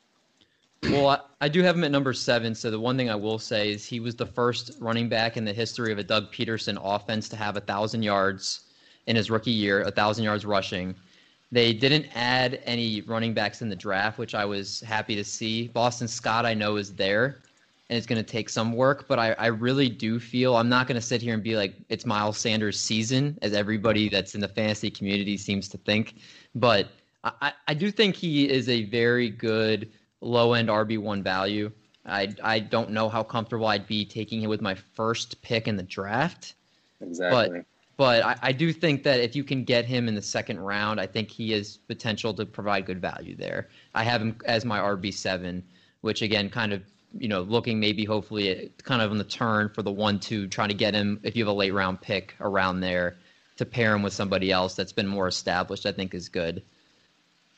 Well, 0.82 1.08
I, 1.08 1.20
I 1.40 1.48
do 1.48 1.62
have 1.62 1.76
him 1.76 1.84
at 1.84 1.90
number 1.90 2.12
seven. 2.12 2.54
So 2.54 2.70
the 2.70 2.78
one 2.78 2.96
thing 2.96 3.10
I 3.10 3.14
will 3.14 3.38
say 3.38 3.70
is 3.72 3.84
he 3.84 4.00
was 4.00 4.14
the 4.14 4.26
first 4.26 4.72
running 4.78 5.08
back 5.08 5.36
in 5.36 5.44
the 5.44 5.52
history 5.52 5.90
of 5.92 5.98
a 5.98 6.04
Doug 6.04 6.32
Pederson 6.32 6.78
offense 6.82 7.28
to 7.30 7.36
have 7.36 7.56
a 7.56 7.60
thousand 7.60 8.02
yards 8.02 8.60
in 9.06 9.16
his 9.16 9.30
rookie 9.30 9.50
year, 9.50 9.82
a 9.82 9.90
thousand 9.90 10.24
yards 10.24 10.44
rushing. 10.44 10.94
They 11.52 11.72
didn't 11.72 12.06
add 12.14 12.60
any 12.64 13.02
running 13.02 13.32
backs 13.32 13.62
in 13.62 13.68
the 13.68 13.76
draft, 13.76 14.18
which 14.18 14.34
I 14.34 14.44
was 14.44 14.80
happy 14.80 15.14
to 15.14 15.24
see. 15.24 15.68
Boston 15.68 16.08
Scott, 16.08 16.44
I 16.44 16.54
know, 16.54 16.76
is 16.76 16.94
there, 16.94 17.42
and 17.88 17.96
it's 17.96 18.06
going 18.06 18.22
to 18.22 18.28
take 18.28 18.48
some 18.48 18.72
work. 18.72 19.06
But 19.08 19.18
I, 19.18 19.32
I 19.32 19.46
really 19.46 19.88
do 19.88 20.18
feel 20.18 20.56
I'm 20.56 20.68
not 20.68 20.86
going 20.86 20.96
to 20.96 21.06
sit 21.06 21.22
here 21.22 21.34
and 21.34 21.42
be 21.42 21.56
like 21.56 21.74
it's 21.88 22.04
Miles 22.04 22.38
Sanders' 22.38 22.78
season, 22.78 23.38
as 23.42 23.52
everybody 23.52 24.08
that's 24.08 24.34
in 24.34 24.40
the 24.40 24.48
fantasy 24.48 24.90
community 24.90 25.36
seems 25.36 25.68
to 25.68 25.78
think. 25.78 26.16
But 26.54 26.88
I, 27.24 27.52
I 27.68 27.74
do 27.74 27.90
think 27.90 28.14
he 28.14 28.48
is 28.48 28.68
a 28.68 28.84
very 28.84 29.30
good 29.30 29.90
low 30.20 30.54
end 30.54 30.68
RB1 30.68 31.22
value. 31.22 31.70
I, 32.04 32.34
I 32.42 32.60
don't 32.60 32.90
know 32.90 33.08
how 33.08 33.22
comfortable 33.22 33.66
I'd 33.66 33.86
be 33.86 34.04
taking 34.04 34.40
him 34.40 34.48
with 34.48 34.60
my 34.60 34.74
first 34.74 35.42
pick 35.42 35.66
in 35.66 35.76
the 35.76 35.82
draft. 35.82 36.54
Exactly. 37.00 37.58
But 37.58 37.66
but 37.96 38.22
I, 38.22 38.36
I, 38.42 38.52
do 38.52 38.74
think 38.74 39.04
that 39.04 39.20
if 39.20 39.34
you 39.34 39.42
can 39.42 39.64
get 39.64 39.86
him 39.86 40.06
in 40.06 40.14
the 40.14 40.20
second 40.20 40.60
round, 40.60 41.00
I 41.00 41.06
think 41.06 41.30
he 41.30 41.52
has 41.52 41.78
potential 41.78 42.34
to 42.34 42.44
provide 42.44 42.84
good 42.84 43.00
value 43.00 43.34
there. 43.34 43.68
I 43.94 44.04
have 44.04 44.20
him 44.20 44.36
as 44.44 44.66
my 44.66 44.78
RB 44.78 45.14
seven, 45.14 45.64
which 46.02 46.20
again, 46.20 46.50
kind 46.50 46.74
of 46.74 46.82
you 47.20 47.28
know, 47.28 47.42
looking 47.42 47.80
maybe 47.80 48.04
hopefully 48.04 48.70
kind 48.82 49.02
of 49.02 49.10
on 49.10 49.18
the 49.18 49.24
turn 49.24 49.68
for 49.68 49.82
the 49.82 49.90
one 49.90 50.18
two, 50.18 50.46
trying 50.46 50.68
to 50.68 50.74
get 50.74 50.94
him 50.94 51.20
if 51.22 51.36
you 51.36 51.44
have 51.44 51.52
a 51.52 51.56
late 51.56 51.72
round 51.72 52.00
pick 52.00 52.34
around 52.40 52.80
there 52.80 53.16
to 53.56 53.64
pair 53.64 53.94
him 53.94 54.02
with 54.02 54.12
somebody 54.12 54.50
else 54.50 54.74
that's 54.74 54.92
been 54.92 55.06
more 55.06 55.28
established. 55.28 55.86
I 55.86 55.92
think 55.92 56.14
is 56.14 56.28
good. 56.28 56.62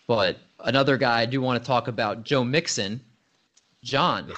But 0.06 0.38
another 0.64 0.96
guy 0.96 1.20
I 1.20 1.26
do 1.26 1.40
want 1.40 1.62
to 1.62 1.66
talk 1.66 1.88
about, 1.88 2.24
Joe 2.24 2.42
Mixon. 2.42 3.00
John, 3.84 4.32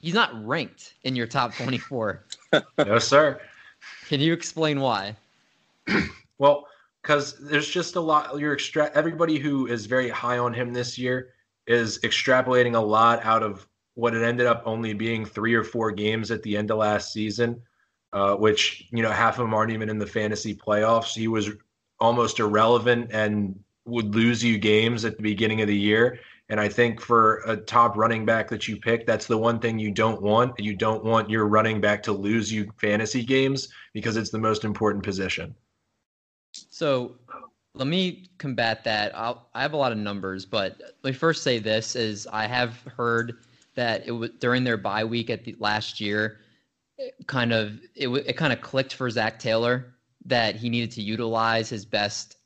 he's 0.00 0.14
not 0.14 0.46
ranked 0.46 0.94
in 1.04 1.16
your 1.16 1.26
top 1.26 1.54
24. 1.54 2.24
no, 2.78 2.98
sir. 2.98 3.40
Can 4.08 4.20
you 4.20 4.32
explain 4.32 4.80
why? 4.80 5.16
well, 6.38 6.66
because 7.02 7.38
there's 7.40 7.68
just 7.68 7.96
a 7.96 8.00
lot. 8.00 8.38
You're 8.38 8.52
extra. 8.52 8.90
Everybody 8.94 9.38
who 9.38 9.66
is 9.66 9.86
very 9.86 10.08
high 10.08 10.38
on 10.38 10.52
him 10.52 10.72
this 10.72 10.98
year 10.98 11.30
is 11.66 11.98
extrapolating 12.00 12.74
a 12.74 12.80
lot 12.80 13.24
out 13.24 13.42
of 13.42 13.66
what 13.98 14.14
it 14.14 14.22
ended 14.22 14.46
up 14.46 14.62
only 14.64 14.94
being 14.94 15.24
three 15.24 15.54
or 15.54 15.64
four 15.64 15.90
games 15.90 16.30
at 16.30 16.40
the 16.44 16.56
end 16.56 16.70
of 16.70 16.78
last 16.78 17.12
season, 17.12 17.60
uh, 18.12 18.36
which 18.36 18.86
you 18.92 19.02
know 19.02 19.10
half 19.10 19.40
of 19.40 19.44
them 19.44 19.52
aren't 19.52 19.72
even 19.72 19.88
in 19.88 19.98
the 19.98 20.06
fantasy 20.06 20.54
playoffs. 20.54 21.16
He 21.16 21.26
was 21.26 21.50
almost 21.98 22.38
irrelevant 22.38 23.10
and 23.10 23.58
would 23.86 24.14
lose 24.14 24.40
you 24.44 24.56
games 24.56 25.04
at 25.04 25.16
the 25.16 25.22
beginning 25.24 25.62
of 25.62 25.66
the 25.66 25.76
year. 25.76 26.20
And 26.48 26.60
I 26.60 26.68
think 26.68 27.00
for 27.00 27.38
a 27.44 27.56
top 27.56 27.96
running 27.96 28.24
back 28.24 28.48
that 28.50 28.68
you 28.68 28.76
pick, 28.76 29.04
that's 29.04 29.26
the 29.26 29.36
one 29.36 29.58
thing 29.58 29.80
you 29.80 29.90
don't 29.90 30.22
want. 30.22 30.60
You 30.60 30.76
don't 30.76 31.02
want 31.02 31.28
your 31.28 31.48
running 31.48 31.80
back 31.80 32.00
to 32.04 32.12
lose 32.12 32.52
you 32.52 32.70
fantasy 32.76 33.24
games 33.24 33.66
because 33.94 34.16
it's 34.16 34.30
the 34.30 34.38
most 34.38 34.62
important 34.64 35.02
position. 35.02 35.56
So 36.52 37.16
let 37.74 37.88
me 37.88 38.28
combat 38.38 38.84
that. 38.84 39.10
I'll, 39.18 39.48
i 39.54 39.60
have 39.60 39.72
a 39.72 39.76
lot 39.76 39.90
of 39.90 39.98
numbers, 39.98 40.46
but 40.46 40.80
let 41.02 41.10
me 41.10 41.18
first 41.18 41.42
say 41.42 41.58
this: 41.58 41.96
is 41.96 42.28
I 42.28 42.46
have 42.46 42.80
heard 42.96 43.38
that 43.78 44.06
it 44.06 44.12
was 44.12 44.30
during 44.38 44.64
their 44.64 44.76
bye 44.76 45.04
week 45.04 45.30
at 45.30 45.44
the 45.44 45.56
last 45.58 46.00
year, 46.00 46.38
kind 47.26 47.52
of 47.52 47.80
it 47.94 48.08
it 48.08 48.36
kind 48.36 48.52
of 48.52 48.60
clicked 48.60 48.94
for 48.94 49.08
Zac 49.08 49.38
Taylor 49.38 49.94
that 50.24 50.56
he 50.56 50.68
needed 50.68 50.90
to 50.92 51.02
utilize 51.02 51.68
his 51.68 51.84
best 51.84 52.36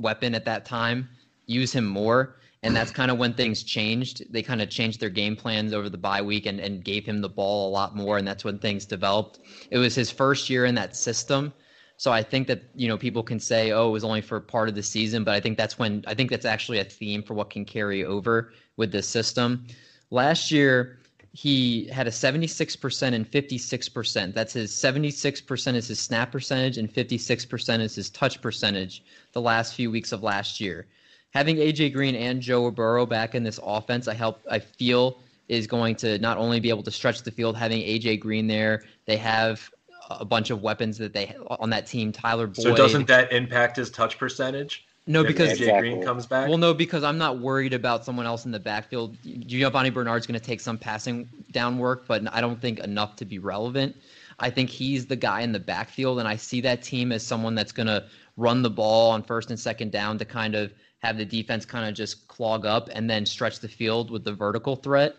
weapon 0.00 0.34
at 0.34 0.44
that 0.44 0.64
time, 0.64 1.08
use 1.46 1.72
him 1.72 1.86
more 1.86 2.36
and 2.62 2.76
that's 2.76 2.92
kind 2.92 3.10
of 3.10 3.18
when 3.18 3.34
things 3.34 3.62
changed. 3.62 4.32
They 4.32 4.42
kind 4.42 4.62
of 4.62 4.70
changed 4.70 5.00
their 5.00 5.10
game 5.10 5.34
plans 5.34 5.72
over 5.72 5.88
the 5.88 5.98
bye 5.98 6.22
week 6.22 6.46
and, 6.46 6.60
and 6.60 6.84
gave 6.84 7.04
him 7.04 7.20
the 7.20 7.28
ball 7.28 7.68
a 7.68 7.72
lot 7.72 7.96
more, 7.96 8.18
and 8.18 8.26
that's 8.26 8.44
when 8.44 8.58
things 8.58 8.84
developed. 8.86 9.40
It 9.70 9.78
was 9.78 9.94
his 9.94 10.10
first 10.10 10.48
year 10.48 10.64
in 10.64 10.74
that 10.76 10.94
system. 10.94 11.52
So 11.96 12.12
I 12.12 12.22
think 12.22 12.46
that 12.48 12.62
you 12.74 12.88
know 12.88 12.96
people 12.96 13.22
can 13.22 13.40
say, 13.40 13.72
"Oh, 13.72 13.88
it 13.88 13.92
was 13.92 14.04
only 14.04 14.20
for 14.20 14.40
part 14.40 14.68
of 14.68 14.74
the 14.74 14.82
season," 14.82 15.24
but 15.24 15.34
I 15.34 15.40
think 15.40 15.58
that's 15.58 15.78
when 15.78 16.04
I 16.06 16.14
think 16.14 16.30
that's 16.30 16.44
actually 16.44 16.78
a 16.78 16.84
theme 16.84 17.22
for 17.22 17.34
what 17.34 17.50
can 17.50 17.64
carry 17.64 18.04
over 18.04 18.52
with 18.76 18.92
this 18.92 19.08
system. 19.08 19.66
Last 20.12 20.52
year, 20.52 20.98
he 21.32 21.86
had 21.86 22.06
a 22.06 22.10
76% 22.10 23.14
and 23.14 23.28
56%. 23.28 24.34
That's 24.34 24.52
his 24.52 24.70
76% 24.70 25.74
is 25.74 25.88
his 25.88 25.98
snap 25.98 26.30
percentage 26.30 26.78
and 26.78 26.92
56% 26.92 27.80
is 27.80 27.94
his 27.94 28.10
touch 28.10 28.40
percentage 28.40 29.02
the 29.32 29.40
last 29.40 29.74
few 29.74 29.90
weeks 29.90 30.12
of 30.12 30.22
last 30.22 30.60
year 30.60 30.86
having 31.32 31.56
AJ 31.56 31.92
Green 31.92 32.14
and 32.14 32.40
Joe 32.40 32.70
Burrow 32.70 33.06
back 33.06 33.34
in 33.34 33.42
this 33.42 33.58
offense, 33.62 34.06
I 34.06 34.14
help 34.14 34.40
I 34.50 34.58
feel 34.58 35.20
is 35.48 35.66
going 35.66 35.96
to 35.96 36.18
not 36.18 36.38
only 36.38 36.60
be 36.60 36.68
able 36.68 36.82
to 36.84 36.90
stretch 36.90 37.22
the 37.22 37.30
field, 37.30 37.56
having 37.56 37.80
AJ 37.80 38.20
Green 38.20 38.46
there, 38.46 38.84
they 39.06 39.16
have 39.16 39.68
a 40.10 40.24
bunch 40.24 40.50
of 40.50 40.62
weapons 40.62 40.98
that 40.98 41.12
they 41.12 41.34
on 41.46 41.70
that 41.70 41.86
team. 41.86 42.12
Tyler 42.12 42.46
Boyd. 42.46 42.62
So 42.62 42.74
doesn't 42.74 43.06
that 43.08 43.32
impact 43.32 43.76
his 43.76 43.90
touch 43.90 44.18
percentage? 44.18 44.86
No, 45.06 45.24
because 45.24 45.50
AJ 45.50 45.52
exactly. 45.62 45.90
Green 45.90 46.02
comes 46.04 46.26
back. 46.26 46.48
Well, 46.48 46.58
no, 46.58 46.72
because 46.72 47.02
I'm 47.02 47.18
not 47.18 47.40
worried 47.40 47.74
about 47.74 48.04
someone 48.04 48.24
else 48.24 48.44
in 48.44 48.52
the 48.52 48.60
backfield. 48.60 49.16
Giovani 49.24 49.90
Bernard's 49.90 50.26
going 50.26 50.38
to 50.38 50.44
take 50.44 50.60
some 50.60 50.78
passing 50.78 51.28
down 51.50 51.78
work, 51.78 52.06
but 52.06 52.22
I 52.32 52.40
don't 52.40 52.60
think 52.60 52.78
enough 52.78 53.16
to 53.16 53.24
be 53.24 53.38
relevant. 53.38 53.96
I 54.38 54.48
think 54.50 54.70
he's 54.70 55.06
the 55.06 55.16
guy 55.16 55.40
in 55.40 55.52
the 55.52 55.60
backfield, 55.60 56.20
and 56.20 56.28
I 56.28 56.36
see 56.36 56.60
that 56.60 56.82
team 56.82 57.10
as 57.10 57.26
someone 57.26 57.54
that's 57.54 57.72
going 57.72 57.88
to 57.88 58.04
run 58.36 58.62
the 58.62 58.70
ball 58.70 59.10
on 59.10 59.22
first 59.22 59.50
and 59.50 59.58
second 59.58 59.90
down 59.90 60.18
to 60.18 60.24
kind 60.24 60.54
of 60.54 60.72
have 61.00 61.16
the 61.16 61.24
defense 61.24 61.66
kind 61.66 61.88
of 61.88 61.94
just 61.94 62.28
clog 62.28 62.64
up 62.64 62.88
and 62.92 63.10
then 63.10 63.26
stretch 63.26 63.58
the 63.58 63.68
field 63.68 64.10
with 64.10 64.24
the 64.24 64.32
vertical 64.32 64.76
threat. 64.76 65.16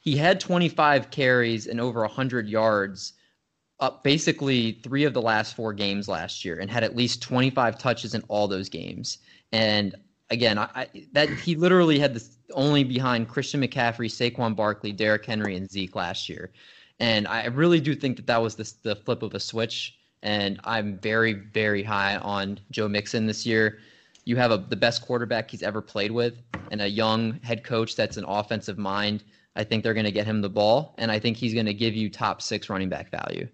He 0.00 0.16
had 0.16 0.38
25 0.40 1.10
carries 1.10 1.66
and 1.66 1.80
over 1.80 2.00
100 2.00 2.48
yards 2.48 3.14
up 3.80 4.02
basically 4.02 4.72
three 4.82 5.04
of 5.04 5.12
the 5.12 5.20
last 5.22 5.54
four 5.54 5.72
games 5.72 6.08
last 6.08 6.44
year 6.44 6.58
and 6.58 6.70
had 6.70 6.82
at 6.82 6.96
least 6.96 7.22
25 7.22 7.78
touches 7.78 8.14
in 8.14 8.22
all 8.28 8.48
those 8.48 8.68
games. 8.68 9.18
And 9.52 9.94
again, 10.30 10.58
I, 10.58 10.68
I, 10.74 10.88
that 11.12 11.28
he 11.28 11.56
literally 11.56 11.98
had 11.98 12.14
this 12.14 12.38
only 12.54 12.84
behind 12.84 13.28
Christian 13.28 13.60
McCaffrey, 13.60 14.08
Saquon 14.08 14.56
Barkley, 14.56 14.92
Derrick 14.92 15.26
Henry, 15.26 15.56
and 15.56 15.70
Zeke 15.70 15.94
last 15.94 16.28
year. 16.28 16.52
And 17.00 17.28
I 17.28 17.46
really 17.46 17.80
do 17.80 17.94
think 17.94 18.16
that 18.16 18.26
that 18.26 18.40
was 18.40 18.54
the, 18.54 18.72
the 18.82 18.96
flip 18.96 19.22
of 19.22 19.34
a 19.34 19.40
switch. 19.40 19.98
And 20.22 20.58
I'm 20.64 20.98
very, 20.98 21.34
very 21.34 21.82
high 21.82 22.16
on 22.16 22.58
Joe 22.70 22.88
Mixon 22.88 23.26
this 23.26 23.44
year 23.44 23.78
you 24.26 24.36
have 24.36 24.50
a, 24.50 24.58
the 24.58 24.76
best 24.76 25.02
quarterback 25.02 25.50
he's 25.50 25.62
ever 25.62 25.80
played 25.80 26.10
with 26.10 26.34
and 26.70 26.82
a 26.82 26.88
young 26.88 27.40
head 27.42 27.64
coach 27.64 27.96
that's 27.96 28.18
an 28.18 28.24
offensive 28.26 28.76
mind. 28.76 29.24
I 29.54 29.64
think 29.64 29.82
they're 29.82 29.94
going 29.94 30.04
to 30.04 30.12
get 30.12 30.26
him 30.26 30.42
the 30.42 30.50
ball, 30.50 30.94
and 30.98 31.10
I 31.10 31.18
think 31.18 31.38
he's 31.38 31.54
going 31.54 31.64
to 31.66 31.72
give 31.72 31.94
you 31.94 32.10
top 32.10 32.42
six 32.42 32.68
running 32.68 32.90
back 32.90 33.10
value. 33.10 33.48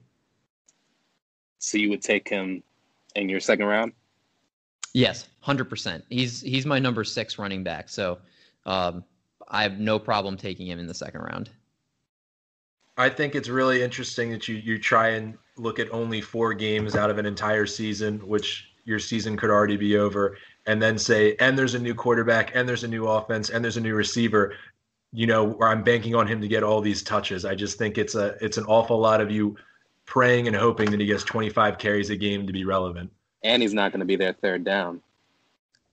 So 1.62 1.79
you 1.79 1.90
would 1.90 2.03
take 2.03 2.29
him 2.29 2.61
in 3.14 3.29
your 3.29 3.38
second 3.38 3.66
round? 3.66 3.92
Yes, 4.94 5.29
hundred 5.40 5.66
percent. 5.66 6.05
He's 6.11 6.40
he's 6.40 6.66
my 6.66 6.81
number 6.81 7.05
six 7.05 7.38
running 7.38 7.62
back, 7.62 7.88
so 7.88 8.18
um, 8.66 9.05
I 9.48 9.62
have 9.62 9.79
no 9.79 9.98
problem 9.98 10.37
taking 10.37 10.66
him 10.66 10.81
in 10.81 10.88
the 10.88 10.94
second 10.94 11.20
round. 11.20 11.51
I 12.98 13.09
think 13.09 13.37
it's 13.37 13.48
really 13.48 13.81
interesting 13.81 14.33
that 14.33 14.48
you 14.48 14.57
you 14.57 14.77
try 14.77 15.11
and 15.11 15.38
look 15.57 15.79
at 15.79 15.90
only 15.92 16.20
four 16.20 16.53
games 16.53 16.96
out 16.96 17.11
of 17.11 17.18
an 17.18 17.27
entire 17.27 17.66
season, 17.66 18.18
which 18.27 18.68
your 18.85 18.98
season 18.98 19.37
could 19.37 19.48
already 19.48 19.77
be 19.77 19.96
over, 19.96 20.37
and 20.66 20.83
then 20.83 20.98
say, 20.98 21.37
and 21.38 21.57
there's 21.57 21.75
a 21.75 21.79
new 21.79 21.94
quarterback, 21.94 22.57
and 22.57 22.68
there's 22.68 22.83
a 22.83 22.88
new 22.88 23.07
offense, 23.07 23.51
and 23.51 23.64
there's 23.64 23.77
a 23.77 23.81
new 23.81 23.94
receiver, 23.94 24.57
you 25.12 25.29
know, 25.29 25.44
where 25.44 25.68
I'm 25.68 25.85
banking 25.85 26.16
on 26.16 26.27
him 26.27 26.40
to 26.40 26.48
get 26.48 26.64
all 26.64 26.81
these 26.81 27.05
touches. 27.05 27.44
I 27.44 27.55
just 27.55 27.79
think 27.79 27.98
it's 27.98 28.16
a 28.16 28.37
it's 28.44 28.59
an 28.59 28.64
awful 28.64 28.98
lot 28.98 29.20
of 29.20 29.31
you 29.31 29.57
praying 30.07 30.47
and 30.47 30.57
hoping 30.57 30.91
that 30.91 31.01
he 31.01 31.07
gets 31.07 31.25
25 31.25 31.79
carries 31.79 32.11
a 32.11 32.17
game 32.17 32.47
to 32.47 32.53
be 32.53 32.65
relevant. 32.65 33.11
And 33.45 33.62
he's 33.62 33.75
not 33.75 33.93
going 33.93 34.01
to 34.01 34.07
be 34.07 34.17
there 34.17 34.33
third 34.33 34.65
down. 34.65 35.01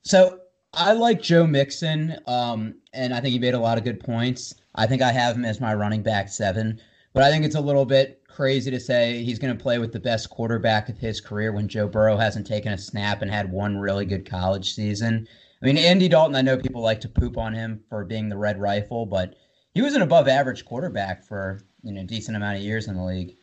So 0.04 0.40
I 0.74 0.94
like 0.94 1.22
Joe 1.22 1.48
Mixon, 1.48 2.18
um, 2.28 2.76
and 2.94 3.14
I 3.14 3.22
think 3.22 3.34
he 3.34 3.40
made 3.40 3.54
a 3.54 3.60
lot 3.60 3.78
of 3.78 3.84
good 3.84 4.00
points. 4.00 4.54
I 4.76 4.86
think 4.88 5.02
I 5.02 5.12
have 5.12 5.36
him 5.36 5.46
as 5.46 5.60
my 5.60 5.74
running 5.74 6.04
back 6.04 6.30
seven, 6.30 6.80
but 7.14 7.24
I 7.24 7.32
think 7.32 7.44
it's 7.44 7.56
a 7.56 7.62
little 7.62 7.86
bit 7.86 8.22
crazy 8.28 8.72
to 8.72 8.80
say 8.80 9.24
he's 9.24 9.40
going 9.40 9.56
to 9.56 9.62
play 9.62 9.80
with 9.80 9.92
the 9.92 10.00
best 10.00 10.30
quarterback 10.30 10.88
of 10.88 10.98
his 10.98 11.20
career 11.20 11.52
when 11.52 11.68
Joe 11.68 11.88
Burrow 11.88 12.18
hasn't 12.18 12.48
taken 12.48 12.72
a 12.72 12.78
snap 12.78 13.22
and 13.22 13.32
had 13.32 13.52
one 13.52 13.78
really 13.78 14.06
good 14.06 14.30
college 14.30 14.74
season. 14.74 15.28
I 15.62 15.66
mean, 15.66 15.78
Andy 15.78 16.08
Dalton, 16.08 16.36
I 16.36 16.42
know 16.42 16.56
people 16.56 16.82
like 16.82 17.02
to 17.02 17.10
poop 17.10 17.38
on 17.38 17.54
him 17.54 17.84
for 17.90 18.06
being 18.06 18.30
the 18.30 18.38
red 18.38 18.62
rifle, 18.62 19.06
but 19.06 19.36
he 19.74 19.82
was 19.82 19.94
an 19.96 20.02
above 20.02 20.28
average 20.28 20.66
quarterback 20.66 21.26
for 21.26 21.62
you 21.84 21.94
know 21.94 22.02
a 22.02 22.06
decent 22.06 22.38
amount 22.38 22.58
of 22.58 22.64
years 22.64 22.88
in 22.88 22.96
the 22.96 23.04
league. 23.04 23.36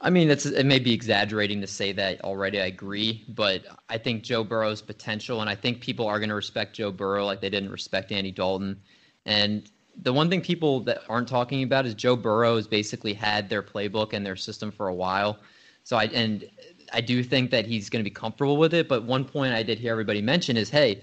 I 0.00 0.10
mean, 0.10 0.30
it's 0.30 0.44
it 0.44 0.66
may 0.66 0.78
be 0.78 0.92
exaggerating 0.92 1.60
to 1.62 1.66
say 1.66 1.92
that 1.92 2.22
already. 2.22 2.60
I 2.60 2.66
agree, 2.66 3.24
but 3.28 3.64
I 3.88 3.96
think 3.96 4.22
Joe 4.22 4.44
Burrow's 4.44 4.82
potential, 4.82 5.40
and 5.40 5.48
I 5.48 5.54
think 5.54 5.80
people 5.80 6.06
are 6.06 6.18
going 6.18 6.28
to 6.28 6.34
respect 6.34 6.76
Joe 6.76 6.92
Burrow 6.92 7.24
like 7.24 7.40
they 7.40 7.50
didn't 7.50 7.70
respect 7.70 8.12
Andy 8.12 8.30
Dalton. 8.30 8.80
And 9.24 9.70
the 10.02 10.12
one 10.12 10.28
thing 10.28 10.42
people 10.42 10.80
that 10.80 11.02
aren't 11.08 11.28
talking 11.28 11.62
about 11.62 11.86
is 11.86 11.94
Joe 11.94 12.14
Burrow 12.14 12.56
has 12.56 12.66
basically 12.66 13.14
had 13.14 13.48
their 13.48 13.62
playbook 13.62 14.12
and 14.12 14.24
their 14.24 14.36
system 14.36 14.70
for 14.70 14.88
a 14.88 14.94
while. 14.94 15.38
So 15.84 15.96
I 15.96 16.04
and 16.04 16.44
I 16.92 17.00
do 17.00 17.22
think 17.22 17.50
that 17.50 17.66
he's 17.66 17.88
going 17.88 18.04
to 18.04 18.08
be 18.08 18.14
comfortable 18.14 18.58
with 18.58 18.74
it. 18.74 18.88
But 18.88 19.04
one 19.04 19.24
point 19.24 19.54
I 19.54 19.62
did 19.62 19.78
hear 19.78 19.92
everybody 19.92 20.20
mention 20.20 20.58
is, 20.58 20.68
hey, 20.68 21.02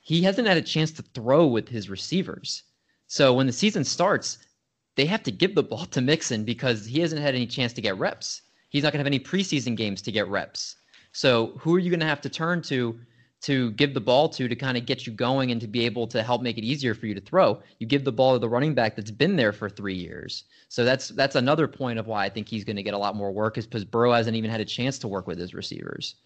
he 0.00 0.22
hasn't 0.22 0.48
had 0.48 0.58
a 0.58 0.62
chance 0.62 0.90
to 0.92 1.02
throw 1.02 1.46
with 1.46 1.68
his 1.68 1.88
receivers. 1.88 2.62
So 3.06 3.32
when 3.32 3.46
the 3.46 3.52
season 3.52 3.84
starts, 3.84 4.38
they 4.98 5.06
have 5.06 5.22
to 5.22 5.30
give 5.30 5.54
the 5.54 5.62
ball 5.62 5.86
to 5.86 6.00
Mixon 6.00 6.42
because 6.42 6.84
he 6.84 6.98
hasn't 6.98 7.22
had 7.22 7.36
any 7.36 7.46
chance 7.46 7.72
to 7.74 7.80
get 7.80 7.96
reps. 7.96 8.42
He's 8.68 8.82
not 8.82 8.92
going 8.92 8.98
to 8.98 9.04
have 9.04 9.06
any 9.06 9.20
preseason 9.20 9.76
games 9.76 10.02
to 10.02 10.10
get 10.10 10.26
reps. 10.26 10.74
So 11.12 11.52
who 11.60 11.72
are 11.76 11.78
you 11.78 11.88
going 11.88 12.00
to 12.00 12.06
have 12.06 12.20
to 12.22 12.28
turn 12.28 12.62
to 12.62 12.98
to 13.42 13.70
give 13.72 13.94
the 13.94 14.00
ball 14.00 14.28
to 14.30 14.48
to 14.48 14.56
kind 14.56 14.76
of 14.76 14.84
get 14.84 15.06
you 15.06 15.12
going 15.12 15.52
and 15.52 15.60
to 15.60 15.68
be 15.68 15.86
able 15.86 16.08
to 16.08 16.24
help 16.24 16.42
make 16.42 16.58
it 16.58 16.64
easier 16.64 16.92
for 16.92 17.06
you 17.06 17.14
to 17.14 17.20
throw. 17.20 17.62
You 17.78 17.86
give 17.86 18.02
the 18.02 18.10
ball 18.10 18.32
to 18.32 18.40
the 18.40 18.48
running 18.48 18.74
back 18.74 18.96
that's 18.96 19.12
been 19.12 19.36
there 19.36 19.52
for 19.52 19.70
three 19.70 19.94
years. 19.94 20.42
So 20.68 20.84
that's 20.84 21.10
that's 21.10 21.36
another 21.36 21.68
point 21.68 22.00
of 22.00 22.08
why 22.08 22.24
I 22.24 22.28
think 22.28 22.48
he's 22.48 22.64
going 22.64 22.74
to 22.74 22.82
get 22.82 22.94
a 22.94 22.98
lot 22.98 23.14
more 23.14 23.30
work 23.30 23.56
is 23.56 23.66
because 23.66 23.84
Burrow 23.84 24.12
hasn't 24.12 24.36
even 24.36 24.50
had 24.50 24.60
a 24.60 24.64
chance 24.64 24.98
to 24.98 25.06
work 25.06 25.28
with 25.28 25.38
his 25.38 25.54
receivers. 25.54 26.16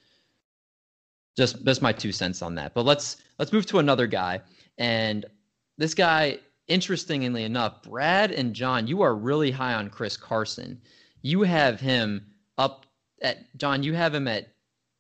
Just 1.36 1.62
just 1.66 1.82
my 1.82 1.92
two 1.92 2.12
cents 2.12 2.40
on 2.40 2.54
that. 2.54 2.72
But 2.72 2.86
let's 2.86 3.18
let's 3.38 3.52
move 3.52 3.66
to 3.66 3.78
another 3.78 4.06
guy. 4.06 4.40
And 4.78 5.26
this 5.76 5.92
guy, 5.92 6.38
interestingly 6.68 7.44
enough, 7.44 7.82
Brad 7.82 8.30
and 8.30 8.54
John, 8.54 8.86
you 8.86 9.02
are 9.02 9.14
really 9.14 9.50
high 9.50 9.74
on 9.74 9.90
Chris 9.90 10.16
Carson. 10.16 10.80
You 11.22 11.42
have 11.42 11.80
him 11.80 12.26
up 12.58 12.86
at 13.20 13.56
John, 13.56 13.82
you 13.82 13.94
have 13.94 14.14
him 14.14 14.28
at 14.28 14.54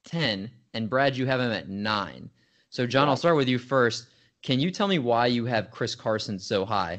10 0.04 0.50
and 0.74 0.90
Brad, 0.90 1.16
you 1.16 1.26
have 1.26 1.40
him 1.40 1.52
at 1.52 1.68
nine. 1.68 2.30
So, 2.70 2.86
John, 2.86 3.08
I'll 3.08 3.16
start 3.16 3.36
with 3.36 3.48
you 3.48 3.58
first. 3.58 4.06
Can 4.42 4.58
you 4.58 4.70
tell 4.70 4.88
me 4.88 4.98
why 4.98 5.26
you 5.26 5.44
have 5.44 5.70
Chris 5.70 5.94
Carson 5.94 6.38
so 6.38 6.64
high? 6.64 6.98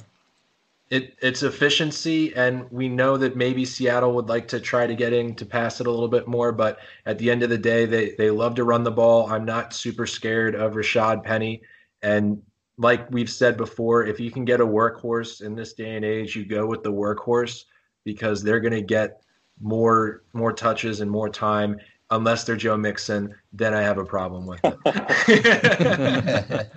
It, 0.90 1.16
it's 1.22 1.42
efficiency, 1.42 2.36
and 2.36 2.70
we 2.70 2.88
know 2.88 3.18
that 3.18 3.36
maybe 3.36 3.66
Seattle 3.66 4.14
would 4.14 4.30
like 4.30 4.48
to 4.50 4.60
try 4.60 4.86
to 4.86 4.94
get 4.94 5.12
in 5.12 5.34
to 5.36 5.46
pass 5.46 5.82
it 5.82 5.88
a 5.88 5.92
little 5.92 6.08
bit 6.08 6.28
more, 6.28 6.52
but 6.52 6.78
at 7.08 7.18
the 7.18 7.32
end 7.32 7.42
of 7.42 7.50
the 7.50 7.58
day, 7.58 7.86
they, 7.86 8.12
they 8.12 8.30
love 8.30 8.54
to 8.56 8.64
run 8.64 8.84
the 8.84 8.92
ball. 8.92 9.32
I'm 9.32 9.46
not 9.46 9.74
super 9.74 10.06
scared 10.06 10.54
of 10.54 10.74
Rashaad 10.74 11.24
Penny. 11.24 11.64
And 12.04 12.44
like 12.78 13.10
we've 13.12 13.30
said 13.30 13.58
before, 13.58 14.06
if 14.06 14.20
you 14.20 14.32
can 14.32 14.46
get 14.46 14.62
a 14.62 14.66
workhorse 14.66 15.42
in 15.42 15.56
this 15.56 15.74
day 15.74 15.96
and 15.96 16.04
age, 16.04 16.36
you 16.36 16.46
go 16.46 16.66
with 16.66 16.84
the 16.84 16.92
workhorse 16.92 17.66
because 18.04 18.44
they're 18.44 18.60
going 18.60 18.74
to 18.74 18.82
get 18.82 19.22
more 19.62 20.24
more 20.34 20.52
touches 20.52 21.02
and 21.02 21.10
more 21.10 21.30
time 21.30 21.80
unless 22.14 22.44
they're 22.44 22.56
Joe 22.56 22.78
Mixon, 22.78 23.34
then 23.52 23.74
I 23.74 23.82
have 23.82 23.98
a 23.98 24.06
problem 24.06 24.46
with 24.46 24.60
it. 24.64 24.78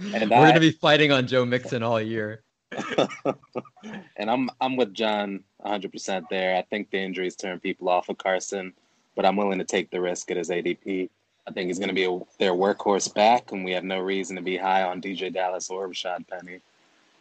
and 0.00 0.30
We're 0.30 0.36
I, 0.36 0.48
gonna 0.48 0.60
be 0.60 0.70
fighting 0.70 1.12
on 1.12 1.26
Joe 1.26 1.44
Mixon 1.44 1.82
all 1.82 2.00
year. 2.00 2.42
and 4.16 4.30
I'm 4.30 4.50
I'm 4.60 4.76
with 4.76 4.94
John 4.94 5.44
100 5.58 5.92
percent 5.92 6.26
there. 6.30 6.56
I 6.56 6.62
think 6.62 6.90
the 6.90 6.98
injuries 6.98 7.36
turn 7.36 7.60
people 7.60 7.88
off 7.88 8.08
of 8.08 8.18
Carson, 8.18 8.72
but 9.14 9.26
I'm 9.26 9.36
willing 9.36 9.58
to 9.58 9.64
take 9.64 9.90
the 9.90 10.00
risk 10.00 10.30
at 10.30 10.36
his 10.36 10.50
ADP. 10.50 11.10
I 11.48 11.50
think 11.50 11.68
he's 11.68 11.78
going 11.78 11.88
to 11.88 11.94
be 11.94 12.04
a, 12.04 12.20
their 12.38 12.52
workhorse 12.52 13.12
back, 13.12 13.52
and 13.52 13.64
we 13.64 13.72
have 13.72 13.84
no 13.84 14.00
reason 14.00 14.36
to 14.36 14.42
be 14.42 14.58
high 14.58 14.82
on 14.82 15.00
DeeJay 15.00 15.32
Dallas 15.32 15.70
or 15.70 15.88
Rashaad 15.88 16.28
Penny. 16.28 16.60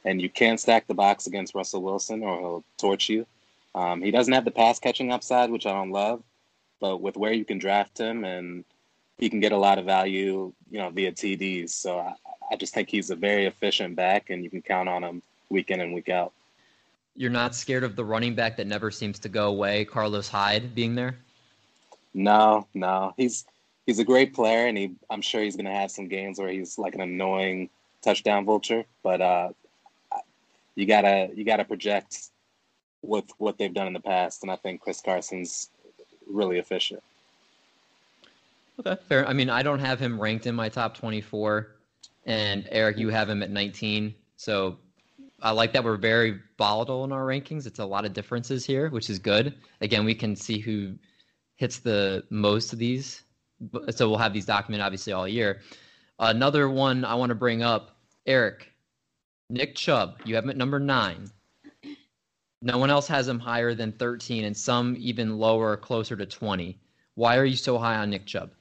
And 0.03 0.21
you 0.21 0.29
can't 0.29 0.59
stack 0.59 0.85
the 0.85 0.93
box 0.93 1.27
against 1.27 1.55
Russell 1.55 1.81
Wilson, 1.81 2.23
or 2.23 2.39
he'll 2.39 2.63
torch 2.77 3.07
you. 3.07 3.25
Um, 3.73 4.01
he 4.01 4.11
doesn't 4.11 4.33
have 4.33 4.43
the 4.43 4.51
pass 4.51 4.79
catching 4.79 5.13
upside, 5.13 5.49
which 5.49 5.65
I 5.65 5.71
don't 5.71 5.91
love, 5.91 6.21
but 6.81 6.97
with 6.97 7.15
where 7.15 7.31
you 7.31 7.45
can 7.45 7.57
draft 7.57 7.97
him 7.97 8.25
and 8.25 8.65
he 9.17 9.29
can 9.29 9.39
get 9.39 9.53
a 9.53 9.57
lot 9.57 9.79
of 9.79 9.85
value, 9.85 10.51
you 10.69 10.77
know, 10.77 10.89
via 10.89 11.11
TDs. 11.13 11.69
So 11.69 11.97
I, 11.97 12.13
I 12.51 12.57
just 12.57 12.73
think 12.73 12.89
he's 12.89 13.09
a 13.09 13.15
very 13.15 13.45
efficient 13.45 13.95
back, 13.95 14.29
and 14.29 14.43
you 14.43 14.49
can 14.49 14.61
count 14.61 14.89
on 14.89 15.03
him 15.03 15.21
week 15.49 15.71
in 15.71 15.79
and 15.79 15.93
week 15.93 16.09
out. 16.09 16.33
You're 17.15 17.31
not 17.31 17.55
scared 17.55 17.83
of 17.83 17.95
the 17.95 18.03
running 18.03 18.35
back 18.35 18.57
that 18.57 18.67
never 18.67 18.91
seems 18.91 19.19
to 19.19 19.29
go 19.29 19.47
away, 19.47 19.85
Carlos 19.85 20.27
Hyde, 20.27 20.75
being 20.75 20.95
there? 20.95 21.17
No, 22.13 22.67
no. 22.73 23.13
He's 23.15 23.45
he's 23.87 23.97
a 23.97 24.03
great 24.03 24.35
player, 24.35 24.67
and 24.67 24.77
he 24.77 24.91
I'm 25.09 25.23
sure 25.23 25.41
he's 25.41 25.55
going 25.55 25.65
to 25.65 25.71
have 25.71 25.89
some 25.89 26.07
games 26.07 26.37
where 26.37 26.49
he's 26.49 26.77
like 26.77 26.93
an 26.93 27.01
annoying 27.01 27.71
touchdown 28.03 28.45
vulture. 28.45 28.85
But 29.01 29.21
uh, 29.21 29.49
you 30.75 30.85
gotta 30.85 31.29
you 31.33 31.43
gotta 31.43 31.65
project 31.65 32.29
with 33.01 33.25
what 33.39 33.57
they've 33.57 33.73
done 33.73 33.87
in 33.87 33.93
the 33.93 33.99
past, 33.99 34.43
and 34.43 34.51
I 34.51 34.57
think 34.57 34.81
Chris 34.81 35.01
Carson's 35.01 35.69
really 36.27 36.59
efficient. 36.59 37.01
Okay, 38.79 38.95
fair. 39.07 39.27
I 39.27 39.33
mean, 39.33 39.49
I 39.49 39.63
don't 39.63 39.79
have 39.79 39.99
him 39.99 40.21
ranked 40.21 40.45
in 40.45 40.53
my 40.53 40.69
top 40.69 40.95
24, 40.95 41.75
and 42.27 42.67
Eric, 42.69 42.97
you 42.97 43.09
have 43.09 43.27
him 43.27 43.41
at 43.41 43.49
19. 43.49 44.13
So 44.35 44.77
I 45.41 45.49
like 45.49 45.73
that 45.73 45.83
we're 45.83 45.97
very 45.97 46.39
volatile 46.59 47.03
in 47.03 47.11
our 47.11 47.25
rankings. 47.25 47.65
It's 47.65 47.79
a 47.79 47.85
lot 47.85 48.05
of 48.05 48.13
differences 48.13 48.65
here, 48.65 48.89
which 48.89 49.09
is 49.09 49.17
good. 49.17 49.55
Again, 49.81 50.05
we 50.05 50.13
can 50.13 50.35
see 50.35 50.59
who 50.59 50.93
hits 51.55 51.79
the 51.79 52.23
most 52.29 52.71
of 52.71 52.77
these. 52.77 53.23
So 53.89 54.09
we'll 54.09 54.17
have 54.19 54.33
these 54.33 54.45
documented 54.45 54.85
obviously 54.85 55.13
all 55.13 55.27
year. 55.27 55.61
Another 56.19 56.69
one 56.69 57.05
I 57.05 57.15
want 57.15 57.29
to 57.29 57.35
bring 57.35 57.63
up, 57.63 57.97
Eric, 58.25 58.71
Nick 59.49 59.75
Chubb. 59.75 60.19
You 60.25 60.35
have 60.35 60.43
him 60.43 60.49
at 60.49 60.57
number 60.57 60.79
nine. 60.79 61.29
No 62.61 62.77
one 62.77 62.89
else 62.89 63.07
has 63.07 63.27
him 63.27 63.39
higher 63.39 63.75
than 63.75 63.91
13, 63.91 64.43
and 64.43 64.57
some 64.57 64.95
even 64.99 65.37
lower, 65.37 65.77
closer 65.77 66.15
to 66.15 66.25
20. 66.25 66.79
Why 67.15 67.37
are 67.37 67.45
you 67.45 67.55
so 67.55 67.77
high 67.77 67.97
on 67.97 68.09
Nick 68.09 68.25
Chubb? 68.25 68.51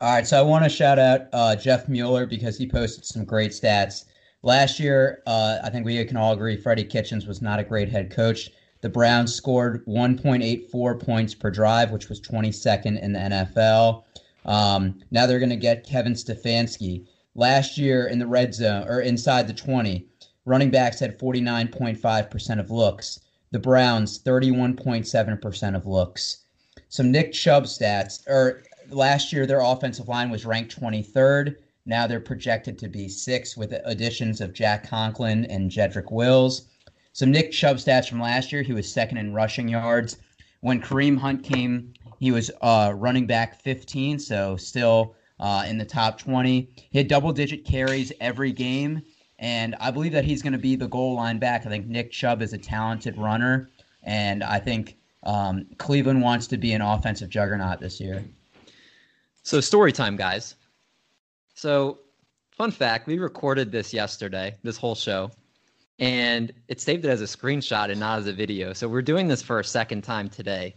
All 0.00 0.12
right, 0.12 0.26
so 0.26 0.38
I 0.38 0.42
want 0.42 0.64
to 0.64 0.70
shout 0.70 0.98
out 0.98 1.28
uh, 1.32 1.54
Jeff 1.54 1.88
Mueller 1.88 2.26
because 2.26 2.58
he 2.58 2.66
posted 2.66 3.04
some 3.04 3.24
great 3.24 3.52
stats. 3.52 4.06
Last 4.42 4.80
year, 4.80 5.22
uh, 5.26 5.58
I 5.62 5.70
think 5.70 5.86
we 5.86 6.02
can 6.04 6.16
all 6.16 6.32
agree 6.32 6.56
Freddie 6.56 6.84
Kitchens 6.84 7.26
was 7.26 7.40
not 7.40 7.60
a 7.60 7.64
great 7.64 7.88
head 7.88 8.10
coach. 8.10 8.50
The 8.80 8.88
Browns 8.88 9.32
scored 9.32 9.86
1.84 9.86 10.98
points 10.98 11.34
per 11.34 11.50
drive, 11.50 11.92
which 11.92 12.08
was 12.08 12.20
22nd 12.20 13.00
in 13.00 13.12
the 13.12 13.20
NFL. 13.20 14.02
Um, 14.44 15.00
now 15.10 15.26
they're 15.26 15.38
going 15.38 15.50
to 15.50 15.56
get 15.56 15.86
Kevin 15.86 16.14
Stefanski. 16.14 17.06
Last 17.34 17.78
year 17.78 18.06
in 18.06 18.18
the 18.18 18.26
red 18.26 18.54
zone 18.54 18.86
or 18.88 19.00
inside 19.00 19.46
the 19.46 19.54
20, 19.54 20.06
running 20.44 20.70
backs 20.70 21.00
had 21.00 21.18
49.5% 21.18 22.60
of 22.60 22.70
looks 22.70 23.20
the 23.52 23.58
Browns 23.58 24.18
31.7% 24.18 25.76
of 25.76 25.86
looks. 25.86 26.38
Some 26.88 27.10
Nick 27.10 27.32
Chubb 27.32 27.64
stats, 27.64 28.26
or 28.26 28.64
last 28.90 29.32
year 29.32 29.46
their 29.46 29.60
offensive 29.60 30.08
line 30.08 30.30
was 30.30 30.46
ranked 30.46 30.78
23rd. 30.80 31.56
Now 31.84 32.06
they're 32.06 32.20
projected 32.20 32.78
to 32.78 32.88
be 32.88 33.08
sixth 33.08 33.56
with 33.56 33.74
additions 33.84 34.40
of 34.40 34.54
Jack 34.54 34.88
Conklin 34.88 35.44
and 35.46 35.70
Jedrick 35.70 36.10
Wills. 36.10 36.68
Some 37.12 37.30
Nick 37.30 37.52
Chubb 37.52 37.76
stats 37.76 38.08
from 38.08 38.20
last 38.20 38.52
year, 38.52 38.62
he 38.62 38.72
was 38.72 38.90
second 38.90 39.18
in 39.18 39.34
rushing 39.34 39.68
yards. 39.68 40.16
When 40.60 40.80
Kareem 40.80 41.18
Hunt 41.18 41.42
came, 41.44 41.92
he 42.22 42.30
was 42.30 42.50
uh, 42.60 42.92
running 42.96 43.26
back 43.26 43.60
15, 43.62 44.18
so 44.18 44.56
still 44.56 45.14
uh, 45.40 45.64
in 45.66 45.76
the 45.76 45.84
top 45.84 46.18
20. 46.18 46.68
He 46.90 46.98
had 46.98 47.08
double 47.08 47.32
digit 47.32 47.64
carries 47.64 48.12
every 48.20 48.52
game 48.52 49.02
and 49.42 49.74
I 49.80 49.90
believe 49.90 50.12
that 50.12 50.24
he's 50.24 50.40
going 50.40 50.52
to 50.52 50.58
be 50.58 50.76
the 50.76 50.86
goal 50.86 51.16
line 51.16 51.40
back. 51.40 51.66
I 51.66 51.68
think 51.68 51.88
Nick 51.88 52.12
Chubb 52.12 52.42
is 52.42 52.52
a 52.52 52.58
talented 52.58 53.18
runner, 53.18 53.70
and 54.04 54.44
I 54.44 54.60
think 54.60 54.96
um, 55.24 55.66
Cleveland 55.78 56.22
wants 56.22 56.46
to 56.46 56.56
be 56.56 56.72
an 56.72 56.80
offensive 56.80 57.28
juggernaut 57.28 57.80
this 57.80 58.00
year. 58.00 58.24
So, 59.42 59.60
story 59.60 59.90
time, 59.90 60.16
guys. 60.16 60.54
So, 61.54 61.98
fun 62.52 62.70
fact 62.70 63.08
we 63.08 63.18
recorded 63.18 63.72
this 63.72 63.92
yesterday, 63.92 64.54
this 64.62 64.76
whole 64.76 64.94
show, 64.94 65.32
and 65.98 66.52
it 66.68 66.80
saved 66.80 67.04
it 67.04 67.08
as 67.08 67.20
a 67.20 67.24
screenshot 67.24 67.90
and 67.90 67.98
not 67.98 68.20
as 68.20 68.28
a 68.28 68.32
video. 68.32 68.72
So, 68.72 68.86
we're 68.86 69.02
doing 69.02 69.26
this 69.26 69.42
for 69.42 69.58
a 69.58 69.64
second 69.64 70.02
time 70.02 70.30
today. 70.30 70.76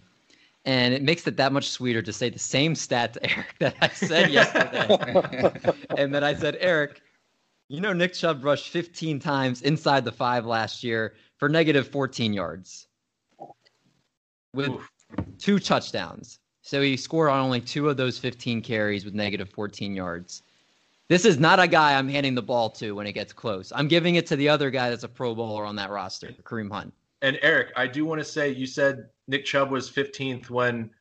And 0.65 0.93
it 0.93 1.03
makes 1.03 1.27
it 1.27 1.37
that 1.37 1.53
much 1.53 1.69
sweeter 1.69 2.01
to 2.01 2.11
say 2.11 2.29
the 2.29 2.39
same 2.39 2.75
stat 2.75 3.13
to 3.13 3.23
Eric 3.31 3.55
that 3.59 3.75
I 3.81 3.89
said 3.89 4.31
yesterday. 4.31 5.73
and 5.97 6.13
then 6.13 6.23
I 6.23 6.33
said, 6.33 6.57
Eric, 6.59 7.01
you 7.67 7.81
know, 7.81 7.93
Nick 7.93 8.13
Chubb 8.13 8.43
rushed 8.43 8.69
15 8.69 9.19
times 9.19 9.61
inside 9.61 10.05
the 10.05 10.11
five 10.11 10.45
last 10.45 10.83
year 10.83 11.13
for 11.37 11.49
negative 11.49 11.87
14 11.87 12.33
yards 12.33 12.87
with 14.53 14.69
Oof. 14.69 14.91
two 15.37 15.59
touchdowns. 15.59 16.39
So 16.61 16.81
he 16.81 16.97
scored 16.97 17.29
on 17.29 17.39
only 17.39 17.61
two 17.61 17.89
of 17.89 17.97
those 17.97 18.17
15 18.17 18.61
carries 18.61 19.05
with 19.05 19.13
negative 19.13 19.49
14 19.49 19.95
yards. 19.95 20.41
This 21.07 21.25
is 21.25 21.37
not 21.37 21.59
a 21.59 21.67
guy 21.67 21.93
I'm 21.93 22.09
handing 22.09 22.33
the 22.33 22.41
ball 22.41 22.71
to 22.71 22.93
when 22.93 23.05
it 23.05 23.13
gets 23.13 23.31
close. 23.31 23.71
I'm 23.75 23.87
giving 23.87 24.15
it 24.15 24.25
to 24.27 24.35
the 24.35 24.49
other 24.49 24.71
guy 24.71 24.89
that's 24.89 25.03
a 25.03 25.07
Pro 25.07 25.35
Bowler 25.35 25.65
on 25.65 25.75
that 25.75 25.91
roster, 25.91 26.33
Kareem 26.43 26.71
Hunt. 26.71 26.91
And 27.25 27.39
Eric, 27.41 27.69
I 27.75 27.87
do 27.87 28.05
want 28.05 28.21
to 28.21 28.23
say 28.23 28.51
you 28.51 28.67
said 28.67 29.09
Nick 29.27 29.45
Chubb 29.45 29.71
was 29.71 29.89
15th 29.89 30.51
when 30.51 30.91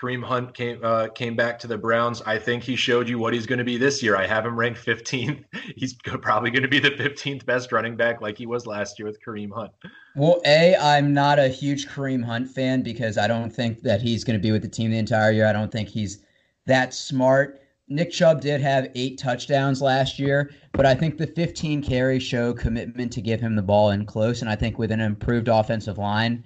Kareem 0.00 0.24
Hunt 0.24 0.54
came 0.54 0.80
uh, 0.82 1.08
came 1.08 1.36
back 1.36 1.58
to 1.58 1.66
the 1.66 1.76
Browns. 1.76 2.22
I 2.22 2.38
think 2.38 2.62
he 2.62 2.74
showed 2.74 3.06
you 3.06 3.18
what 3.18 3.34
he's 3.34 3.44
going 3.44 3.58
to 3.58 3.64
be 3.64 3.76
this 3.76 4.02
year. 4.02 4.16
I 4.16 4.26
have 4.26 4.46
him 4.46 4.58
ranked 4.58 4.82
15th. 4.82 5.44
He's 5.76 5.92
probably 5.92 6.50
going 6.50 6.62
to 6.62 6.68
be 6.68 6.78
the 6.78 6.92
15th 6.92 7.44
best 7.44 7.70
running 7.70 7.96
back, 7.96 8.22
like 8.22 8.38
he 8.38 8.46
was 8.46 8.66
last 8.66 8.98
year 8.98 9.06
with 9.06 9.22
Kareem 9.22 9.52
Hunt. 9.52 9.72
Well, 10.16 10.40
a 10.46 10.74
I'm 10.76 11.12
not 11.12 11.38
a 11.38 11.48
huge 11.48 11.86
Kareem 11.86 12.24
Hunt 12.24 12.48
fan 12.48 12.80
because 12.80 13.18
I 13.18 13.28
don't 13.28 13.50
think 13.50 13.82
that 13.82 14.00
he's 14.00 14.24
going 14.24 14.38
to 14.38 14.42
be 14.42 14.52
with 14.52 14.62
the 14.62 14.68
team 14.68 14.90
the 14.90 14.98
entire 14.98 15.32
year. 15.32 15.46
I 15.46 15.52
don't 15.52 15.70
think 15.70 15.90
he's 15.90 16.24
that 16.64 16.94
smart. 16.94 17.60
Nick 17.88 18.10
Chubb 18.10 18.40
did 18.40 18.60
have 18.60 18.90
eight 18.94 19.18
touchdowns 19.18 19.82
last 19.82 20.18
year, 20.18 20.50
but 20.72 20.86
I 20.86 20.94
think 20.94 21.18
the 21.18 21.26
15 21.26 21.82
carries 21.82 22.22
show 22.22 22.54
commitment 22.54 23.12
to 23.12 23.20
give 23.20 23.40
him 23.40 23.56
the 23.56 23.62
ball 23.62 23.90
in 23.90 24.06
close, 24.06 24.40
and 24.40 24.50
I 24.50 24.56
think 24.56 24.78
with 24.78 24.90
an 24.90 25.00
improved 25.00 25.48
offensive 25.48 25.98
line 25.98 26.44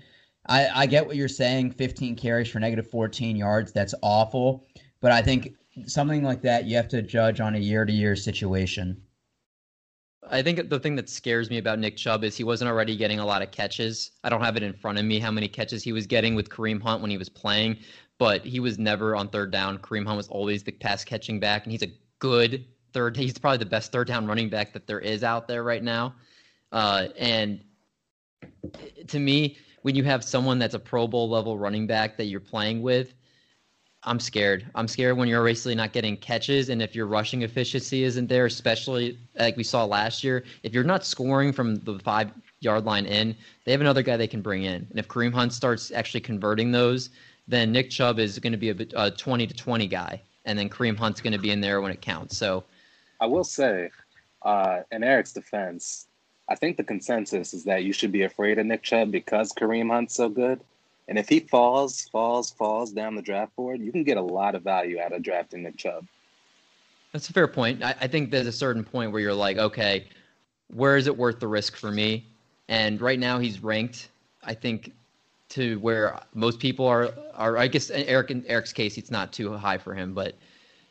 I, 0.49 0.69
I 0.75 0.87
get 0.87 1.07
what 1.07 1.17
you're 1.17 1.29
saying 1.29 1.73
15 1.73 2.17
carries 2.17 2.49
for 2.49 2.59
negative 2.59 2.91
14 2.91 3.37
yards. 3.37 3.73
That's 3.73 3.95
awful. 4.03 4.67
But 5.01 5.13
I 5.13 5.23
think 5.23 5.55
something 5.87 6.25
like 6.25 6.43
that 6.43 6.65
you 6.65 6.77
have 6.77 6.89
to 6.89 7.03
judge 7.03 7.41
on 7.41 7.55
a 7.55 7.59
year 7.59 7.85
to 7.85 7.93
year 7.93 8.17
situation. 8.17 9.03
I 10.31 10.43
think 10.43 10.69
the 10.69 10.79
thing 10.79 10.97
that 10.97 11.09
scares 11.09 11.51
me 11.51 11.59
about 11.59 11.79
Nick 11.79 11.97
Chubb 11.97 12.25
is 12.25 12.37
he 12.37 12.45
wasn't 12.45 12.71
already 12.71 12.97
getting 12.97 13.21
a 13.21 13.27
lot 13.27 13.43
of 13.43 13.51
catches. 13.51 14.13
I 14.25 14.29
don't 14.29 14.43
have 14.43 14.57
it 14.57 14.63
in 14.63 14.73
front 14.73 14.99
of 14.99 15.05
me 15.05 15.19
how 15.19 15.31
many 15.31 15.49
catches 15.49 15.83
he 15.83 15.93
was 15.93 16.07
getting 16.07 16.35
with 16.35 16.49
Kareem 16.49 16.83
Hunt 16.83 17.01
when 17.01 17.11
he 17.11 17.19
was 17.19 17.29
playing, 17.29 17.79
but 18.19 18.45
he 18.45 18.61
was 18.61 18.79
never 18.79 19.17
on 19.17 19.29
third 19.29 19.51
down. 19.51 19.79
Kareem 19.79 20.07
Hunt 20.07 20.17
was 20.17 20.29
always 20.29 20.63
the 20.63 20.73
pass 20.73 21.05
catching 21.05 21.41
back, 21.41 21.65
and 21.65 21.73
he's 21.73 21.83
a 21.83 21.93
good 22.19 22.65
third. 22.93 23.17
He's 23.17 23.39
probably 23.39 23.59
the 23.59 23.67
best 23.67 23.93
third 23.93 24.09
down 24.09 24.27
running 24.27 24.49
back 24.49 24.73
that 24.73 24.87
there 24.87 25.01
is 25.01 25.25
out 25.25 25.49
there 25.49 25.63
right 25.63 25.83
now. 25.83 26.15
Uh, 26.73 27.09
and 27.19 27.61
to 29.07 29.19
me, 29.19 29.57
when 29.83 29.95
you 29.95 30.05
have 30.05 30.25
someone 30.25 30.59
that's 30.59 30.75
a 30.75 30.79
Pro 30.79 31.07
Bowl 31.07 31.29
level 31.29 31.57
running 31.57 31.87
back 31.87 32.17
that 32.17 32.25
you're 32.25 32.41
playing 32.41 32.83
with, 32.83 33.15
I'm 34.09 34.19
scared. 34.19 34.67
I'm 34.75 34.89
scared 34.89 35.19
when 35.19 35.29
you're 35.29 35.45
basically 35.45 35.75
not 35.75 35.93
getting 35.93 36.17
catches, 36.17 36.71
and 36.71 36.81
if 36.81 36.95
your 36.95 37.07
rushing 37.07 37.43
efficiency 37.43 38.05
isn't 38.05 38.27
there, 38.27 38.47
especially 38.47 39.19
like 39.39 39.57
we 39.57 39.63
saw 39.63 39.85
last 39.85 40.25
year, 40.25 40.45
if 40.63 40.73
you're 40.73 40.83
not 40.83 41.05
scoring 41.05 41.53
from 41.53 41.77
the 41.77 41.99
five 41.99 42.31
yard 42.61 42.85
line 42.85 43.05
in, 43.05 43.37
they 43.65 43.73
have 43.73 43.83
another 43.83 44.03
guy 44.03 44.17
they 44.17 44.27
can 44.27 44.41
bring 44.41 44.65
in. 44.65 44.87
And 44.89 44.99
if 44.99 45.09
Kareem 45.09 45.33
Hunt 45.33 45.53
starts 45.53 45.91
actually 45.91 46.21
converting 46.21 46.73
those, 46.73 47.11
then 47.47 47.71
Nick 47.71 47.91
Chubb 47.91 48.19
is 48.19 48.39
going 48.39 48.53
to 48.53 48.59
be 48.59 48.71
a, 48.71 48.77
a 48.97 49.11
20 49.11 49.47
to 49.47 49.55
20 49.55 49.87
guy, 49.87 50.21
and 50.47 50.59
then 50.59 50.71
Kareem 50.71 50.97
Hunt's 50.97 51.21
going 51.21 51.35
to 51.35 51.39
be 51.39 51.51
in 51.51 51.61
there 51.61 51.83
when 51.83 51.93
it 51.93 52.01
counts. 52.01 52.37
So, 52.37 52.65
I 53.21 53.27
will 53.27 53.45
say, 53.45 53.91
uh, 54.43 54.81
in 54.91 55.05
Eric's 55.05 55.33
defense, 55.35 56.07
I 56.49 56.55
think 56.55 56.79
the 56.79 56.85
consensus 56.85 57.53
is 57.53 57.65
that 57.65 57.85
you 57.85 57.93
should 57.93 58.13
be 58.13 58.23
afraid 58.23 58.59
of 58.59 58.65
Nick 58.65 58.83
Chubb 58.83 59.11
because 59.11 59.53
Kareem 59.53 59.91
Hunt's 59.91 60.15
so 60.15 60.31
good. 60.31 60.61
And 61.09 61.19
if 61.19 61.29
he 61.29 61.41
falls, 61.41 62.03
falls, 62.13 62.51
falls 62.51 62.93
down 62.93 63.15
the 63.15 63.23
draft 63.23 63.57
board, 63.57 63.81
you 63.81 63.91
can 63.91 64.05
get 64.05 64.19
a 64.19 64.23
lot 64.23 64.55
of 64.55 64.63
value 64.63 65.01
out 65.01 65.13
of 65.13 65.23
drafting 65.23 65.63
Nick 65.63 65.79
Chubb. 65.79 66.07
That's 67.13 67.31
a 67.31 67.33
fair 67.33 67.49
point. 67.49 67.83
I, 67.83 67.95
I 68.03 68.07
think 68.07 68.31
there's 68.31 68.47
a 68.47 68.53
certain 68.53 68.85
point 68.85 69.13
where 69.13 69.21
you're 69.21 69.33
like, 69.33 69.57
okay, 69.57 70.07
where 70.69 70.99
is 70.99 71.07
it 71.07 71.17
worth 71.17 71.41
the 71.41 71.49
risk 71.49 71.77
for 71.77 71.91
me? 71.91 72.27
And 72.69 73.01
right 73.01 73.19
now 73.19 73.39
he's 73.39 73.63
ranked, 73.63 74.11
I 74.45 74.53
think, 74.53 74.93
to 75.51 75.79
where 75.81 76.21
most 76.35 76.61
people 76.61 76.87
are. 76.87 77.15
Are 77.35 77.57
I 77.57 77.69
guess 77.69 77.89
Eric 77.91 78.31
in 78.31 78.45
Eric's 78.47 78.75
case, 78.75 78.99
it's 78.99 79.11
not 79.11 79.33
too 79.33 79.55
high 79.55 79.79
for 79.79 79.95
him, 79.95 80.13
but 80.13 80.35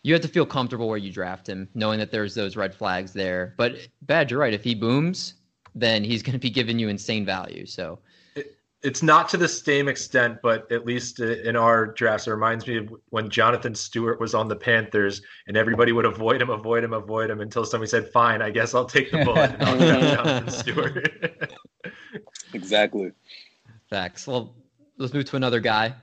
you 0.02 0.14
have 0.14 0.24
to 0.24 0.28
feel 0.28 0.46
comfortable 0.46 0.88
where 0.88 0.98
you 0.98 1.12
draft 1.12 1.48
him, 1.48 1.68
knowing 1.76 2.00
that 2.00 2.12
there's 2.12 2.34
those 2.34 2.56
red 2.56 2.74
flags 2.74 3.14
there. 3.14 3.54
But 3.58 3.88
bad, 4.04 4.32
you're 4.32 4.40
right. 4.40 4.54
If 4.54 4.64
he 4.64 4.74
booms, 4.74 5.36
then 5.76 6.04
he's 6.04 6.24
going 6.24 6.34
to 6.34 6.40
be 6.40 6.50
giving 6.50 6.80
you 6.80 6.88
insane 6.88 7.26
value. 7.26 7.68
So 7.68 8.00
it's 8.84 9.02
not 9.02 9.28
to 9.30 9.38
the 9.38 9.48
same 9.48 9.88
extent, 9.88 10.38
but 10.44 10.72
at 10.72 10.86
least 10.86 11.20
in 11.20 11.56
our 11.56 11.88
drafts, 11.88 12.28
it 12.28 12.32
reminds 12.32 12.68
me 12.68 12.78
of 12.78 12.94
when 13.10 13.30
Jonathan 13.30 13.74
Stewart 13.74 14.20
was 14.20 14.36
on 14.36 14.48
the 14.48 14.56
Panthers, 14.56 15.22
and 15.48 15.58
everybody 15.58 15.92
would 15.92 16.06
avoid 16.06 16.42
him, 16.42 16.50
avoid 16.50 16.84
him, 16.84 16.94
avoid 16.94 17.30
him 17.30 17.42
until 17.42 17.66
somebody 17.66 17.90
said, 17.90 18.10
"Fine, 18.12 18.42
I 18.42 18.52
guess 18.52 18.76
I'll 18.76 18.86
take 18.86 19.12
the 19.12 19.24
bullet 19.26 19.52
and 19.54 19.64
I'll 19.64 19.78
draft 19.78 20.16
Jonathan 20.16 20.50
Stewart." 20.52 21.54
exactly. 22.54 23.12
Facts. 23.90 24.28
Well, 24.28 24.56
let's 24.98 25.14
move 25.14 25.26
to 25.26 25.38
another 25.38 25.60
guy, 25.60 25.94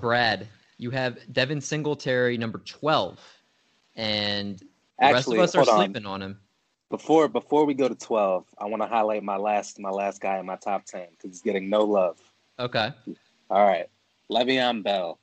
Brad. 0.00 0.46
You 0.78 0.90
have 0.90 1.18
Devin 1.32 1.60
Singletary, 1.60 2.38
number 2.38 2.58
twelve, 2.58 3.18
and 3.96 4.58
the 4.58 4.66
Actually, 5.04 5.38
rest 5.38 5.54
of 5.56 5.62
us 5.62 5.68
are 5.68 5.72
on. 5.74 5.84
sleeping 5.86 6.06
on 6.06 6.22
him. 6.22 6.38
Before 6.88 7.26
before 7.26 7.64
we 7.64 7.74
go 7.74 7.88
to 7.88 7.96
twelve, 7.96 8.44
I 8.58 8.66
want 8.66 8.80
to 8.80 8.86
highlight 8.86 9.24
my 9.24 9.36
last 9.36 9.80
my 9.80 9.90
last 9.90 10.20
guy 10.20 10.38
in 10.38 10.46
my 10.46 10.56
top 10.56 10.84
ten 10.84 11.08
because 11.10 11.30
he's 11.30 11.42
getting 11.42 11.68
no 11.68 11.82
love. 11.82 12.18
Okay. 12.60 12.92
All 13.50 13.66
right, 13.66 13.88
Le'Veon 14.30 14.84
Bell. 14.84 15.18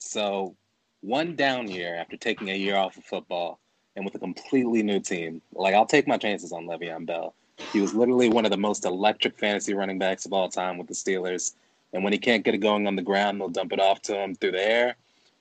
So 0.00 0.56
one 1.00 1.36
down 1.36 1.68
year 1.68 1.94
after 1.94 2.16
taking 2.16 2.50
a 2.50 2.56
year 2.56 2.76
off 2.76 2.96
of 2.96 3.04
football 3.04 3.60
and 3.94 4.04
with 4.04 4.16
a 4.16 4.18
completely 4.18 4.82
new 4.82 4.98
team. 4.98 5.40
Like 5.54 5.74
I'll 5.74 5.86
take 5.86 6.08
my 6.08 6.16
chances 6.16 6.52
on 6.52 6.66
Le'Veon 6.66 7.06
Bell. 7.06 7.34
He 7.72 7.80
was 7.80 7.94
literally 7.94 8.28
one 8.28 8.44
of 8.44 8.50
the 8.50 8.56
most 8.56 8.84
electric 8.84 9.38
fantasy 9.38 9.74
running 9.74 10.00
backs 10.00 10.26
of 10.26 10.32
all 10.32 10.48
time 10.48 10.78
with 10.78 10.88
the 10.88 10.94
Steelers. 10.94 11.52
And 11.92 12.02
when 12.02 12.12
he 12.12 12.18
can't 12.18 12.44
get 12.44 12.54
it 12.54 12.58
going 12.58 12.88
on 12.88 12.96
the 12.96 13.02
ground, 13.02 13.40
they'll 13.40 13.48
dump 13.48 13.72
it 13.72 13.80
off 13.80 14.02
to 14.02 14.16
him 14.16 14.34
through 14.34 14.52
the 14.52 14.66
air. 14.66 14.96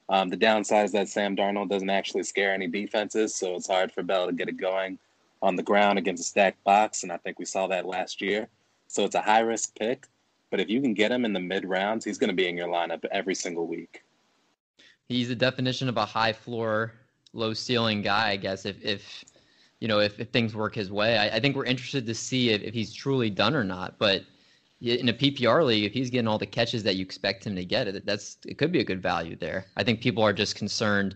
Um, 0.09 0.29
the 0.29 0.35
downside 0.35 0.85
is 0.85 0.91
that 0.91 1.07
Sam 1.07 1.35
Darnold 1.35 1.69
doesn't 1.69 1.89
actually 1.89 2.23
scare 2.23 2.53
any 2.53 2.67
defenses, 2.67 3.33
so 3.33 3.55
it's 3.55 3.67
hard 3.67 3.91
for 3.91 4.03
Bell 4.03 4.27
to 4.27 4.33
get 4.33 4.49
it 4.49 4.57
going 4.57 4.99
on 5.41 5.55
the 5.55 5.63
ground 5.63 5.97
against 5.97 6.21
a 6.21 6.25
stacked 6.25 6.63
box, 6.63 7.03
and 7.03 7.11
I 7.11 7.17
think 7.17 7.39
we 7.39 7.45
saw 7.45 7.67
that 7.67 7.85
last 7.85 8.21
year. 8.21 8.47
So 8.87 9.05
it's 9.05 9.15
a 9.15 9.21
high 9.21 9.39
risk 9.39 9.77
pick, 9.77 10.07
but 10.49 10.59
if 10.59 10.69
you 10.69 10.81
can 10.81 10.93
get 10.93 11.11
him 11.11 11.25
in 11.25 11.33
the 11.33 11.39
mid 11.39 11.65
rounds, 11.65 12.05
he's 12.05 12.17
going 12.17 12.29
to 12.29 12.35
be 12.35 12.47
in 12.47 12.57
your 12.57 12.67
lineup 12.67 13.05
every 13.11 13.35
single 13.35 13.67
week. 13.67 14.03
He's 15.07 15.29
the 15.29 15.35
definition 15.35 15.89
of 15.89 15.97
a 15.97 16.05
high 16.05 16.33
floor, 16.33 16.93
low 17.33 17.53
ceiling 17.53 18.01
guy, 18.01 18.29
I 18.29 18.35
guess. 18.35 18.65
If 18.65 18.83
if 18.83 19.23
you 19.79 19.87
know 19.87 19.99
if, 19.99 20.19
if 20.19 20.29
things 20.29 20.55
work 20.55 20.75
his 20.75 20.91
way, 20.91 21.17
I, 21.17 21.37
I 21.37 21.39
think 21.39 21.55
we're 21.55 21.65
interested 21.65 22.05
to 22.05 22.15
see 22.15 22.49
if, 22.51 22.61
if 22.61 22.73
he's 22.73 22.93
truly 22.93 23.29
done 23.29 23.55
or 23.55 23.63
not. 23.63 23.97
But 23.97 24.23
in 24.81 25.09
a 25.09 25.13
PPR 25.13 25.65
league, 25.65 25.83
if 25.83 25.93
he's 25.93 26.09
getting 26.09 26.27
all 26.27 26.37
the 26.37 26.45
catches 26.45 26.83
that 26.83 26.95
you 26.95 27.03
expect 27.03 27.45
him 27.45 27.55
to 27.55 27.65
get, 27.65 28.05
that's 28.05 28.37
it 28.45 28.57
could 28.57 28.71
be 28.71 28.79
a 28.79 28.83
good 28.83 29.01
value 29.01 29.35
there. 29.35 29.65
I 29.77 29.83
think 29.83 30.01
people 30.01 30.23
are 30.23 30.33
just 30.33 30.55
concerned 30.55 31.15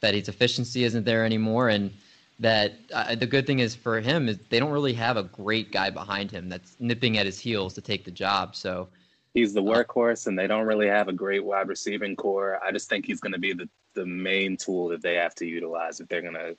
that 0.00 0.14
his 0.14 0.28
efficiency 0.28 0.84
isn't 0.84 1.04
there 1.04 1.24
anymore, 1.24 1.68
and 1.68 1.92
that 2.40 2.72
uh, 2.92 3.14
the 3.14 3.26
good 3.26 3.46
thing 3.46 3.60
is 3.60 3.74
for 3.74 4.00
him 4.00 4.28
is 4.28 4.38
they 4.48 4.58
don't 4.58 4.72
really 4.72 4.94
have 4.94 5.16
a 5.16 5.22
great 5.22 5.70
guy 5.70 5.90
behind 5.90 6.30
him 6.30 6.48
that's 6.48 6.74
nipping 6.80 7.18
at 7.18 7.26
his 7.26 7.38
heels 7.38 7.74
to 7.74 7.80
take 7.80 8.04
the 8.04 8.10
job. 8.10 8.56
So 8.56 8.88
He's 9.34 9.54
the 9.54 9.62
workhorse, 9.62 10.26
and 10.26 10.36
they 10.36 10.48
don't 10.48 10.66
really 10.66 10.88
have 10.88 11.06
a 11.06 11.12
great 11.12 11.44
wide 11.44 11.68
receiving 11.68 12.16
core. 12.16 12.58
I 12.64 12.72
just 12.72 12.88
think 12.88 13.06
he's 13.06 13.20
going 13.20 13.32
to 13.32 13.38
be 13.38 13.52
the, 13.52 13.68
the 13.94 14.04
main 14.04 14.56
tool 14.56 14.88
that 14.88 15.02
they 15.02 15.14
have 15.14 15.36
to 15.36 15.46
utilize 15.46 16.00
if 16.00 16.08
they're 16.08 16.22
going 16.22 16.34
to 16.34 16.56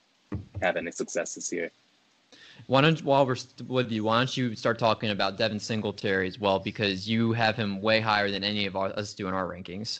have 0.61 0.77
any 0.77 0.91
success 0.91 1.35
this 1.35 1.51
year. 1.51 1.69
why 2.67 2.79
don't 2.79 3.03
while 3.03 3.25
we're 3.25 3.35
with 3.67 3.91
you, 3.91 4.05
why 4.05 4.19
don't 4.19 4.37
you 4.37 4.55
start 4.55 4.79
talking 4.79 5.09
about 5.09 5.37
Devin 5.37 5.59
Singletary 5.59 6.27
as 6.27 6.39
well 6.39 6.59
because 6.59 7.09
you 7.09 7.33
have 7.33 7.57
him 7.57 7.81
way 7.81 7.99
higher 7.99 8.31
than 8.31 8.43
any 8.43 8.65
of 8.67 8.77
our, 8.77 8.87
us 8.97 9.13
do 9.13 9.27
in 9.27 9.33
our 9.33 9.47
rankings. 9.47 9.99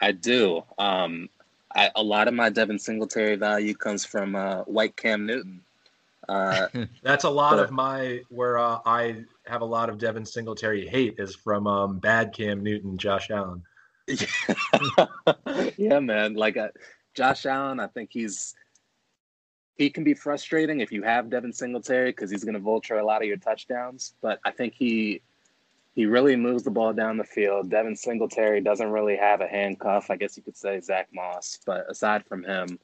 I 0.00 0.12
do. 0.12 0.62
Um, 0.76 1.30
I, 1.76 1.90
a 1.94 2.02
lot 2.02 2.26
of 2.26 2.34
my 2.34 2.48
Devin 2.48 2.78
Singletary 2.78 3.36
value 3.36 3.74
comes 3.74 4.04
from 4.04 4.34
uh, 4.34 4.62
White 4.62 4.96
Cam 4.96 5.26
Newton. 5.26 5.60
Uh, 6.28 6.68
That's 7.02 7.24
a 7.24 7.30
lot 7.30 7.54
Sure. 7.56 7.64
of 7.64 7.70
my 7.70 8.20
where 8.30 8.58
uh, 8.58 8.78
I 8.86 9.24
have 9.46 9.60
a 9.60 9.66
lot 9.66 9.90
of 9.90 9.98
Devin 9.98 10.24
Singletary 10.24 10.86
hate 10.86 11.16
is 11.18 11.36
from 11.36 11.66
um, 11.66 11.98
bad 11.98 12.32
Cam 12.32 12.62
Newton, 12.62 12.96
Josh 12.98 13.30
Allen. 13.30 13.62
yeah, 15.76 16.00
man. 16.00 16.34
Like 16.34 16.56
uh, 16.56 16.68
Josh 17.14 17.46
Allen, 17.46 17.78
I 17.80 17.86
think 17.88 18.10
he's 18.12 18.54
he 19.76 19.90
can 19.90 20.04
be 20.04 20.14
frustrating 20.14 20.80
if 20.80 20.90
you 20.90 21.02
have 21.02 21.28
Devin 21.28 21.52
Singletary 21.52 22.10
because 22.10 22.30
he's 22.30 22.44
going 22.44 22.54
to 22.54 22.60
vulture 22.60 22.96
a 22.98 23.04
lot 23.04 23.20
of 23.20 23.28
your 23.28 23.36
touchdowns. 23.36 24.14
But 24.22 24.40
I 24.44 24.50
think 24.50 24.74
he 24.74 25.20
he 25.96 26.04
really 26.04 26.36
moves 26.36 26.62
the 26.62 26.70
ball 26.70 26.92
down 26.92 27.16
the 27.16 27.24
field. 27.24 27.70
Devin 27.70 27.96
Singletary 27.96 28.60
doesn't 28.60 28.90
really 28.90 29.16
have 29.16 29.40
a 29.40 29.48
handcuff. 29.48 30.10
I 30.10 30.16
guess 30.16 30.36
you 30.36 30.42
could 30.42 30.56
say 30.56 30.78
Zack 30.78 31.08
Moss. 31.10 31.58
But 31.64 31.90
aside 31.90 32.26
from 32.26 32.44
him, 32.44 32.78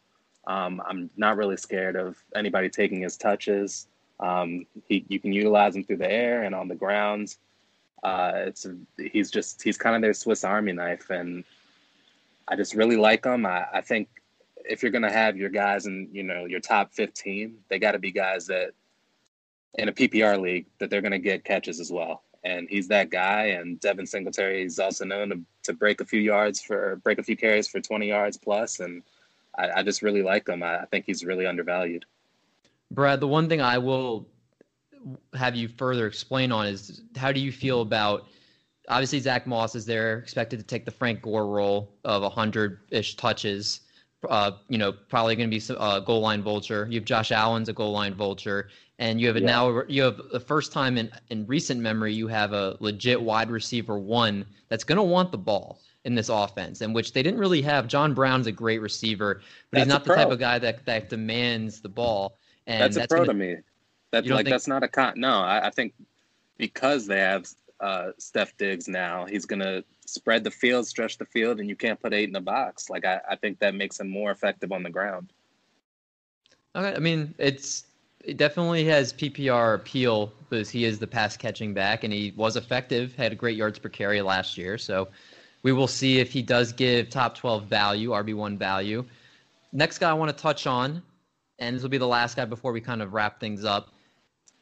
um, 0.47 0.83
I'm 0.89 1.11
not 1.15 1.37
really 1.37 1.59
scared 1.59 1.95
of 1.95 2.17
anybody 2.35 2.71
taking 2.71 3.03
his 3.03 3.19
touches. 3.19 3.87
Um, 4.19 4.67
he, 4.89 5.05
you 5.09 5.21
can 5.21 5.35
utilize 5.35 5.77
him 5.77 5.85
through 5.85 5.99
the 5.99 6.11
air 6.11 6.45
and 6.45 6.55
on 6.55 6.69
the 6.69 6.75
ground. 6.75 7.37
Uh, 8.03 8.33
it's 8.37 8.67
he's 8.97 9.31
just 9.31 9.63
he's 9.63 9.77
kind 9.77 9.95
of 9.95 10.01
their 10.01 10.15
Swiss 10.15 10.43
Army 10.43 10.73
knife, 10.73 11.11
and 11.11 11.45
I 12.49 12.57
just 12.57 12.75
really 12.75 12.97
like 12.97 13.27
him. 13.27 13.45
I, 13.45 13.67
I 13.75 13.81
think 13.83 14.09
if 14.65 14.83
you're 14.83 14.91
gonna 14.91 15.13
have 15.13 15.37
your 15.37 15.51
guys 15.51 15.85
in 15.85 16.09
you 16.13 16.23
know 16.23 16.47
your 16.47 16.61
top 16.61 16.95
15, 16.95 17.59
they 17.69 17.79
got 17.79 17.93
to 17.93 17.99
be 17.99 18.11
guys 18.11 18.47
that 18.47 18.71
in 19.75 19.91
a 19.91 19.93
PPR 19.93 20.41
league 20.41 20.67
that 20.79 20.89
they're 20.89 21.03
gonna 21.03 21.19
get 21.19 21.45
catches 21.45 21.79
as 21.79 21.93
well. 21.93 22.23
And 22.45 22.69
he's 22.69 22.89
that 22.89 23.11
guy. 23.11 23.47
And 23.47 23.79
Devin 23.81 24.07
Singletary 24.07 24.63
is 24.65 24.79
also 24.79 25.05
known 25.05 25.31
to, 25.31 25.41
to 25.65 25.73
break 25.73 26.01
a 26.01 26.05
few 26.05 26.21
yards 26.21 26.61
for 26.61 26.97
break 26.97 27.19
a 27.19 27.23
few 27.23 27.37
carries 27.37 27.69
for 27.69 27.81
20 27.81 28.09
yards 28.09 28.37
plus, 28.37 28.81
and 28.81 29.03
I, 29.57 29.71
I 29.77 29.83
just 29.83 30.03
really 30.03 30.23
like 30.23 30.49
him. 30.49 30.63
I, 30.63 30.81
I 30.81 30.85
think 30.87 31.05
he's 31.07 31.25
really 31.25 31.47
undervalued. 31.47 32.05
Brad, 32.91 33.21
the 33.21 33.29
one 33.29 33.49
thing 33.49 33.61
I 33.61 33.79
will 33.79 34.29
have 35.35 35.57
you 35.57 35.69
further 35.69 36.07
explain 36.07 36.53
on 36.53 36.67
is 36.67 37.03
how 37.17 37.33
do 37.33 37.41
you 37.41 37.51
feel 37.51 37.81
about 37.81 38.27
obviously 38.89 39.21
Zack 39.21 39.47
Moss 39.47 39.75
is 39.75 39.87
there, 39.87 40.19
expected 40.19 40.59
to 40.59 40.65
take 40.65 40.85
the 40.85 40.91
Frank 40.91 41.23
Gore 41.23 41.47
role 41.47 41.95
of 42.05 42.23
100 42.23 42.81
ish 42.91 43.17
touches. 43.17 43.81
Uh, 44.29 44.53
you 44.69 44.79
know, 44.79 44.93
probably 44.93 45.35
going 45.35 45.51
to 45.51 45.59
be 45.59 45.75
a 45.81 46.01
goal 46.01 46.21
line 46.21 46.43
vulture. 46.43 46.87
You 46.89 47.01
have 47.01 47.05
Josh 47.05 47.33
Allen's 47.33 47.69
a 47.69 47.73
goal 47.73 47.91
line 47.91 48.15
vulture, 48.15 48.69
and 49.03 49.21
you 49.21 49.27
have 49.27 49.37
it 49.37 49.43
Yeah. 49.43 49.47
now. 49.49 49.83
You 49.89 50.03
have 50.05 50.21
the 50.31 50.39
first 50.39 50.73
time 50.73 50.97
in 50.97 51.11
in 51.31 51.45
recent 51.47 51.81
memory 51.81 52.15
you 52.15 52.29
have 52.29 52.53
a 52.53 52.77
legit 52.79 53.21
wide 53.21 53.51
receiver 53.51 53.99
one 53.99 54.47
that's 54.69 54.85
going 54.85 54.97
to 54.97 55.03
want 55.03 55.33
the 55.33 55.39
ball 55.39 55.81
in 56.05 56.15
this 56.15 56.29
offense, 56.29 56.81
in 56.83 56.93
which 56.93 57.13
they 57.13 57.23
didn't 57.23 57.41
really 57.41 57.63
have. 57.63 57.89
John 57.89 58.15
Brown's 58.15 58.47
a 58.47 58.53
great 58.53 58.81
receiver, 58.81 59.43
but 59.71 59.79
he's 59.81 59.89
That's 59.89 59.91
a 59.91 59.99
not 59.99 60.05
the 60.05 60.15
type 60.23 60.31
of 60.33 60.39
guy 60.39 60.59
that 60.61 60.87
that 60.87 61.09
demands 61.09 61.81
the 61.81 61.89
ball. 61.89 62.39
And 62.69 62.81
that's, 62.81 62.95
that's 62.97 63.13
a 63.13 63.17
pro 63.17 63.25
gonna- 63.27 63.39
to 63.39 63.55
me. 63.57 63.57
That's 64.13 64.29
like 64.29 64.45
think- 64.45 64.51
that's 64.55 64.69
not 64.69 64.85
a 64.85 64.89
con. 64.89 65.15
No, 65.17 65.41
I, 65.41 65.67
I 65.67 65.71
think 65.71 65.95
because 66.57 67.07
they 67.07 67.19
have 67.19 67.49
uh, 67.81 68.11
Steph 68.19 68.57
Diggs 68.57 68.87
now, 68.87 69.27
he's 69.27 69.47
gonna 69.47 69.83
spread 70.07 70.45
the 70.45 70.51
field, 70.53 70.87
stretch 70.87 71.19
the 71.19 71.25
field, 71.27 71.59
and 71.59 71.69
you 71.69 71.75
can't 71.75 72.01
put 72.01 72.13
eight 72.15 72.29
in 72.29 72.33
the 72.33 72.41
box. 72.41 72.89
Like 72.89 73.05
I, 73.05 73.21
I 73.29 73.35
think 73.35 73.59
that 73.59 73.75
makes 73.75 73.99
him 73.99 74.09
more 74.09 74.31
effective 74.31 74.71
on 74.71 74.85
the 74.85 74.91
ground. 74.91 75.33
Okay, 76.77 76.95
I 76.95 77.01
mean 77.01 77.35
it's 77.39 77.85
it 78.25 78.37
definitely 78.37 78.85
has 78.85 79.13
PPR 79.13 79.75
appeal 79.75 80.33
because 80.49 80.71
he 80.71 80.85
is 80.85 80.99
the 80.99 81.07
pass 81.07 81.37
catching 81.37 81.75
back 81.75 82.05
and 82.05 82.13
he 82.13 82.33
was 82.37 82.57
effective, 82.57 83.15
had 83.15 83.33
a 83.33 83.35
great 83.35 83.57
yards 83.57 83.79
per 83.79 83.89
carry 83.89 84.21
last 84.23 84.57
year. 84.57 84.79
So 84.79 85.09
we 85.63 85.73
will 85.73 85.89
see 85.89 86.19
if 86.19 86.33
he 86.33 86.43
does 86.43 86.73
give 86.73 87.11
top 87.11 87.37
12 87.37 87.65
value, 87.65 88.11
RB1 88.11 88.59
value. 88.59 89.05
Next 89.73 89.99
guy 89.99 90.11
I 90.11 90.15
want 90.15 90.37
to 90.37 90.41
touch 90.41 90.67
on, 90.67 91.03
and 91.59 91.75
this 91.75 91.83
will 91.83 91.91
be 91.91 91.99
the 91.99 92.07
last 92.07 92.37
guy 92.37 92.45
before 92.45 92.73
we 92.73 92.81
kind 92.81 93.03
of 93.03 93.15
wrap 93.15 93.41
things 93.41 93.65
up. 93.65 93.93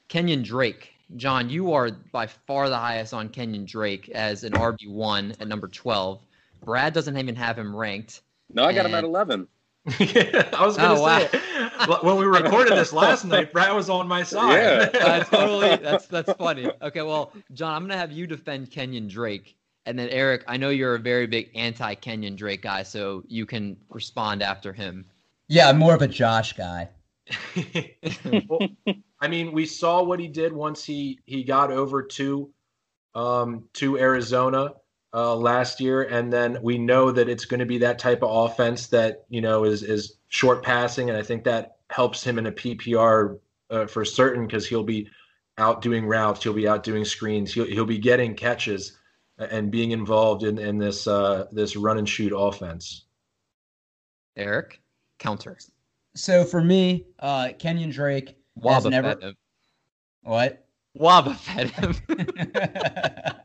Kenyon 0.08 0.42
Drake. 0.42 0.92
John, 1.16 1.50
you 1.50 1.72
are 1.72 1.90
by 1.90 2.26
far 2.26 2.68
the 2.68 2.78
highest 2.78 3.12
on 3.12 3.28
Kenyon 3.30 3.64
Drake 3.64 4.08
as 4.10 4.44
an 4.44 4.52
RB1 4.52 5.40
at 5.40 5.48
number 5.48 5.66
12. 5.66 6.20
Brad 6.64 6.92
doesn't 6.92 7.16
even 7.16 7.34
have 7.34 7.58
him 7.58 7.74
ranked. 7.74 8.20
No, 8.52 8.64
I 8.64 8.72
got 8.72 8.86
him 8.86 8.94
at 8.94 9.04
11. 9.04 9.48
yeah, 9.98 10.48
I 10.52 10.64
was 10.66 10.76
going 10.76 10.94
to 10.94 11.00
Oh, 11.00 11.02
wow. 11.02 11.26
say 11.28 11.40
when 12.02 12.16
we 12.18 12.26
recorded 12.26 12.74
this 12.76 12.92
last 12.92 13.24
night, 13.24 13.52
Brad 13.54 13.74
was 13.74 13.88
on 13.88 14.06
my 14.06 14.22
side. 14.22 14.52
Yeah. 14.52 14.84
That's 14.92 15.30
totally 15.30 15.76
that's 15.76 16.06
that's 16.06 16.32
funny. 16.34 16.70
Okay, 16.82 17.02
well, 17.02 17.32
John, 17.54 17.74
I'm 17.74 17.82
gonna 17.82 17.96
have 17.96 18.12
you 18.12 18.26
defend 18.26 18.70
Kenyon 18.70 19.08
Drake, 19.08 19.56
and 19.86 19.98
then 19.98 20.10
Eric, 20.10 20.44
I 20.46 20.58
know 20.58 20.68
you're 20.68 20.96
a 20.96 20.98
very 20.98 21.26
big 21.26 21.50
anti 21.54 21.94
Kenyon 21.94 22.36
Drake 22.36 22.60
guy, 22.62 22.82
so 22.82 23.22
you 23.26 23.46
can 23.46 23.76
respond 23.88 24.42
after 24.42 24.72
him. 24.72 25.06
Yeah, 25.48 25.68
I'm 25.68 25.78
more 25.78 25.94
of 25.94 26.02
a 26.02 26.08
Josh 26.08 26.52
guy. 26.52 26.88
Well, 28.48 28.60
I 29.20 29.28
mean, 29.28 29.52
we 29.52 29.64
saw 29.66 30.02
what 30.02 30.20
he 30.20 30.28
did 30.28 30.52
once 30.52 30.84
he 30.84 31.20
he 31.24 31.42
got 31.42 31.72
over 31.72 32.02
to 32.02 32.50
um, 33.14 33.64
to 33.74 33.98
Arizona 33.98 34.74
uh, 35.12 35.34
last 35.34 35.80
year, 35.80 36.04
and 36.04 36.32
then 36.32 36.58
we 36.62 36.78
know 36.78 37.10
that 37.10 37.28
it's 37.28 37.44
going 37.44 37.60
to 37.60 37.66
be 37.66 37.78
that 37.78 37.98
type 37.98 38.22
of 38.22 38.30
offense 38.50 38.86
that 38.88 39.24
you 39.28 39.40
know 39.40 39.64
is 39.64 39.82
is 39.82 40.16
short 40.28 40.62
passing, 40.62 41.10
and 41.10 41.18
I 41.18 41.22
think 41.22 41.44
that 41.44 41.76
helps 41.90 42.22
him 42.22 42.38
in 42.38 42.46
a 42.46 42.52
PPR 42.52 43.38
uh, 43.70 43.86
for 43.86 44.04
certain 44.04 44.46
because 44.46 44.66
he'll 44.66 44.84
be 44.84 45.08
out 45.58 45.82
doing 45.82 46.06
routes, 46.06 46.42
he'll 46.42 46.52
be 46.52 46.68
out 46.68 46.82
doing 46.82 47.04
screens, 47.04 47.52
he'll 47.52 47.66
he'll 47.66 47.84
be 47.84 47.98
getting 47.98 48.34
catches 48.34 48.98
and 49.38 49.70
being 49.70 49.90
involved 49.90 50.44
in 50.44 50.58
in 50.58 50.78
this 50.78 51.06
uh, 51.06 51.46
this 51.50 51.76
run 51.76 51.98
and 51.98 52.08
shoot 52.08 52.32
offense. 52.36 53.06
Eric, 54.36 54.80
counter. 55.18 55.58
So 56.14 56.44
for 56.44 56.62
me, 56.62 57.06
uh, 57.18 57.50
Kenyon 57.58 57.90
Drake 57.90 58.36
has 58.62 58.84
never 58.84 59.16
fed 59.16 59.34
what? 60.22 60.66
Waba 60.98 61.36
fed 61.36 61.70
him. 61.70 63.36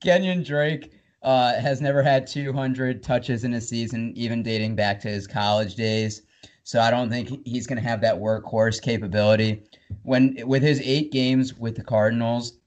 Kenyon 0.00 0.42
Drake 0.42 0.92
uh, 1.22 1.54
has 1.54 1.80
never 1.80 2.02
had 2.02 2.26
200 2.26 3.02
touches 3.02 3.44
in 3.44 3.54
a 3.54 3.60
season, 3.60 4.12
even 4.16 4.42
dating 4.42 4.76
back 4.76 5.00
to 5.00 5.08
his 5.08 5.26
college 5.26 5.74
days. 5.74 6.22
So 6.62 6.80
I 6.80 6.90
don't 6.90 7.08
think 7.08 7.46
he's 7.46 7.66
going 7.66 7.82
to 7.82 7.88
have 7.88 8.00
that 8.02 8.16
workhorse 8.16 8.80
capability. 8.80 9.62
When 10.02 10.36
with 10.46 10.62
his 10.62 10.80
eight 10.84 11.10
games 11.10 11.54
with 11.54 11.76
the 11.76 11.82
Cardinals, 11.82 12.58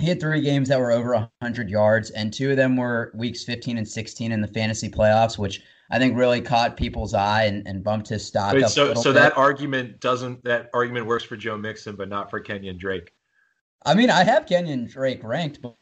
he 0.00 0.06
had 0.06 0.20
three 0.20 0.40
games 0.40 0.68
that 0.68 0.78
were 0.78 0.92
over 0.92 1.14
100 1.14 1.68
yards, 1.68 2.10
and 2.10 2.32
two 2.32 2.50
of 2.52 2.56
them 2.56 2.76
were 2.76 3.12
weeks 3.14 3.44
15 3.44 3.78
and 3.78 3.86
16 3.86 4.32
in 4.32 4.40
the 4.40 4.48
fantasy 4.48 4.88
playoffs, 4.88 5.38
which 5.38 5.60
I 5.90 5.98
think 5.98 6.16
really 6.16 6.40
caught 6.40 6.76
people's 6.76 7.14
eye 7.14 7.44
and, 7.44 7.66
and 7.66 7.84
bumped 7.84 8.08
his 8.08 8.24
stock 8.24 8.54
Wait, 8.54 8.62
up 8.62 8.70
so 8.70 8.94
so 8.94 9.12
bit. 9.12 9.20
that 9.20 9.36
argument 9.36 10.00
doesn't 10.00 10.42
that 10.44 10.70
argument 10.72 11.06
works 11.06 11.24
for 11.24 11.36
Joe 11.36 11.58
Mixon, 11.58 11.96
but 11.96 12.08
not 12.08 12.30
for 12.30 12.40
Kenyon 12.40 12.78
Drake. 12.78 13.12
I 13.84 13.94
mean, 13.94 14.08
I 14.08 14.24
have 14.24 14.46
Kenyon 14.46 14.86
Drake 14.86 15.22
ranked, 15.22 15.60
but 15.60 15.76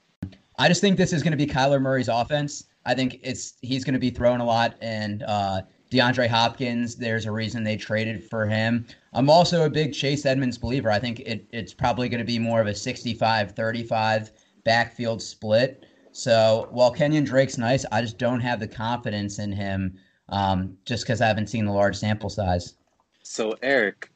I 0.60 0.68
just 0.68 0.82
think 0.82 0.98
this 0.98 1.14
is 1.14 1.22
going 1.22 1.30
to 1.30 1.38
be 1.38 1.46
Kyler 1.46 1.80
Murray's 1.80 2.08
offense. 2.08 2.64
I 2.84 2.94
think 2.94 3.18
it's 3.22 3.54
he's 3.62 3.82
going 3.82 3.94
to 3.94 3.98
be 3.98 4.10
throwing 4.10 4.42
a 4.42 4.44
lot, 4.44 4.74
and 4.82 5.22
uh, 5.22 5.62
DeAndre 5.90 6.28
Hopkins. 6.28 6.96
There's 6.96 7.24
a 7.24 7.32
reason 7.32 7.64
they 7.64 7.78
traded 7.78 8.28
for 8.28 8.44
him. 8.44 8.84
I'm 9.14 9.30
also 9.30 9.64
a 9.64 9.70
big 9.70 9.94
Chase 9.94 10.26
Edmonds 10.26 10.58
believer. 10.58 10.90
I 10.90 10.98
think 10.98 11.20
it, 11.20 11.46
it's 11.50 11.72
probably 11.72 12.10
going 12.10 12.18
to 12.18 12.26
be 12.26 12.38
more 12.38 12.60
of 12.60 12.66
a 12.66 12.72
65-35 12.72 14.32
backfield 14.64 15.22
split. 15.22 15.86
So 16.12 16.68
while 16.72 16.90
Kenyon 16.90 17.24
Drake's 17.24 17.56
nice, 17.56 17.86
I 17.90 18.02
just 18.02 18.18
don't 18.18 18.40
have 18.40 18.60
the 18.60 18.68
confidence 18.68 19.38
in 19.38 19.52
him 19.52 19.98
um, 20.28 20.76
just 20.84 21.04
because 21.04 21.22
I 21.22 21.26
haven't 21.26 21.46
seen 21.46 21.64
the 21.64 21.72
large 21.72 21.96
sample 21.96 22.28
size. 22.28 22.74
So, 23.22 23.56
Eric, 23.62 24.10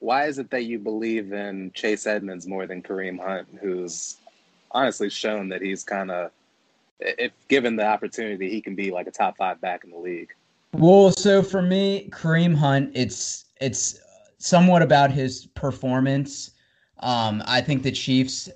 why 0.00 0.26
is 0.26 0.38
it 0.38 0.50
that 0.50 0.64
you 0.64 0.78
believe 0.78 1.32
in 1.32 1.72
Chase 1.72 2.06
Edmonds 2.06 2.46
more 2.46 2.66
than 2.66 2.82
Kareem 2.82 3.18
Hunt, 3.18 3.48
who's 3.62 4.19
honestly 4.72 5.10
shown 5.10 5.48
that 5.48 5.62
he's 5.62 5.84
kind 5.84 6.10
of, 6.10 6.30
if 7.00 7.32
given 7.48 7.76
the 7.76 7.86
opportunity, 7.86 8.50
he 8.50 8.60
can 8.60 8.74
be 8.74 8.90
like 8.90 9.06
a 9.06 9.10
top 9.10 9.36
five 9.36 9.60
back 9.60 9.84
in 9.84 9.90
the 9.90 9.98
league? 9.98 10.34
Well, 10.72 11.10
so 11.10 11.42
for 11.42 11.62
me, 11.62 12.08
Kareem 12.10 12.54
Hunt, 12.54 12.92
it's 12.94 13.46
it's 13.60 14.00
somewhat 14.38 14.82
about 14.82 15.10
his 15.10 15.46
performance. 15.46 16.52
Um, 17.00 17.42
I 17.46 17.60
think 17.60 17.82
the 17.82 17.90
Chiefs, 17.90 18.48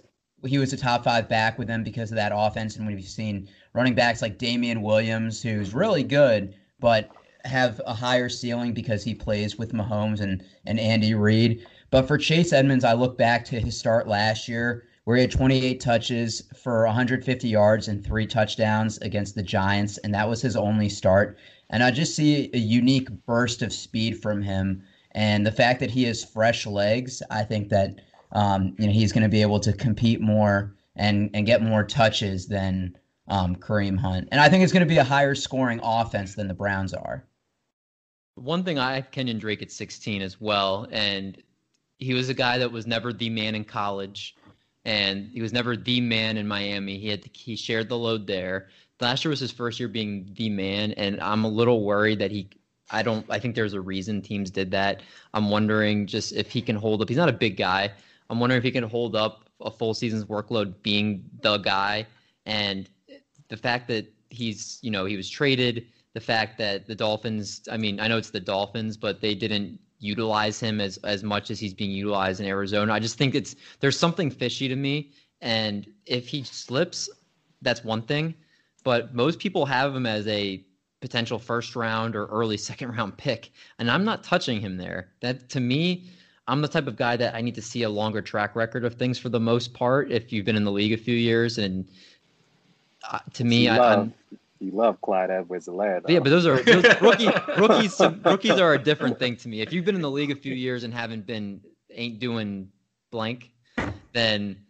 he 0.45 0.59
was 0.59 0.73
a 0.73 0.77
top 0.77 1.05
five 1.05 1.29
back 1.29 1.59
with 1.59 1.69
them 1.69 1.83
because 1.83 2.11
of 2.11 2.17
that 2.17 2.33
offense, 2.35 2.77
and 2.77 2.87
we've 2.87 3.03
seen 3.05 3.49
running 3.73 3.95
backs 3.95 4.23
like 4.23 4.39
Damien 4.39 4.83
Williams, 4.83 5.43
who's 5.43 5.75
really 5.75 6.05
good, 6.05 6.55
but 6.79 7.11
have 7.45 7.81
a 7.87 7.93
higher 7.93 8.29
ceiling 8.29 8.73
because 8.73 9.03
he 9.03 9.15
plays 9.15 9.59
with 9.59 9.73
Mahomes 9.73 10.21
and 10.21 10.45
and 10.67 10.79
Andy 10.79 11.15
Reid. 11.15 11.67
But 11.91 12.07
for 12.07 12.19
Chase 12.19 12.53
Edmonds, 12.53 12.85
I 12.85 12.93
look 12.93 13.19
back 13.19 13.45
to 13.47 13.61
his 13.61 13.79
start 13.79 14.07
last 14.07 14.49
year 14.49 14.85
where 15.05 15.17
he 15.17 15.23
had 15.23 15.31
28 15.31 15.81
touches 15.81 16.43
for 16.63 16.85
150 16.87 17.49
yards 17.49 17.89
and 17.89 18.05
three 18.05 18.27
touchdowns 18.27 18.99
against 18.99 19.35
the 19.35 19.43
Giants, 19.43 19.99
and 19.99 20.15
that 20.15 20.29
was 20.29 20.41
his 20.41 20.57
only 20.57 20.89
start. 20.89 21.39
And 21.71 21.83
I 21.83 21.91
just 21.91 22.17
see 22.17 22.51
a 22.53 22.59
unique 22.59 23.09
burst 23.27 23.63
of 23.63 23.73
speed 23.73 24.21
from 24.21 24.43
him, 24.43 24.83
and 25.13 25.47
the 25.47 25.53
fact 25.53 25.81
that 25.81 25.91
he 25.91 26.05
has 26.05 26.25
fresh 26.25 26.67
legs, 26.67 27.23
I 27.31 27.45
think 27.45 27.69
that 27.69 28.01
um, 28.33 28.75
you 28.79 28.87
know 28.87 28.93
he's 28.93 29.13
going 29.13 29.23
to 29.23 29.29
be 29.29 29.43
able 29.43 29.61
to 29.61 29.73
compete 29.73 30.21
more 30.21 30.75
and 30.97 31.31
and 31.35 31.47
get 31.47 31.63
more 31.63 31.85
touches 31.85 32.49
than 32.49 32.97
um, 33.29 33.57
Kareem 33.57 33.99
Hunt. 33.99 34.29
And 34.33 34.41
I 34.41 34.49
think 34.49 34.65
it's 34.65 34.73
going 34.73 34.87
to 34.87 34.93
be 34.93 34.99
a 34.99 35.05
higher 35.05 35.35
scoring 35.35 35.81
offense 35.83 36.35
than 36.35 36.49
the 36.49 36.55
Browns 36.55 36.95
are. 36.95 37.25
One 38.37 38.65
thing 38.65 38.79
I 38.79 38.95
had 38.95 39.13
Kenyon 39.13 39.39
Drake 39.39 39.63
at 39.63 39.71
16 39.71 40.21
as 40.21 40.41
well, 40.41 40.89
and 40.91 41.41
he 41.99 42.15
was 42.15 42.29
a 42.29 42.35
guy 42.35 42.59
that 42.59 42.73
was 42.73 42.87
never 42.87 43.13
the 43.13 43.31
man 43.31 43.55
in 43.55 43.65
college, 43.65 44.35
and 44.85 45.31
he 45.33 45.43
was 45.43 45.53
never 45.53 45.77
the 45.77 46.01
man 46.01 46.37
in 46.37 46.47
Miami. 46.47 46.99
He 46.99 47.09
had 47.09 47.25
he 47.33 47.57
shared 47.57 47.89
the 47.89 47.99
load 47.99 48.27
there. 48.27 48.69
Last 49.01 49.25
year 49.25 49.31
was 49.31 49.41
his 49.41 49.51
first 49.51 49.81
year 49.81 49.89
being 49.89 50.31
the 50.35 50.49
man, 50.51 50.93
and 50.93 51.21
I'm 51.21 51.45
a 51.45 51.49
little 51.49 51.85
worried 51.85 52.19
that 52.21 52.31
he. 52.31 52.49
I 52.91 53.03
don't. 53.03 53.27
I 53.29 53.39
think 53.39 53.55
there's 53.55 53.75
a 53.75 53.81
reason 53.81 54.23
teams 54.23 54.51
did 54.51 54.71
that. 54.73 55.03
I'm 55.33 55.51
wondering 55.51 56.07
just 56.07 56.33
if 56.33 56.51
he 56.51 56.63
can 56.63 56.77
hold 56.77 57.03
up. 57.03 57.09
He's 57.09 57.19
not 57.19 57.29
a 57.29 57.33
big 57.33 57.57
guy. 57.57 57.91
I'm 58.31 58.41
wondering 58.41 58.59
if 58.59 58.65
he 58.65 58.71
can 58.71 58.85
hold 58.85 59.17
up 59.17 59.49
a 59.61 59.71
full 59.71 59.95
season's 59.95 60.25
workload 60.25 60.75
being 60.83 61.25
the 61.43 61.59
guy, 61.59 62.07
and 62.47 62.89
the 63.49 63.57
fact 63.57 63.89
that 63.89 64.13
he's 64.31 64.79
you 64.83 64.91
know 64.91 65.05
he 65.05 65.17
was 65.17 65.29
traded 65.29 65.87
the 66.15 66.21
fact 66.21 66.59
that 66.59 66.87
the 66.87 66.95
Dolphins, 66.95 67.63
I 67.71 67.77
mean, 67.77 68.01
I 68.01 68.07
know 68.07 68.17
it's 68.17 68.31
the 68.31 68.41
Dolphins, 68.41 68.97
but 68.97 69.21
they 69.21 69.35
didn't 69.35 69.81
utilize 70.05 70.61
him 70.61 70.81
as 70.81 70.99
as 70.99 71.23
much 71.23 71.51
as 71.51 71.59
he's 71.59 71.75
being 71.75 71.91
utilized 71.91 72.41
in 72.41 72.47
Arizona. 72.47 72.93
I 72.93 73.01
just 73.01 73.17
think 73.17 73.35
it's 73.35 73.57
there's 73.81 73.99
something 73.99 74.31
fishy 74.31 74.69
to 74.69 74.77
me, 74.77 75.13
and 75.41 75.87
if 76.07 76.29
he 76.29 76.43
slips, 76.43 77.09
that's 77.63 77.83
one 77.83 78.03
thing, 78.03 78.35
but 78.85 79.15
most 79.15 79.39
people 79.39 79.65
have 79.65 79.95
him 79.95 80.07
as 80.07 80.27
a 80.29 80.65
potential 81.01 81.39
first 81.39 81.75
round 81.75 82.15
or 82.17 82.27
early 82.27 82.57
second 82.71 82.91
round 82.97 83.17
pick, 83.17 83.51
and 83.79 83.91
I'm 83.91 84.05
not 84.05 84.23
touching 84.23 84.61
him 84.61 84.77
there. 84.77 85.09
That 85.21 85.49
to 85.51 85.61
me, 85.61 86.05
I'm 86.47 86.61
the 86.61 86.69
type 86.69 86.87
of 86.87 86.97
guy 86.97 87.17
that 87.17 87.35
I 87.35 87.41
need 87.41 87.55
to 87.55 87.63
see 87.63 87.83
a 87.85 87.91
longer 87.91 88.21
track 88.21 88.55
record 88.55 88.85
of 88.85 88.95
things 88.95 89.19
for 89.19 89.31
the 89.31 89.41
most 89.41 89.73
part. 89.73 90.13
If 90.13 90.33
you've 90.33 90.45
been 90.45 90.57
in 90.57 90.65
the 90.65 90.73
league 90.73 90.93
a 90.93 90.99
few 90.99 91.17
years, 91.17 91.57
and 91.57 91.89
uh, 93.11 93.21
to 93.33 93.45
me, 93.45 93.69
I, 93.69 93.95
I'm 93.95 94.15
you 94.61 94.71
love 94.73 95.01
Clyde 95.01 95.31
Edwards-Helaire. 95.31 96.03
yeah, 96.09 96.21
but 96.21 96.31
those 96.31 96.47
are 96.47 96.63
those 96.63 96.85
rookie 97.01 97.29
rookies. 97.59 98.01
Rookies 98.01 98.59
are 98.61 98.75
a 98.75 98.79
different 98.83 99.19
thing 99.19 99.37
to 99.37 99.49
me. 99.49 99.61
If 99.61 99.73
you've 99.73 99.85
been 99.85 99.97
in 99.97 100.03
the 100.03 100.11
league 100.11 100.31
a 100.31 100.37
few 100.37 100.55
years 100.55 100.85
and 100.85 100.95
haven't 100.95 101.27
been 101.27 101.61
ain't 101.91 102.19
doing 102.19 102.69
blank, 103.11 103.51
then 104.13 104.65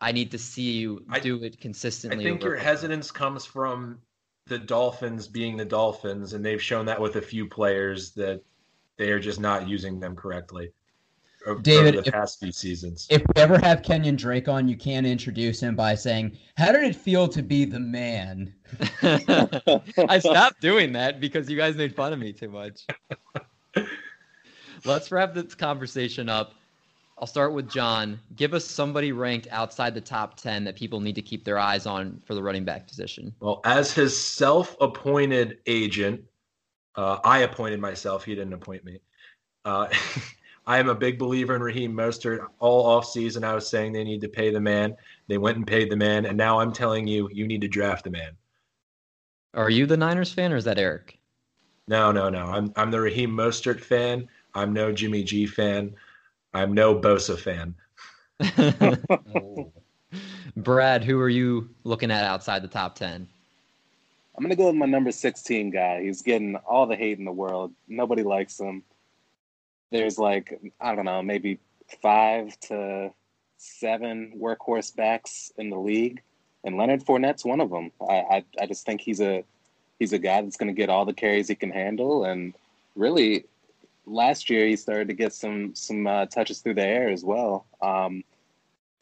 I 0.00 0.12
need 0.12 0.30
to 0.32 0.38
see 0.38 0.72
you 0.72 1.04
I- 1.08 1.20
do 1.20 1.42
it 1.42 1.60
consistently. 1.60 2.24
I 2.24 2.28
think 2.30 2.40
over- 2.42 2.50
your 2.54 2.58
hesitance 2.58 3.10
comes 3.10 3.44
from 3.44 3.98
the 4.46 4.58
Dolphins 4.58 5.26
being 5.26 5.56
the 5.56 5.64
Dolphins, 5.64 6.32
and 6.32 6.44
they've 6.44 6.62
shown 6.62 6.86
that 6.86 7.00
with 7.00 7.16
a 7.16 7.22
few 7.22 7.48
players 7.48 8.12
that 8.12 8.42
they 8.96 9.10
are 9.10 9.18
just 9.20 9.40
not 9.40 9.68
using 9.68 9.98
them 10.00 10.14
correctly 10.16 10.70
over, 10.70 10.75
David, 11.54 11.94
over 11.94 12.02
the 12.02 12.08
if- 12.08 12.12
past 12.12 12.40
few 12.40 12.52
seasons. 12.52 13.06
If 13.10 13.22
we 13.22 13.42
ever 13.42 13.58
have 13.58 13.82
Kenyon 13.82 14.16
Drake 14.16 14.48
on, 14.48 14.68
you 14.68 14.76
can 14.76 15.06
introduce 15.06 15.60
him 15.60 15.76
by 15.76 15.94
saying, 15.94 16.36
"How 16.56 16.72
did 16.72 16.84
it 16.84 16.96
feel 16.96 17.28
to 17.28 17.42
be 17.42 17.64
the 17.64 17.80
man?" 17.80 18.52
I 19.02 20.18
stopped 20.18 20.60
doing 20.60 20.92
that 20.92 21.20
because 21.20 21.48
you 21.48 21.56
guys 21.56 21.76
made 21.76 21.94
fun 21.94 22.12
of 22.12 22.18
me 22.18 22.32
too 22.32 22.48
much. 22.48 22.86
Let's 24.84 25.10
wrap 25.10 25.34
this 25.34 25.54
conversation 25.54 26.28
up. 26.28 26.54
I'll 27.18 27.26
start 27.26 27.54
with 27.54 27.70
John. 27.70 28.20
Give 28.36 28.52
us 28.52 28.64
somebody 28.64 29.12
ranked 29.12 29.48
outside 29.50 29.94
the 29.94 30.02
top 30.02 30.36
10 30.36 30.64
that 30.64 30.76
people 30.76 31.00
need 31.00 31.14
to 31.14 31.22
keep 31.22 31.44
their 31.44 31.58
eyes 31.58 31.86
on 31.86 32.20
for 32.26 32.34
the 32.34 32.42
running 32.42 32.64
back 32.64 32.86
position. 32.86 33.34
Well, 33.40 33.62
as 33.64 33.90
his 33.92 34.14
self-appointed 34.20 35.58
agent, 35.66 36.22
uh, 36.94 37.18
I 37.24 37.38
appointed 37.38 37.80
myself. 37.80 38.24
He 38.24 38.34
didn't 38.34 38.52
appoint 38.52 38.84
me. 38.84 39.00
Uh, 39.64 39.88
I 40.66 40.78
am 40.78 40.88
a 40.88 40.94
big 40.94 41.18
believer 41.18 41.54
in 41.54 41.62
Raheem 41.62 41.92
Mostert. 41.92 42.46
All 42.58 43.00
offseason, 43.00 43.44
I 43.44 43.54
was 43.54 43.68
saying 43.68 43.92
they 43.92 44.04
need 44.04 44.20
to 44.22 44.28
pay 44.28 44.50
the 44.50 44.60
man. 44.60 44.96
They 45.28 45.38
went 45.38 45.56
and 45.56 45.66
paid 45.66 45.90
the 45.90 45.96
man, 45.96 46.26
and 46.26 46.36
now 46.36 46.58
I'm 46.58 46.72
telling 46.72 47.06
you, 47.06 47.28
you 47.32 47.46
need 47.46 47.60
to 47.60 47.68
draft 47.68 48.04
the 48.04 48.10
man. 48.10 48.32
Are 49.54 49.70
you 49.70 49.86
the 49.86 49.96
Niners 49.96 50.32
fan 50.32 50.52
or 50.52 50.56
is 50.56 50.64
that 50.64 50.78
Eric? 50.78 51.18
No, 51.88 52.10
no, 52.10 52.28
no. 52.28 52.46
I'm 52.46 52.72
I'm 52.76 52.90
the 52.90 53.00
Raheem 53.00 53.30
Mostert 53.30 53.80
fan. 53.80 54.28
I'm 54.54 54.72
no 54.72 54.92
Jimmy 54.92 55.22
G 55.22 55.46
fan. 55.46 55.94
I'm 56.52 56.72
no 56.72 56.98
Bosa 56.98 57.38
fan. 57.38 57.74
Brad, 60.56 61.04
who 61.04 61.20
are 61.20 61.28
you 61.28 61.68
looking 61.84 62.10
at 62.10 62.24
outside 62.24 62.62
the 62.62 62.68
top 62.68 62.94
10? 62.94 63.28
I'm 64.36 64.42
going 64.42 64.50
to 64.50 64.56
go 64.56 64.66
with 64.66 64.74
my 64.74 64.86
number 64.86 65.12
16 65.12 65.70
guy. 65.70 66.02
He's 66.02 66.22
getting 66.22 66.56
all 66.56 66.86
the 66.86 66.96
hate 66.96 67.18
in 67.18 67.24
the 67.24 67.32
world. 67.32 67.72
Nobody 67.88 68.22
likes 68.22 68.58
him. 68.58 68.82
There's 69.90 70.18
like, 70.18 70.60
I 70.80 70.94
don't 70.94 71.04
know, 71.04 71.22
maybe 71.22 71.58
five 72.02 72.58
to 72.60 73.12
seven 73.56 74.32
workhorse 74.38 74.94
backs 74.94 75.52
in 75.56 75.70
the 75.70 75.78
league, 75.78 76.22
and 76.64 76.76
Leonard 76.76 77.04
Fournette's 77.04 77.44
one 77.44 77.60
of 77.60 77.70
them. 77.70 77.92
I, 78.00 78.14
I, 78.14 78.44
I 78.60 78.66
just 78.66 78.84
think 78.84 79.00
he's 79.00 79.20
a 79.20 79.44
he's 79.98 80.12
a 80.12 80.18
guy 80.18 80.42
that's 80.42 80.56
going 80.56 80.74
to 80.74 80.80
get 80.80 80.90
all 80.90 81.04
the 81.04 81.14
carries 81.14 81.48
he 81.48 81.54
can 81.54 81.70
handle, 81.70 82.24
and 82.24 82.54
really, 82.94 83.44
last 84.06 84.50
year 84.50 84.66
he 84.66 84.76
started 84.76 85.08
to 85.08 85.14
get 85.14 85.32
some 85.32 85.74
some 85.74 86.06
uh, 86.06 86.26
touches 86.26 86.60
through 86.60 86.74
the 86.74 86.86
air 86.86 87.08
as 87.08 87.24
well. 87.24 87.66
Um, 87.80 88.24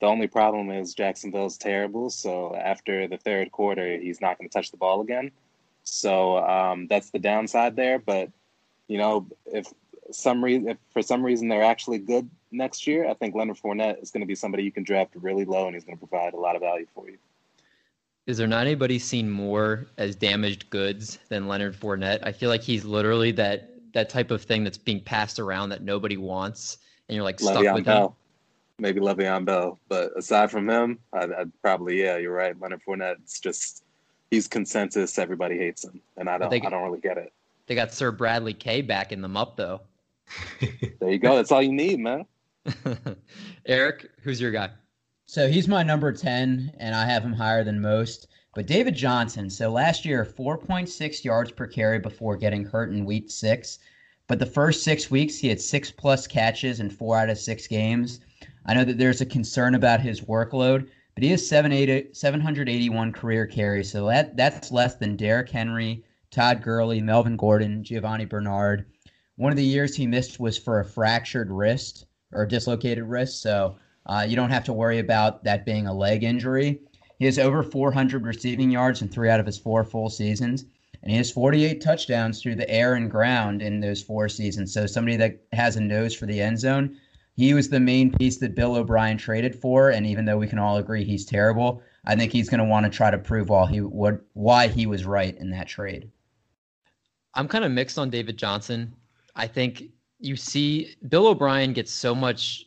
the 0.01 0.07
only 0.07 0.27
problem 0.27 0.71
is 0.71 0.95
Jacksonville's 0.95 1.57
terrible. 1.57 2.11
So 2.11 2.55
after 2.55 3.09
the 3.09 3.17
third 3.17 3.53
quarter, 3.53 3.97
he's 3.97 4.21
not 4.21 4.39
going 4.39 4.49
to 4.49 4.53
touch 4.53 4.71
the 4.71 4.77
ball 4.77 5.01
again. 5.01 5.31
So 5.85 6.39
um, 6.39 6.89
that's 6.89 7.11
the 7.11 7.19
downside 7.19 7.77
there. 7.77 7.99
But 7.99 8.31
you 8.89 8.99
know, 8.99 9.27
if 9.47 9.73
some 10.11 10.43
reason, 10.45 10.69
if 10.69 10.79
for 10.93 11.03
some 11.03 11.23
reason 11.23 11.49
they're 11.49 11.63
actually 11.63 11.99
good 11.99 12.29
next 12.51 12.87
year, 12.87 13.09
I 13.09 13.15
think 13.15 13.35
Leonard 13.35 13.57
Fournette 13.57 14.03
is 14.03 14.11
going 14.11 14.21
to 14.21 14.27
be 14.27 14.35
somebody 14.35 14.63
you 14.63 14.73
can 14.73 14.85
draft 14.85 15.13
really 15.17 15.45
low, 15.45 15.67
and 15.67 15.75
he's 15.75 15.85
going 15.85 15.97
to 15.99 16.07
provide 16.07 16.35
a 16.35 16.39
lot 16.39 16.57
of 16.57 16.63
value 16.63 16.87
for 16.95 17.09
you. 17.09 17.19
Is 18.27 18.39
there 18.39 18.47
not 18.47 18.67
anybody 18.67 18.99
seen 18.99 19.31
more 19.31 19.87
as 19.99 20.17
damaged 20.17 20.71
goods 20.71 21.19
than 21.29 21.47
Leonard 21.47 21.79
Fournette? 21.79 22.21
I 22.23 22.33
feel 22.33 22.49
like 22.49 22.63
he's 22.63 22.85
literally 22.85 23.33
that 23.33 23.71
that 23.93 24.09
type 24.09 24.31
of 24.31 24.43
thing 24.43 24.65
that's 24.65 24.79
being 24.79 25.01
passed 25.01 25.39
around 25.39 25.69
that 25.69 25.83
nobody 25.83 26.17
wants, 26.17 26.79
and 27.09 27.15
you're 27.17 27.25
like 27.25 27.39
stuck 27.39 27.57
Le'Veon 27.59 27.75
with 27.75 27.85
Bell. 27.85 28.07
him. 28.07 28.15
Maybe 28.79 29.01
Le'Veon 29.01 29.45
Bell, 29.45 29.79
but 29.89 30.11
aside 30.17 30.51
from 30.51 30.69
him, 30.69 30.99
I'd, 31.13 31.33
I'd 31.33 31.63
probably 31.63 32.03
yeah, 32.03 32.17
you're 32.17 32.35
right. 32.35 32.59
Leonard 32.61 32.81
Fournette's 32.87 33.39
just 33.41 33.85
he's 34.31 34.49
consensus. 34.49 35.19
Everybody 35.19 35.59
hates 35.59 35.85
him, 35.85 36.01
and 36.17 36.29
I 36.29 36.39
don't 36.39 36.51
they- 36.51 36.63
I 36.63 36.71
don't 36.71 36.83
really 36.83 37.01
get 37.01 37.19
it. 37.19 37.33
They 37.67 37.75
got 37.75 37.95
Sir 37.95 38.11
Bradley 38.11 38.53
K 38.53 38.83
backing 38.83 39.23
them 39.23 39.37
up 39.37 39.57
though. 39.57 39.81
There 41.01 41.11
you 41.11 41.19
go. 41.19 41.37
That's 41.37 41.53
all 41.53 41.63
you 41.63 41.73
need, 41.73 42.01
man. 42.01 42.27
Eric, 43.67 44.11
who's 44.23 44.41
your 44.41 44.51
guy? 44.51 44.71
So 45.27 45.49
he's 45.49 45.69
my 45.69 45.83
number 45.83 46.13
10, 46.13 46.73
and 46.79 46.95
I 46.95 47.07
have 47.07 47.23
him 47.23 47.33
higher 47.33 47.65
than 47.65 47.81
most. 47.81 48.29
But 48.55 48.67
David 48.67 48.95
Johnson, 48.95 49.51
so 49.51 49.71
last 49.71 50.05
year, 50.05 50.25
4.6 50.25 51.25
yards 51.25 51.51
per 51.51 51.67
carry 51.67 51.99
before 51.99 52.37
getting 52.37 52.65
hurt 52.65 52.91
in 52.91 53.05
week 53.05 53.31
six. 53.31 53.81
But 54.27 54.39
the 54.39 54.47
first 54.47 54.85
six 54.85 55.11
weeks, 55.11 55.37
he 55.39 55.49
had 55.49 55.61
six 55.61 55.91
plus 55.91 56.27
catches 56.27 56.81
in 56.81 56.89
four 56.89 57.19
out 57.19 57.31
of 57.31 57.39
six 57.39 57.67
games. 57.67 58.21
I 58.65 58.75
know 58.75 58.85
that 58.85 58.97
there's 58.97 59.21
a 59.21 59.27
concern 59.27 59.75
about 59.75 60.01
his 60.01 60.21
workload, 60.21 60.89
but 61.15 61.25
he 61.25 61.31
has 61.31 61.47
780 61.47 62.15
781 62.15 63.13
career 63.13 63.47
carries. 63.47 63.91
So 63.91 64.07
that, 64.07 64.37
that's 64.37 64.73
less 64.73 64.95
than 64.95 65.17
Derrick 65.17 65.51
Henry, 65.51 66.05
Todd 66.31 66.63
Gurley, 66.63 67.01
Melvin 67.01 67.37
Gordon, 67.37 67.83
Giovani 67.85 68.25
Bernard. 68.25 68.87
One 69.37 69.51
of 69.51 69.57
the 69.57 69.65
years 69.65 69.97
he 69.97 70.07
missed 70.07 70.39
was 70.39 70.57
for 70.57 70.79
a 70.79 70.85
fractured 70.85 71.51
wrist 71.51 72.07
or 72.33 72.47
dislocated 72.47 73.05
wrist. 73.05 73.43
So 73.43 73.77
uh, 74.07 74.25
you 74.29 74.37
don't 74.37 74.51
have 74.51 74.65
to 74.65 74.73
worry 74.73 74.99
about 74.99 75.45
that 75.45 75.65
being 75.65 75.87
a 75.87 75.95
leg 75.95 76.23
injury. 76.23 76.81
He 77.19 77.25
has 77.25 77.39
over 77.39 77.63
400 77.63 78.25
receiving 78.25 78.71
yards 78.71 79.03
in 79.03 79.09
three 79.09 79.31
out 79.31 79.41
of 79.41 79.47
his 79.47 79.59
four 79.59 79.85
full 79.85 80.11
seasons, 80.11 80.65
and 81.03 81.11
he 81.11 81.17
has 81.17 81.31
48 81.31 81.81
touchdowns 81.81 82.41
through 82.41 82.57
the 82.57 82.71
air 82.71 82.95
and 82.95 83.11
ground 83.11 83.63
in 83.63 83.81
those 83.81 84.03
four 84.03 84.29
seasons. 84.29 84.73
So 84.73 84.87
somebody 84.87 85.17
that 85.17 85.41
has 85.53 85.77
a 85.77 85.81
nose 85.81 86.15
for 86.15 86.27
the 86.27 86.41
end 86.41 86.59
zone. 86.59 86.97
He 87.37 87.53
was 87.53 87.69
the 87.69 87.81
main 87.81 88.13
piece 88.13 88.37
that 88.39 88.55
Bill 88.55 88.77
O'Brien 88.77 89.19
traded 89.19 89.57
for, 89.57 89.91
and 89.91 90.07
even 90.07 90.25
though 90.25 90.39
we 90.39 90.47
can 90.47 90.61
all 90.61 90.77
agree 90.77 91.03
he's 91.03 91.25
terrible, 91.25 91.83
I 92.05 92.15
think 92.15 92.31
he's 92.31 92.49
going 92.49 92.61
to 92.61 92.65
want 92.65 92.85
to 92.85 92.97
try 92.97 93.11
to 93.11 93.19
prove 93.19 93.49
why 93.49 93.67
he 93.67 93.81
would 93.81 94.21
why 94.35 94.69
he 94.69 94.87
was 94.87 95.05
right 95.05 95.37
in 95.37 95.51
that 95.51 95.67
trade. 95.67 96.11
I'm 97.35 97.49
kind 97.49 97.65
of 97.65 97.73
mixed 97.73 97.99
on 97.99 98.11
David 98.11 98.37
Johnson. 98.37 98.95
I 99.37 99.47
think 99.47 99.85
you 100.19 100.37
see 100.37 100.95
Bill 101.09 101.27
O'Brien 101.27 101.73
gets 101.73 101.93
so 101.93 102.15
much 102.15 102.67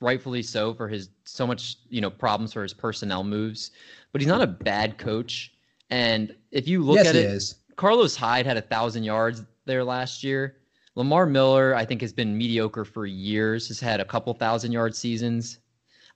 rightfully 0.00 0.42
so 0.42 0.74
for 0.74 0.88
his 0.88 1.10
so 1.24 1.46
much, 1.46 1.76
you 1.88 2.00
know, 2.00 2.10
problems 2.10 2.52
for 2.52 2.62
his 2.62 2.74
personnel 2.74 3.24
moves, 3.24 3.70
but 4.12 4.20
he's 4.20 4.28
not 4.28 4.42
a 4.42 4.46
bad 4.46 4.98
coach. 4.98 5.52
And 5.90 6.34
if 6.50 6.66
you 6.66 6.82
look 6.82 6.96
yes, 6.96 7.08
at 7.08 7.16
it, 7.16 7.26
is. 7.26 7.56
Carlos 7.76 8.16
Hyde 8.16 8.46
had 8.46 8.56
a 8.56 8.62
thousand 8.62 9.04
yards 9.04 9.42
there 9.66 9.84
last 9.84 10.24
year. 10.24 10.56
Lamar 10.94 11.26
Miller, 11.26 11.74
I 11.74 11.84
think, 11.84 12.00
has 12.00 12.12
been 12.12 12.36
mediocre 12.36 12.84
for 12.84 13.04
years. 13.06 13.68
Has 13.68 13.78
had 13.78 14.00
a 14.00 14.04
couple 14.04 14.32
thousand 14.32 14.72
yard 14.72 14.96
seasons. 14.96 15.58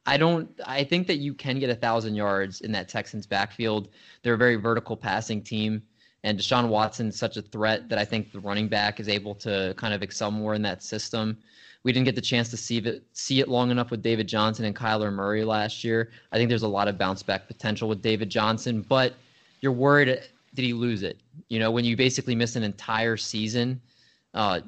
I 0.07 0.16
don't. 0.16 0.48
I 0.66 0.82
think 0.84 1.07
that 1.07 1.18
you 1.18 1.34
can 1.34 1.59
get 1.59 1.68
a 1.68 1.74
thousand 1.74 2.14
yards 2.14 2.62
in 2.62 2.72
that 2.72 2.88
Texans 2.88 3.26
backfield. 3.26 3.90
They're 4.22 4.34
a 4.34 4.38
very 4.38 4.57
vertical 4.57 4.96
passing 4.96 5.42
team, 5.42 5.82
and 6.24 6.38
Deshaun 6.38 6.68
Watson's 6.68 7.18
such 7.18 7.36
a 7.36 7.42
threat 7.42 7.88
that 7.88 7.98
I 7.98 8.04
think 8.04 8.32
the 8.32 8.40
running 8.40 8.68
back 8.68 9.00
is 9.00 9.08
able 9.08 9.34
to 9.36 9.74
kind 9.76 9.94
of 9.94 10.02
excel 10.02 10.30
more 10.30 10.54
in 10.54 10.62
that 10.62 10.82
system. 10.82 11.38
We 11.82 11.92
didn't 11.92 12.04
get 12.04 12.14
the 12.14 12.20
chance 12.20 12.50
to 12.50 12.56
see 12.56 12.78
it 12.78 13.02
see 13.12 13.40
it 13.40 13.48
long 13.48 13.70
enough 13.70 13.90
with 13.90 14.02
David 14.02 14.28
Johnson 14.28 14.66
and 14.66 14.76
Kyler 14.76 15.12
Murray 15.12 15.44
last 15.44 15.82
year. 15.82 16.10
I 16.30 16.36
think 16.36 16.48
there's 16.48 16.62
a 16.62 16.68
lot 16.68 16.88
of 16.88 16.98
bounce 16.98 17.22
back 17.22 17.46
potential 17.46 17.88
with 17.88 18.02
David 18.02 18.28
Johnson, 18.28 18.82
but 18.82 19.14
you're 19.60 19.72
worried 19.72 20.20
did 20.54 20.64
he 20.64 20.72
lose 20.72 21.02
it? 21.02 21.18
You 21.48 21.58
know, 21.58 21.70
when 21.70 21.84
you 21.84 21.96
basically 21.96 22.34
miss 22.34 22.56
an 22.56 22.62
entire 22.62 23.16
season, 23.16 23.80
uh, 24.34 24.60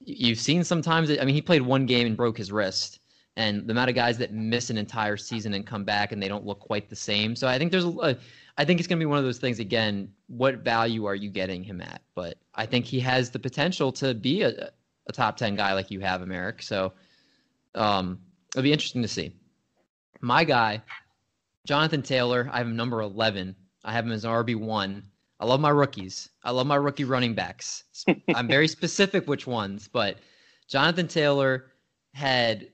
you've 0.00 0.38
seen 0.38 0.64
sometimes. 0.64 1.10
I 1.10 1.24
mean, 1.24 1.34
he 1.34 1.42
played 1.42 1.62
one 1.62 1.86
game 1.86 2.06
and 2.06 2.16
broke 2.16 2.36
his 2.36 2.52
wrist, 2.52 3.00
and 3.36 3.66
the 3.66 3.72
amount 3.72 3.88
of 3.88 3.96
guys 3.96 4.18
that 4.18 4.32
miss 4.32 4.70
an 4.70 4.76
entire 4.76 5.16
season 5.16 5.54
and 5.54 5.66
come 5.66 5.84
back 5.84 6.12
and 6.12 6.22
they 6.22 6.28
don't 6.28 6.44
look 6.44 6.60
quite 6.60 6.90
the 6.90 6.96
same. 6.96 7.34
So 7.34 7.48
I 7.48 7.58
think 7.58 7.70
there's 7.70 7.84
a, 7.84 8.18
I 8.58 8.64
think 8.64 8.78
it's 8.78 8.86
going 8.86 8.98
to 8.98 9.02
be 9.02 9.08
one 9.08 9.18
of 9.18 9.24
those 9.24 9.38
things 9.38 9.58
again. 9.58 10.12
What 10.26 10.56
value 10.56 11.06
are 11.06 11.14
you 11.14 11.30
getting 11.30 11.64
him 11.64 11.80
at? 11.80 12.02
But 12.14 12.36
I 12.54 12.66
think 12.66 12.84
he 12.84 13.00
has 13.00 13.30
the 13.30 13.38
potential 13.38 13.90
to 13.92 14.12
be 14.14 14.42
a, 14.42 14.70
a 15.06 15.12
top 15.12 15.36
ten 15.36 15.56
guy 15.56 15.72
like 15.72 15.90
you 15.90 16.00
have 16.00 16.20
him, 16.20 16.32
Eric. 16.32 16.62
So 16.62 16.92
um, 17.74 18.20
it'll 18.54 18.62
be 18.62 18.72
interesting 18.72 19.02
to 19.02 19.08
see. 19.08 19.34
My 20.20 20.44
guy, 20.44 20.82
Jonathan 21.66 22.02
Taylor. 22.02 22.48
I 22.52 22.58
have 22.58 22.66
him 22.66 22.76
number 22.76 23.00
eleven. 23.00 23.56
I 23.84 23.92
have 23.92 24.04
him 24.04 24.12
as 24.12 24.24
an 24.24 24.30
RB 24.30 24.56
one. 24.56 25.04
I 25.40 25.46
love 25.46 25.58
my 25.58 25.70
rookies. 25.70 26.28
I 26.44 26.52
love 26.52 26.66
my 26.68 26.76
rookie 26.76 27.04
running 27.04 27.34
backs. 27.34 27.82
I'm 28.34 28.46
very 28.46 28.68
specific 28.68 29.26
which 29.26 29.46
ones, 29.46 29.88
but 29.88 30.18
Jonathan 30.68 31.08
Taylor 31.08 31.72
had 32.12 32.68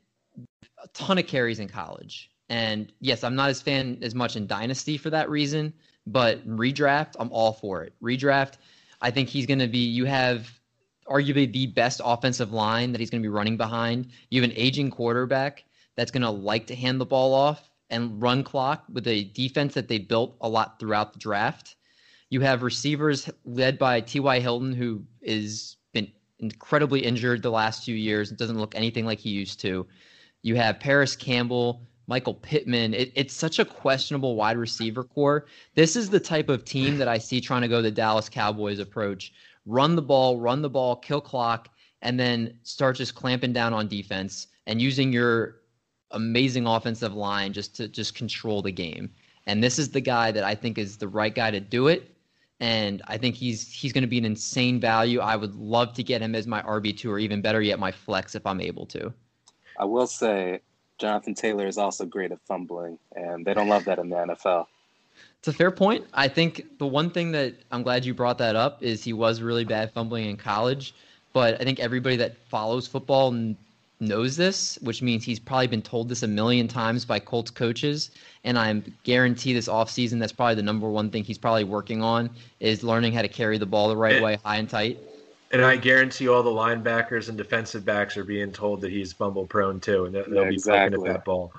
a 0.83 0.89
ton 0.89 1.19
of 1.19 1.27
carries 1.27 1.59
in 1.59 1.69
college. 1.69 2.31
And 2.49 2.93
yes, 3.01 3.25
I'm 3.25 3.35
not 3.35 3.51
as 3.51 3.61
fan 3.61 3.99
as 4.03 4.15
much 4.15 4.37
in 4.37 4.47
Dynasty 4.47 4.97
for 4.97 5.11
that 5.11 5.29
reason, 5.29 5.73
but 6.07 6.47
redraft, 6.49 7.15
I'm 7.19 7.31
all 7.31 7.53
for 7.53 7.83
it. 7.83 7.93
Redraft, 8.03 8.55
I 9.01 9.11
think 9.11 9.29
he's 9.29 9.47
going 9.47 9.59
to 9.59 9.69
be, 9.69 9.79
you 9.79 10.07
have 10.07 10.59
arguably 11.07 11.51
the 11.53 11.67
best 11.67 12.01
offensive 12.05 12.53
line 12.53 12.93
that 12.93 13.01
he's 13.01 13.11
going 13.11 13.23
to 13.23 13.27
be 13.27 13.33
running 13.33 13.57
behind. 13.57 14.11
You 14.31 14.41
have 14.41 14.51
an 14.51 14.57
aging 14.57 14.91
quarterback 14.91 15.65
that's 15.97 16.11
going 16.11 16.23
to 16.23 16.31
like 16.31 16.67
to 16.69 16.75
hand 16.75 17.01
the 17.01 17.07
ball 17.07 17.35
off 17.35 17.71
and 17.91 18.21
run 18.21 18.45
clock 18.45 18.85
with 18.93 19.07
a 19.07 19.25
defense 19.25 19.75
that 19.75 19.89
they 19.89 19.99
built 19.99 20.37
a 20.41 20.49
lot 20.49 20.79
throughout 20.79 21.13
the 21.13 21.19
draft. 21.19 21.77
You 22.31 22.41
have 22.41 22.63
receivers 22.63 23.31
led 23.45 23.79
by 23.79 24.01
T.Y. 24.03 24.41
Hilton, 24.41 24.75
who 24.75 25.03
is 25.23 25.77
been 25.93 26.13
incredibly 26.39 27.01
injured 27.01 27.43
the 27.43 27.51
last 27.51 27.85
few 27.85 27.95
years. 27.95 28.31
It 28.31 28.39
doesn't 28.39 28.59
look 28.59 28.75
anything 28.75 29.07
like 29.07 29.19
he 29.19 29.31
used 29.31 29.61
to. 29.61 29.87
You 30.43 30.57
have 30.57 30.81
Parris 30.81 31.17
Campbell, 31.17 31.87
Michael 32.07 32.35
Pittman. 32.35 32.95
It, 32.95 33.13
it's 33.15 33.35
such 33.35 33.59
a 33.59 33.65
questionable 33.65 34.37
wide 34.37 34.57
receiver 34.57 35.05
core. 35.05 35.47
This 35.75 35.97
is 35.97 36.11
the 36.11 36.21
type 36.21 36.49
of 36.49 36.65
team 36.65 36.99
that 36.99 37.09
I 37.09 37.19
see 37.19 37.41
trying 37.41 37.63
to 37.63 37.69
go 37.69 37.83
the 37.83 37.91
Dallas 37.91 38.29
Cowboys 38.29 38.79
approach: 38.79 39.33
run 39.67 39.97
the 39.97 40.03
ball, 40.03 40.39
run 40.39 40.63
the 40.63 40.71
ball, 40.71 40.97
kill 40.97 41.21
clock, 41.21 41.69
and 42.03 42.19
then 42.19 42.59
start 42.63 42.97
just 42.97 43.15
clamping 43.15 43.53
down 43.53 43.73
on 43.73 43.89
defense 43.89 44.47
and 44.67 44.81
using 44.81 45.13
your 45.13 45.57
amazing 46.13 46.67
offensive 46.67 47.15
line 47.15 47.53
just 47.53 47.77
to 47.77 47.89
just 47.89 48.15
control 48.15 48.63
the 48.63 48.73
game. 48.73 49.11
And 49.47 49.63
this 49.63 49.79
is 49.79 49.91
the 49.91 50.01
guy 50.01 50.31
that 50.33 50.45
I 50.45 50.55
think 50.55 50.79
is 50.79 50.97
the 50.97 51.09
right 51.09 51.35
guy 51.35 51.51
to 51.51 51.61
do 51.61 51.89
it 51.89 52.15
and 52.61 53.03
I 53.07 53.17
think 53.19 53.35
he's 53.35 53.71
he's 53.73 53.93
going 53.93 54.03
to 54.03 54.09
be 54.09 54.19
an 54.19 54.25
insane 54.25 54.81
value. 54.81 55.21
I 55.21 55.37
would 55.37 55.55
love 55.55 55.95
to 55.95 56.03
get 56.03 56.23
him 56.23 56.35
as 56.35 56.47
my 56.47 56.63
RB 56.63 56.97
two, 56.97 57.11
or 57.11 57.19
even 57.19 57.41
better 57.41 57.63
yet, 57.63 57.79
my 57.79 57.93
flex 57.93 58.35
if 58.35 58.47
I'm 58.47 58.61
able 58.61 58.87
to. 58.87 59.13
I 59.79 59.85
will 59.85 60.07
say, 60.07 60.61
Jonathan 60.99 61.35
Taylor 61.35 61.67
is 61.67 61.79
also 61.79 62.05
great 62.05 62.33
at 62.33 62.41
fumbling, 62.41 62.99
and 63.15 63.47
they 63.47 63.55
don't 63.55 63.69
love 63.69 63.85
that 63.85 63.99
in 63.99 64.11
the 64.11 64.17
NFL. 64.17 64.67
It's 65.39 65.49
a 65.49 65.53
fair 65.53 65.71
point. 65.71 66.05
I 66.13 66.27
think 66.27 66.79
the 66.79 66.87
one 66.87 67.11
thing 67.11 67.31
that 67.33 67.55
I'm 67.71 67.83
glad 67.83 68.05
you 68.05 68.13
brought 68.13 68.39
that 68.39 68.57
up 68.57 68.83
is 68.83 69.05
he 69.05 69.13
was 69.13 69.41
really 69.41 69.65
bad 69.65 69.93
fumbling 69.93 70.29
in 70.29 70.37
college, 70.37 70.95
but 71.33 71.61
I 71.61 71.65
think 71.65 71.79
everybody 71.79 72.17
that 72.17 72.37
follows 72.49 72.89
football 72.89 73.33
knows 74.01 74.37
this, 74.37 74.79
which 74.83 75.03
means 75.03 75.25
he's 75.25 75.39
probably 75.39 75.67
been 75.67 75.83
told 75.83 76.09
this 76.09 76.23
a 76.23 76.29
million 76.29 76.69
times 76.69 77.05
by 77.05 77.19
Colts 77.19 77.51
coaches. 77.51 78.11
And 78.45 78.59
I'm 78.59 78.95
guarantee 79.05 79.53
this 79.53 79.69
offseason 79.69 80.19
that's 80.19 80.33
probably 80.33 80.55
the 80.55 80.63
number 80.63 80.89
one 80.89 81.11
thing 81.11 81.25
he's 81.25 81.39
probably 81.39 81.65
working 81.65 82.03
on 82.03 82.31
is 82.61 82.83
learning 82.83 83.13
how 83.13 83.23
to 83.23 83.29
carry 83.29 83.59
the 83.59 83.67
ball 83.67 83.89
the 83.89 83.97
right 83.97 84.23
way, 84.23 84.39
high 84.45 84.57
and 84.57 84.69
tight. 84.69 84.99
And 85.51 85.65
I 85.65 85.77
guarantee 85.77 86.29
all 86.29 86.43
the 86.43 86.51
linebackers 86.51 87.29
and 87.31 87.39
defensive 87.39 87.85
backs 87.85 88.17
are 88.19 88.25
being 88.25 88.53
told 88.53 88.83
that 88.83 88.91
he's 88.91 89.13
fumble 89.15 89.47
prone 89.47 89.81
too, 89.81 90.05
and 90.05 90.15
they'll 90.15 90.29
Yeah, 90.33 90.49
be 90.49 90.55
exactly. 90.55 90.97
poking 90.99 91.11
at 91.11 91.15
that 91.15 91.25
ball. 91.25 91.53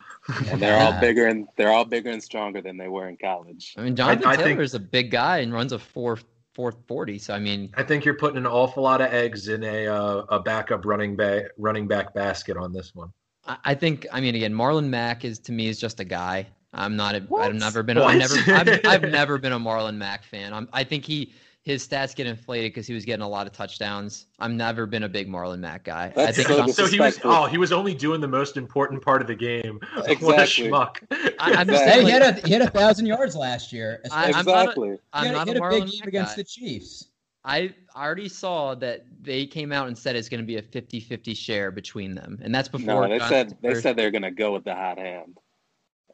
and 0.47 0.61
they're 0.61 0.77
all 0.79 0.93
bigger 1.01 1.27
and 1.27 1.47
they're 1.55 1.71
all 1.71 1.85
bigger 1.85 2.11
and 2.11 2.21
stronger 2.21 2.61
than 2.61 2.77
they 2.77 2.87
were 2.87 3.07
in 3.09 3.17
college. 3.17 3.73
I 3.77 3.81
mean, 3.81 3.95
Jonathan 3.95 4.25
I 4.27 4.35
Taylor 4.35 4.47
think- 4.47 4.59
is 4.61 4.75
a 4.75 4.79
big 4.79 5.09
guy 5.11 5.39
and 5.39 5.51
runs 5.51 5.71
a 5.71 5.79
four 5.79 6.19
four 6.53 6.71
forty. 6.87 7.17
So 7.17 7.33
I 7.33 7.39
mean, 7.39 7.71
I 7.77 7.83
think 7.83 8.05
you're 8.05 8.13
putting 8.13 8.37
an 8.37 8.45
awful 8.45 8.83
lot 8.83 9.01
of 9.01 9.11
eggs 9.11 9.47
in 9.47 9.63
a 9.63 9.87
uh, 9.87 10.23
a 10.29 10.39
backup 10.39 10.85
running 10.85 11.15
back 11.15 11.45
running 11.57 11.87
back 11.87 12.13
basket 12.13 12.57
on 12.57 12.71
this 12.73 12.93
one. 12.93 13.11
I, 13.47 13.57
I 13.65 13.73
think 13.73 14.05
I 14.11 14.21
mean 14.21 14.35
again, 14.35 14.53
Marlon 14.53 14.87
Mack 14.89 15.25
is 15.25 15.39
to 15.39 15.51
me 15.51 15.67
is 15.67 15.79
just 15.79 15.99
a 15.99 16.05
guy. 16.05 16.45
I'm 16.73 16.95
not. 16.95 17.15
A, 17.15 17.21
What? 17.21 17.47
I've 17.47 17.55
never 17.55 17.81
been. 17.81 17.97
A, 17.97 18.01
What? 18.01 18.21
I've 18.21 18.47
never. 18.47 18.85
I've, 18.85 18.85
I've 19.03 19.11
never 19.11 19.39
been 19.39 19.53
a 19.53 19.59
Marlon 19.59 19.95
Mack 19.95 20.23
fan. 20.23 20.53
I'm, 20.53 20.69
I 20.73 20.83
think 20.83 21.05
he 21.05 21.33
his 21.69 21.87
stats 21.87 22.15
get 22.15 22.25
inflated 22.25 22.71
because 22.71 22.87
he 22.87 22.95
was 22.95 23.05
getting 23.05 23.21
a 23.21 23.29
lot 23.29 23.45
of 23.45 23.53
touchdowns. 23.53 24.25
I've 24.39 24.49
never 24.49 24.87
been 24.87 25.03
a 25.03 25.09
big 25.09 25.29
Marlon 25.29 25.59
Mack 25.59 25.83
guy. 25.83 26.11
I 26.17 26.31
think 26.31 26.47
so 26.47 26.65
So 26.67 26.87
he 26.87 26.99
was 26.99 27.19
oh 27.23 27.45
he 27.45 27.59
was 27.59 27.71
only 27.71 27.93
doing 27.93 28.21
the 28.21 28.27
most 28.27 28.57
important 28.57 29.03
part 29.03 29.21
of 29.21 29.27
the 29.27 29.35
game. 29.35 29.79
What 29.93 30.07
a 30.07 30.11
Exactly. 30.11 30.67
schmuck. 30.69 30.97
I, 31.39 31.53
I'm 31.53 31.67
just 31.67 31.69
Exactly. 31.69 31.75
Hey, 31.77 31.85
saying, 31.85 32.05
he 32.07 32.13
like, 32.13 32.23
had 32.23 32.43
a 32.43 32.47
he 32.47 32.53
had 32.53 32.61
a 32.63 32.69
thousand 32.71 33.05
yards 33.05 33.35
last 33.35 33.71
year. 33.71 34.01
I- 34.11 34.31
I'm 34.31 34.31
not 34.31 34.35
a- 34.35 34.39
exactly. 34.61 34.89
he 34.89 34.97
I'm 35.13 35.25
had, 35.27 35.33
not 35.33 35.47
he 35.47 35.53
a 35.53 35.53
had 35.53 35.63
a 35.63 35.69
big 35.69 35.83
Marlon 35.83 35.91
game 35.91 35.99
Mack 35.99 36.07
against 36.07 36.31
guy. 36.31 36.35
the 36.41 36.43
Chiefs. 36.43 37.05
I 37.45 37.73
already 37.95 38.27
saw 38.29 38.73
that 38.75 39.05
they 39.21 39.45
came 39.45 39.71
out 39.71 39.87
and 39.87 39.97
said 39.97 40.15
it's 40.15 40.27
going 40.27 40.41
to 40.41 40.45
be 40.45 40.57
a 40.57 40.61
50-50 40.61 41.35
share 41.37 41.71
between 41.71 42.13
them, 42.13 42.37
and 42.43 42.53
that's 42.53 42.67
before. 42.67 43.07
no, 43.07 43.09
they 43.09 43.17
Jonathan 43.19 43.29
said 43.49 43.57
they 43.61 43.69
Taylor- 43.69 43.81
said 43.81 43.95
they're 43.95 44.11
gonna 44.11 44.31
go 44.31 44.51
with 44.53 44.63
the 44.63 44.73
hot 44.75 44.97
hand, 44.97 45.37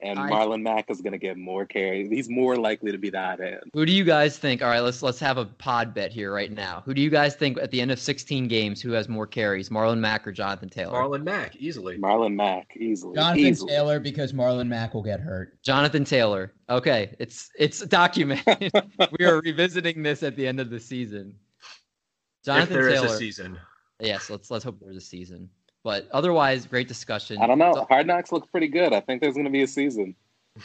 and 0.02 0.20
I- 0.20 0.30
Marlon 0.30 0.62
Mack 0.62 0.90
is 0.90 1.02
gonna 1.02 1.18
get 1.18 1.38
more 1.38 1.66
carries. 1.66 2.10
He's 2.10 2.30
more 2.30 2.56
likely 2.56 2.92
to 2.92 2.98
be 2.98 3.10
that 3.12 3.40
end. 3.40 3.62
Who 3.74 3.86
do 3.86 3.92
you 3.92 4.04
guys 4.04 4.38
think? 4.38 4.62
All 4.62 4.70
right, 4.70 4.82
let's 4.82 5.02
let's 5.02 5.20
have 5.20 5.38
a 5.38 5.46
pod 5.46 5.94
bet 5.94 6.12
here 6.12 6.34
right 6.34 6.52
now. 6.52 6.84
Who 6.86 6.94
do 6.94 7.02
you 7.02 7.10
guys 7.10 7.36
think 7.36 7.58
at 7.60 7.72
the 7.72 7.82
end 7.82 7.92
of 7.92 8.00
16 8.00 8.48
games 8.48 8.82
who 8.82 8.92
has 8.92 9.08
more 9.10 9.28
carries, 9.28 9.70
Marlon 9.70 10.00
Mack 10.00 10.28
or 10.28 10.32
Jonathan 10.32 10.70
Taylor? 10.70 10.94
Marlon 11.00 11.24
Mack 11.24 11.56
easily. 11.56 11.98
Marlon 11.98 12.36
Mack 12.36 12.76
easily. 12.78 13.16
Jonathan 13.16 13.46
easily. 13.46 13.72
Taylor 13.72 14.00
because 14.00 14.34
Marlon 14.34 14.68
Mack 14.68 14.94
will 14.94 15.04
get 15.04 15.20
hurt. 15.20 15.62
Jonathan 15.64 16.04
Taylor. 16.04 16.54
Okay, 16.70 17.16
it's 17.20 17.50
it's 17.58 17.80
documented. 17.86 18.72
we 19.20 19.26
are 19.26 19.40
revisiting 19.42 20.04
this 20.04 20.24
at 20.24 20.36
the 20.36 20.46
end 20.48 20.60
of 20.60 20.70
the 20.70 20.80
season. 20.80 21.36
if 21.60 22.46
Jonathan 22.46 22.74
there 22.74 22.90
is 22.90 23.02
Taylor. 23.02 23.14
a 23.14 23.18
season. 23.18 23.60
Yes, 24.00 24.30
let's 24.30 24.52
let's 24.52 24.64
hope 24.64 24.78
there's 24.82 24.98
a 24.98 25.02
season. 25.02 25.50
But 25.86 26.10
otherwise, 26.12 26.66
great 26.66 26.88
discussion. 26.88 27.38
I 27.38 27.46
don't 27.46 27.60
know. 27.60 27.72
So- 27.76 27.86
Hard 27.86 28.08
Knocks 28.08 28.32
look 28.32 28.50
pretty 28.52 28.68
good. 28.68 28.92
I 28.92 29.02
think 29.02 29.22
there's 29.22 29.36
gonna 29.36 29.52
be 29.52 29.62
a 29.62 29.68
season. 29.68 30.16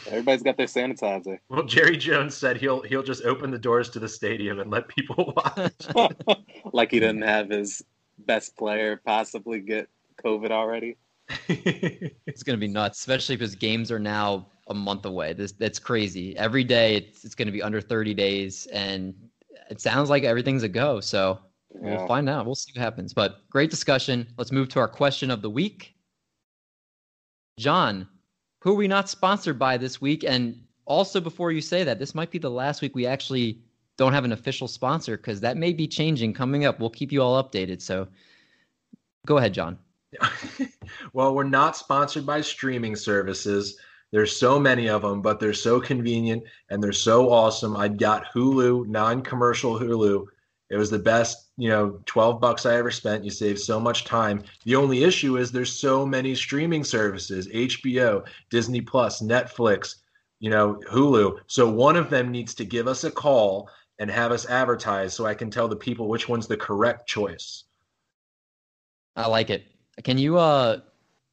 Everybody's 0.07 0.41
got 0.41 0.57
their 0.57 0.65
sanitizer. 0.65 1.37
Well, 1.49 1.63
Jerry 1.63 1.95
Jones 1.95 2.35
said 2.35 2.57
he'll 2.57 2.81
he'll 2.81 3.03
just 3.03 3.23
open 3.23 3.51
the 3.51 3.59
doors 3.59 3.87
to 3.91 3.99
the 3.99 4.09
stadium 4.09 4.59
and 4.59 4.71
let 4.71 4.87
people 4.87 5.33
watch. 5.37 6.37
like 6.73 6.89
he 6.89 6.99
didn't 6.99 7.21
have 7.21 7.51
his 7.51 7.83
best 8.17 8.57
player 8.57 8.99
possibly 9.05 9.59
get 9.59 9.87
COVID 10.25 10.49
already. 10.49 10.97
It's 11.47 12.41
gonna 12.41 12.57
be 12.57 12.67
nuts, 12.67 12.99
especially 12.99 13.35
because 13.35 13.53
games 13.53 13.91
are 13.91 13.99
now 13.99 14.47
a 14.69 14.73
month 14.73 15.05
away. 15.05 15.33
This 15.33 15.51
that's 15.51 15.77
crazy. 15.77 16.35
Every 16.35 16.63
day 16.63 16.95
it's 16.95 17.23
it's 17.23 17.35
gonna 17.35 17.51
be 17.51 17.61
under 17.61 17.79
30 17.79 18.15
days, 18.15 18.65
and 18.73 19.13
it 19.69 19.79
sounds 19.81 20.09
like 20.09 20.23
everything's 20.23 20.63
a 20.63 20.67
go. 20.69 20.99
So 20.99 21.39
Yeah. 21.75 21.97
we'll 21.97 22.07
find 22.07 22.29
out. 22.29 22.45
We'll 22.45 22.55
see 22.55 22.71
what 22.75 22.81
happens. 22.81 23.13
But 23.13 23.49
great 23.49 23.69
discussion. 23.69 24.27
Let's 24.37 24.51
move 24.51 24.69
to 24.69 24.79
our 24.79 24.87
question 24.87 25.31
of 25.31 25.41
the 25.41 25.49
week. 25.49 25.95
John, 27.59 28.07
who 28.61 28.71
are 28.71 28.75
we 28.75 28.87
not 28.87 29.09
sponsored 29.09 29.59
by 29.59 29.77
this 29.77 30.01
week? 30.01 30.23
And 30.23 30.63
also, 30.85 31.19
before 31.19 31.51
you 31.51 31.61
say 31.61 31.83
that, 31.83 31.99
this 31.99 32.15
might 32.15 32.31
be 32.31 32.39
the 32.39 32.49
last 32.49 32.81
week 32.81 32.95
we 32.95 33.05
actually 33.05 33.61
don't 33.97 34.13
have 34.13 34.25
an 34.25 34.31
official 34.31 34.67
sponsor 34.67 35.17
because 35.17 35.39
that 35.41 35.57
may 35.57 35.73
be 35.73 35.87
changing 35.87 36.33
coming 36.33 36.65
up. 36.65 36.79
We'll 36.79 36.89
keep 36.89 37.11
you 37.11 37.21
all 37.21 37.41
updated. 37.41 37.81
So 37.81 38.07
go 39.25 39.37
ahead, 39.37 39.53
John. 39.53 39.77
well, 41.13 41.33
we're 41.35 41.43
not 41.43 41.77
sponsored 41.77 42.25
by 42.25 42.41
streaming 42.41 42.95
services. 42.95 43.77
There's 44.11 44.35
so 44.35 44.59
many 44.59 44.89
of 44.89 45.03
them, 45.03 45.21
but 45.21 45.39
they're 45.39 45.53
so 45.53 45.79
convenient 45.79 46.43
and 46.69 46.83
they're 46.83 46.91
so 46.91 47.31
awesome. 47.31 47.77
I've 47.77 47.97
got 47.97 48.25
Hulu, 48.33 48.87
non-commercial 48.87 49.79
Hulu. 49.79 50.25
It 50.71 50.77
was 50.77 50.89
the 50.89 50.99
best, 50.99 51.49
you 51.57 51.67
know, 51.67 51.99
12 52.05 52.39
bucks 52.39 52.65
I 52.65 52.77
ever 52.77 52.91
spent. 52.91 53.25
You 53.25 53.29
save 53.29 53.59
so 53.59 53.77
much 53.77 54.05
time. 54.05 54.41
The 54.63 54.77
only 54.77 55.03
issue 55.03 55.37
is 55.37 55.51
there's 55.51 55.77
so 55.77 56.05
many 56.05 56.33
streaming 56.33 56.85
services, 56.85 57.49
HBO, 57.49 58.25
Disney 58.49 58.79
Plus, 58.79 59.21
Netflix, 59.21 59.95
you 60.39 60.49
know, 60.49 60.79
Hulu. 60.89 61.39
So 61.47 61.69
one 61.69 61.97
of 61.97 62.09
them 62.09 62.31
needs 62.31 62.55
to 62.55 62.63
give 62.63 62.87
us 62.87 63.03
a 63.03 63.11
call 63.11 63.69
and 63.99 64.09
have 64.09 64.31
us 64.31 64.47
advertise 64.47 65.13
so 65.13 65.25
I 65.25 65.33
can 65.33 65.51
tell 65.51 65.67
the 65.67 65.75
people 65.75 66.07
which 66.07 66.29
one's 66.29 66.47
the 66.47 66.55
correct 66.55 67.05
choice. 67.05 67.65
I 69.17 69.27
like 69.27 69.49
it. 69.49 69.65
Can 70.05 70.17
you, 70.17 70.37
uh, 70.37 70.79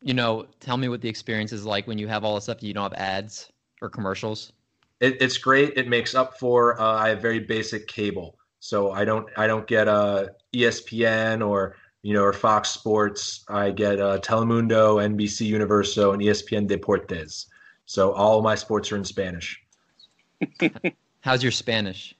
you 0.02 0.14
know, 0.14 0.46
tell 0.58 0.76
me 0.76 0.88
what 0.88 1.00
the 1.00 1.08
experience 1.08 1.52
is 1.52 1.64
like 1.64 1.86
when 1.86 1.96
you 1.96 2.08
have 2.08 2.24
all 2.24 2.34
this 2.34 2.44
stuff 2.44 2.60
you 2.60 2.74
don't 2.74 2.82
have 2.82 3.00
ads 3.00 3.52
or 3.80 3.88
commercials? 3.88 4.52
It, 5.00 5.22
it's 5.22 5.38
great. 5.38 5.74
It 5.76 5.86
makes 5.86 6.16
up 6.16 6.38
for 6.40 6.80
uh, 6.80 6.96
I 6.96 7.10
have 7.10 7.22
very 7.22 7.38
basic 7.38 7.86
cable, 7.86 8.37
so 8.60 8.92
I 8.92 9.04
don't 9.04 9.28
I 9.36 9.46
don't 9.46 9.66
get 9.66 9.88
uh, 9.88 10.26
ESPN 10.54 11.46
or 11.46 11.76
you 12.02 12.14
know 12.14 12.22
or 12.22 12.32
Fox 12.32 12.70
Sports. 12.70 13.44
I 13.48 13.70
get 13.70 14.00
uh, 14.00 14.18
Telemundo, 14.18 14.96
NBC 14.96 15.46
Universo, 15.46 16.12
and 16.12 16.22
ESPN 16.22 16.68
Deportes. 16.68 17.46
So 17.86 18.12
all 18.12 18.38
of 18.38 18.44
my 18.44 18.54
sports 18.54 18.92
are 18.92 18.96
in 18.96 19.04
Spanish. 19.04 19.62
How's 21.20 21.42
your 21.42 21.52
Spanish? 21.52 22.14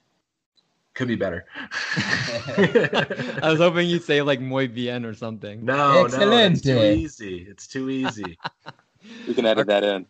Could 0.95 1.07
be 1.07 1.15
better. 1.15 1.45
I 1.77 3.39
was 3.43 3.59
hoping 3.59 3.87
you'd 3.87 4.03
say 4.03 4.21
like 4.21 4.41
muy 4.41 4.67
bien 4.67 5.05
or 5.05 5.13
something. 5.13 5.63
no, 5.63 6.07
no, 6.07 6.37
it's 6.37 6.61
too 6.61 6.77
easy. 6.77 7.45
It's 7.49 7.67
too 7.67 7.89
easy. 7.89 8.37
we 9.27 9.33
can 9.33 9.45
edit 9.45 9.67
that 9.67 9.83
in. 9.83 10.05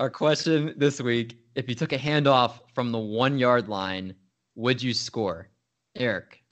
Our 0.00 0.10
question 0.10 0.74
this 0.76 1.00
week 1.00 1.38
if 1.54 1.68
you 1.68 1.74
took 1.74 1.92
a 1.92 1.98
handoff 1.98 2.60
from 2.74 2.90
the 2.90 2.98
one 2.98 3.38
yard 3.38 3.68
line, 3.68 4.14
would 4.54 4.82
you 4.82 4.92
score? 4.94 5.48
Eric, 5.96 6.42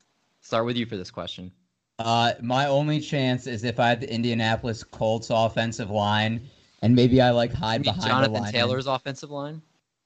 start 0.40 0.66
with 0.66 0.76
you 0.76 0.86
for 0.86 0.96
this 0.96 1.10
question. 1.10 1.50
Uh, 1.98 2.32
my 2.40 2.66
only 2.66 3.00
chance 3.00 3.46
is 3.46 3.64
if 3.64 3.78
I 3.78 3.88
had 3.88 4.00
the 4.00 4.12
Indianapolis 4.12 4.82
Colts 4.82 5.28
offensive 5.30 5.90
line, 5.90 6.48
and 6.82 6.94
maybe 6.94 7.20
I 7.20 7.30
like 7.30 7.52
hide 7.52 7.82
behind 7.82 8.02
the 8.02 8.08
Jonathan. 8.08 8.44
Taylor's 8.52 8.86
offensive 8.86 9.30
line? 9.30 9.60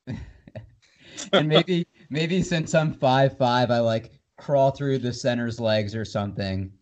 and 1.33 1.49
maybe 1.49 1.87
maybe 2.11 2.43
since 2.43 2.75
I'm 2.75 2.93
five 2.93 3.39
five, 3.39 3.71
I 3.71 3.79
like 3.79 4.11
crawl 4.39 4.73
through 4.73 4.99
the 4.99 5.13
center's 5.13 5.61
legs 5.61 5.95
or 5.95 6.05
something. 6.05 6.73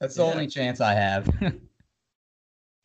That's 0.00 0.16
the 0.16 0.24
Yeah. 0.24 0.30
only 0.32 0.46
chance 0.48 0.80
I 0.80 0.94
have. 0.94 1.28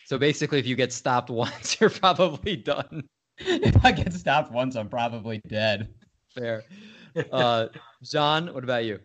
So 0.05 0.17
basically, 0.17 0.59
if 0.59 0.67
you 0.67 0.75
get 0.75 0.91
stopped 0.91 1.29
once, 1.31 1.79
you're 1.79 1.89
probably 1.89 2.57
done. 2.57 3.07
if 3.37 3.83
I 3.85 3.91
get 3.93 4.13
stopped 4.13 4.51
once, 4.51 4.75
I'm 4.75 4.89
probably 4.89 5.39
dead. 5.47 5.93
Fair. 6.33 6.63
Uh, 7.31 7.67
John, 8.03 8.51
what 8.53 8.63
about 8.63 8.85
you? 8.85 8.99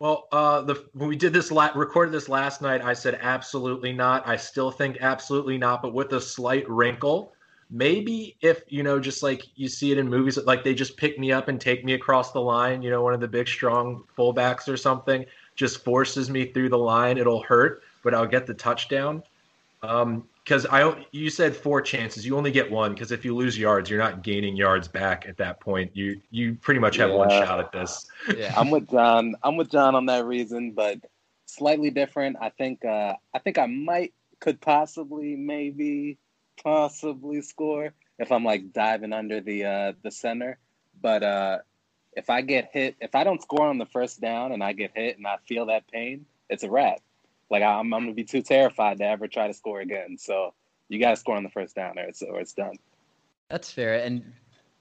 Well, 0.00 0.26
uh, 0.32 0.62
the 0.62 0.84
when 0.94 1.08
we 1.08 1.14
did 1.14 1.32
this 1.32 1.52
la- 1.52 1.70
recorded 1.76 2.12
this 2.12 2.28
last 2.28 2.60
night, 2.60 2.82
I 2.82 2.92
said 2.92 3.20
absolutely 3.22 3.92
not. 3.92 4.26
I 4.26 4.36
still 4.36 4.72
think 4.72 4.98
absolutely 5.00 5.58
not, 5.58 5.80
but 5.80 5.94
with 5.94 6.12
a 6.12 6.20
slight 6.20 6.68
wrinkle. 6.68 7.32
Maybe 7.70 8.36
if 8.40 8.64
you 8.66 8.82
know, 8.82 8.98
just 8.98 9.22
like 9.22 9.44
you 9.54 9.68
see 9.68 9.92
it 9.92 9.98
in 9.98 10.08
movies, 10.08 10.38
like 10.38 10.64
they 10.64 10.74
just 10.74 10.96
pick 10.96 11.20
me 11.20 11.30
up 11.30 11.46
and 11.46 11.60
take 11.60 11.84
me 11.84 11.92
across 11.92 12.32
the 12.32 12.40
line. 12.40 12.82
You 12.82 12.90
know, 12.90 13.00
one 13.00 13.14
of 13.14 13.20
the 13.20 13.28
big, 13.28 13.46
strong 13.46 14.02
fullbacks 14.18 14.66
or 14.66 14.76
something 14.76 15.24
just 15.54 15.84
forces 15.84 16.28
me 16.28 16.46
through 16.46 16.70
the 16.70 16.78
line. 16.78 17.16
It'll 17.16 17.44
hurt, 17.44 17.84
but 18.02 18.12
I'll 18.12 18.26
get 18.26 18.44
the 18.44 18.54
touchdown. 18.54 19.22
Um, 19.84 20.24
because 20.44 20.66
I 20.66 21.06
you 21.12 21.30
said 21.30 21.54
four 21.54 21.80
chances, 21.80 22.26
you 22.26 22.36
only 22.36 22.50
get 22.50 22.70
one. 22.70 22.92
Because 22.92 23.12
if 23.12 23.24
you 23.24 23.34
lose 23.34 23.58
yards, 23.58 23.88
you're 23.88 23.98
not 23.98 24.22
gaining 24.22 24.56
yards 24.56 24.88
back 24.88 25.26
at 25.28 25.36
that 25.36 25.60
point. 25.60 25.90
You 25.94 26.20
you 26.30 26.54
pretty 26.54 26.80
much 26.80 26.96
have 26.96 27.10
one 27.10 27.30
shot 27.30 27.60
at 27.60 27.72
this. 27.72 28.06
Yeah. 28.36 28.52
I'm 28.58 28.70
with 28.70 28.90
John. 28.90 29.34
I'm 29.42 29.56
with 29.56 29.70
John 29.70 29.94
on 29.94 30.06
that 30.06 30.24
reason, 30.24 30.72
but 30.72 30.98
slightly 31.46 31.90
different. 31.90 32.36
I 32.40 32.50
think. 32.50 32.84
Uh, 32.84 33.14
I 33.34 33.38
think 33.38 33.58
I 33.58 33.66
might, 33.66 34.12
could 34.40 34.60
possibly, 34.60 35.36
maybe, 35.36 36.18
possibly 36.62 37.40
score 37.42 37.92
if 38.18 38.32
I'm 38.32 38.44
like 38.44 38.72
diving 38.72 39.12
under 39.12 39.40
the 39.40 39.64
uh, 39.64 39.92
the 40.02 40.10
center. 40.10 40.58
But 41.00 41.22
uh, 41.22 41.58
if 42.14 42.30
I 42.30 42.40
get 42.42 42.70
hit, 42.72 42.96
if 43.00 43.14
I 43.14 43.24
don't 43.24 43.42
score 43.42 43.66
on 43.66 43.78
the 43.78 43.86
first 43.86 44.20
down 44.20 44.52
and 44.52 44.62
I 44.62 44.72
get 44.72 44.92
hit 44.94 45.18
and 45.18 45.26
I 45.26 45.36
feel 45.46 45.66
that 45.66 45.90
pain, 45.90 46.26
it's 46.50 46.64
a 46.64 46.70
wrap. 46.70 47.00
Like 47.52 47.62
I'm, 47.62 47.92
I'm 47.92 48.02
gonna 48.02 48.14
be 48.14 48.24
too 48.24 48.42
terrified 48.42 48.98
to 48.98 49.04
ever 49.04 49.28
try 49.28 49.46
to 49.46 49.52
score 49.52 49.80
again. 49.80 50.16
So 50.18 50.54
you 50.88 50.98
got 50.98 51.10
to 51.10 51.16
score 51.16 51.36
on 51.36 51.42
the 51.42 51.50
first 51.50 51.76
down, 51.76 51.98
or 51.98 52.02
it's 52.02 52.22
or 52.22 52.40
it's 52.40 52.54
done. 52.54 52.74
That's 53.50 53.70
fair. 53.70 54.02
And 54.02 54.32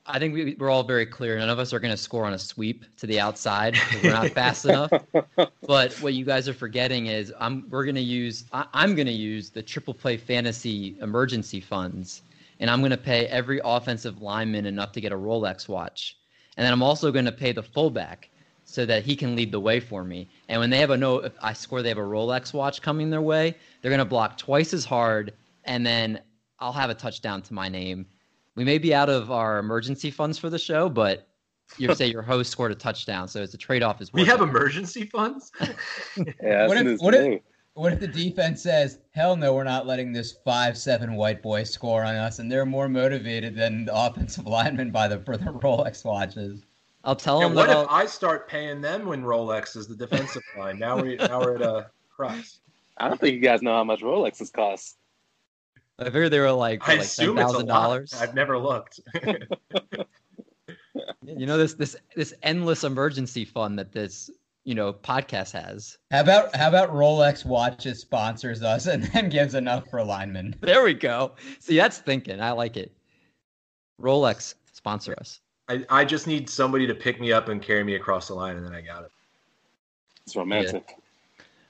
I 0.05 0.17
think 0.17 0.33
we, 0.33 0.55
we're 0.57 0.69
all 0.69 0.83
very 0.83 1.05
clear. 1.05 1.37
None 1.37 1.49
of 1.49 1.59
us 1.59 1.73
are 1.73 1.79
going 1.79 1.91
to 1.91 1.97
score 1.97 2.25
on 2.25 2.33
a 2.33 2.39
sweep 2.39 2.85
to 2.97 3.05
the 3.05 3.19
outside. 3.19 3.77
We're 4.01 4.11
not 4.11 4.29
fast 4.31 4.65
enough. 4.65 4.91
But 5.67 5.93
what 6.01 6.13
you 6.15 6.25
guys 6.25 6.49
are 6.49 6.53
forgetting 6.53 7.07
is 7.07 7.33
I'm 7.39 7.69
we're 7.69 7.85
going 7.85 7.95
to 7.95 8.01
use 8.01 8.45
I, 8.51 8.65
I'm 8.73 8.95
going 8.95 9.07
to 9.07 9.13
use 9.13 9.49
the 9.49 9.61
triple 9.61 9.93
play 9.93 10.17
fantasy 10.17 10.97
emergency 11.01 11.61
funds, 11.61 12.23
and 12.59 12.69
I'm 12.69 12.79
going 12.79 12.91
to 12.91 12.97
pay 12.97 13.27
every 13.27 13.61
offensive 13.63 14.21
lineman 14.21 14.65
enough 14.65 14.91
to 14.93 15.01
get 15.01 15.11
a 15.11 15.17
Rolex 15.17 15.67
watch, 15.67 16.17
and 16.57 16.65
then 16.65 16.73
I'm 16.73 16.83
also 16.83 17.11
going 17.11 17.25
to 17.25 17.31
pay 17.31 17.51
the 17.51 17.63
fullback. 17.63 18.29
So 18.71 18.85
that 18.85 19.03
he 19.03 19.15
can 19.15 19.35
lead 19.35 19.51
the 19.51 19.59
way 19.59 19.79
for 19.79 20.03
me. 20.03 20.29
And 20.47 20.59
when 20.59 20.69
they 20.69 20.77
have 20.77 20.91
a 20.91 20.97
no, 20.97 21.19
if 21.19 21.33
I 21.41 21.51
score, 21.53 21.81
they 21.81 21.89
have 21.89 21.97
a 21.97 22.01
Rolex 22.01 22.53
watch 22.53 22.81
coming 22.81 23.09
their 23.09 23.21
way. 23.21 23.55
They're 23.81 23.91
gonna 23.91 24.05
block 24.05 24.37
twice 24.37 24.73
as 24.73 24.85
hard, 24.85 25.33
and 25.65 25.85
then 25.85 26.21
I'll 26.59 26.71
have 26.71 26.89
a 26.89 26.95
touchdown 26.95 27.41
to 27.43 27.53
my 27.53 27.67
name. 27.67 28.05
We 28.55 28.63
may 28.63 28.77
be 28.77 28.93
out 28.93 29.09
of 29.09 29.29
our 29.29 29.59
emergency 29.59 30.09
funds 30.09 30.37
for 30.37 30.49
the 30.49 30.59
show, 30.59 30.87
but 30.87 31.27
you 31.77 31.93
say 31.95 32.07
your 32.07 32.21
host 32.21 32.51
scored 32.51 32.71
a 32.71 32.75
touchdown, 32.75 33.27
so 33.27 33.41
it's 33.41 33.53
a 33.53 33.57
trade-off. 33.57 34.01
Is 34.01 34.11
we 34.13 34.25
have 34.25 34.41
emergency 34.41 35.05
funds. 35.05 35.51
yeah, 36.41 36.67
what 36.67 36.77
if, 36.77 36.99
what 36.99 37.13
if, 37.13 37.41
what 37.73 37.93
if 37.93 37.99
the 37.99 38.07
defense 38.07 38.61
says, 38.61 38.99
"Hell 39.11 39.35
no, 39.35 39.53
we're 39.53 39.63
not 39.63 39.85
letting 39.85 40.11
this 40.13 40.37
five-seven 40.45 41.15
white 41.15 41.41
boy 41.41 41.63
score 41.63 42.03
on 42.03 42.15
us," 42.15 42.39
and 42.39 42.51
they're 42.51 42.65
more 42.65 42.89
motivated 42.89 43.55
than 43.55 43.85
the 43.85 43.95
offensive 43.95 44.45
linemen 44.57 44.91
by 44.91 45.07
the 45.07 45.19
for 45.19 45.37
the 45.37 45.45
Rolex 45.45 46.05
watches? 46.05 46.61
I'll 47.03 47.15
tell 47.15 47.41
and 47.41 47.51
them. 47.51 47.55
What 47.55 47.69
if 47.69 47.75
I'll... 47.75 47.87
I 47.89 48.05
start 48.05 48.47
paying 48.47 48.81
them 48.81 49.05
when 49.05 49.23
Rolex 49.23 49.75
is 49.75 49.87
the 49.87 49.95
defensive 49.95 50.43
line? 50.57 50.79
Now 50.79 51.01
we 51.01 51.15
now 51.15 51.39
we're 51.39 51.55
at 51.55 51.61
a 51.61 51.89
cross. 52.09 52.59
I 52.97 53.07
don't 53.07 53.19
think 53.19 53.33
you 53.35 53.41
guys 53.41 53.61
know 53.61 53.73
how 53.73 53.83
much 53.83 54.01
Rolexes 54.01 54.51
cost. 54.51 54.97
I 55.97 56.05
figured 56.05 56.31
they 56.31 56.39
were 56.39 56.51
like, 56.51 56.87
I 56.87 56.93
like 56.93 57.01
assume 57.01 57.35
ten 57.35 57.45
it's 57.45 57.51
a 57.51 57.53
thousand 57.53 57.67
lot. 57.67 57.81
dollars. 57.81 58.13
I've 58.13 58.35
never 58.35 58.57
looked. 58.57 58.99
You 61.23 61.45
know 61.45 61.57
this 61.57 61.75
this 61.75 61.95
this 62.15 62.33
endless 62.43 62.83
emergency 62.83 63.45
fund 63.45 63.79
that 63.79 63.91
this 63.91 64.29
you 64.63 64.75
know 64.75 64.91
podcast 64.91 65.51
has. 65.51 65.97
How 66.09 66.21
about 66.21 66.55
how 66.55 66.67
about 66.67 66.91
Rolex 66.91 67.45
watches 67.45 67.99
sponsors 68.01 68.61
us 68.61 68.87
and 68.87 69.03
then 69.03 69.29
gives 69.29 69.55
enough 69.55 69.89
for 69.89 70.03
linemen? 70.03 70.55
There 70.61 70.83
we 70.83 70.93
go. 70.93 71.33
See, 71.59 71.77
that's 71.77 71.99
thinking. 71.99 72.41
I 72.41 72.51
like 72.51 72.75
it. 72.75 72.91
Rolex 73.99 74.55
sponsor 74.73 75.15
us. 75.19 75.39
I, 75.71 75.85
I 75.89 76.05
just 76.05 76.27
need 76.27 76.49
somebody 76.49 76.85
to 76.85 76.93
pick 76.93 77.21
me 77.21 77.31
up 77.31 77.47
and 77.47 77.61
carry 77.61 77.83
me 77.83 77.95
across 77.95 78.27
the 78.27 78.33
line, 78.33 78.57
and 78.57 78.65
then 78.65 78.73
I 78.73 78.81
got 78.81 79.05
it. 79.05 79.11
It's 80.25 80.35
romantic. 80.35 80.97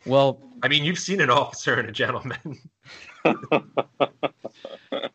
Well, 0.07 0.39
I 0.63 0.67
mean, 0.67 0.83
you've 0.83 0.97
seen 0.97 1.21
an 1.21 1.29
officer 1.29 1.75
and 1.75 1.87
a 1.87 1.91
gentleman. 1.91 2.59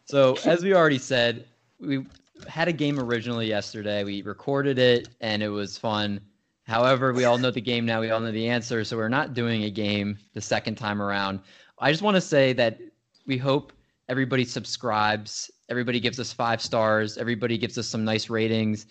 so 0.05 0.37
as 0.45 0.63
we 0.63 0.73
already 0.73 0.99
said, 0.99 1.47
we 1.81 2.07
had 2.47 2.69
a 2.69 2.73
game 2.73 3.01
originally 3.01 3.49
yesterday. 3.49 4.05
We 4.05 4.23
recorded 4.23 4.79
it 4.79 5.09
and 5.21 5.43
it 5.43 5.49
was 5.49 5.77
fun. 5.77 6.21
However, 6.69 7.13
we 7.13 7.25
all 7.25 7.39
know 7.39 7.51
the 7.51 7.61
game 7.61 7.85
now. 7.85 8.01
We 8.01 8.11
all 8.11 8.21
know 8.21 8.31
the 8.31 8.49
answer. 8.49 8.85
So 8.85 8.97
we're 8.97 9.09
not 9.09 9.35
doing 9.35 9.65
a 9.65 9.71
game 9.71 10.17
the 10.35 10.41
second 10.41 10.77
time 10.77 11.03
around. 11.03 11.41
I 11.81 11.91
just 11.91 12.03
want 12.03 12.15
to 12.15 12.21
say 12.21 12.53
that 12.53 12.79
we 13.27 13.37
hope 13.37 13.73
everybody 14.09 14.45
subscribes. 14.45 15.51
Everybody 15.69 16.01
gives 16.01 16.21
us 16.21 16.33
five 16.33 16.63
stars. 16.63 17.19
Everybody 17.19 17.59
gives 17.59 17.79
us 17.79 17.87
some 17.87 18.05
nice 18.05 18.31
ratings. 18.31 18.87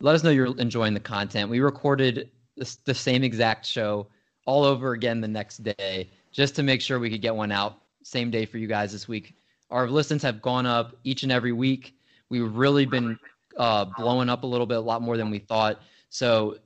Let 0.00 0.14
us 0.14 0.22
know 0.22 0.30
you're 0.30 0.56
enjoying 0.58 0.94
the 0.94 1.00
content. 1.00 1.50
We 1.50 1.60
recorded 1.60 2.30
this, 2.56 2.76
the 2.76 2.94
same 2.94 3.24
exact 3.24 3.64
show 3.64 4.08
all 4.46 4.64
over 4.64 4.92
again 4.92 5.20
the 5.20 5.28
next 5.28 5.58
day 5.58 6.10
just 6.32 6.54
to 6.56 6.62
make 6.62 6.80
sure 6.80 6.98
we 6.98 7.10
could 7.10 7.22
get 7.22 7.34
one 7.34 7.50
out 7.50 7.80
same 8.02 8.30
day 8.30 8.46
for 8.46 8.58
you 8.58 8.68
guys 8.68 8.92
this 8.92 9.08
week. 9.08 9.34
Our 9.70 9.88
listens 9.88 10.22
have 10.22 10.40
gone 10.40 10.64
up 10.64 10.94
each 11.02 11.24
and 11.24 11.32
every 11.32 11.52
week. 11.52 11.96
We've 12.30 12.52
really 12.54 12.86
been 12.86 13.18
uh, 13.56 13.86
blowing 13.96 14.28
up 14.28 14.44
a 14.44 14.46
little 14.46 14.66
bit, 14.66 14.76
a 14.76 14.80
lot 14.80 15.02
more 15.02 15.16
than 15.16 15.28
we 15.28 15.40
thought. 15.40 15.80
So 16.08 16.58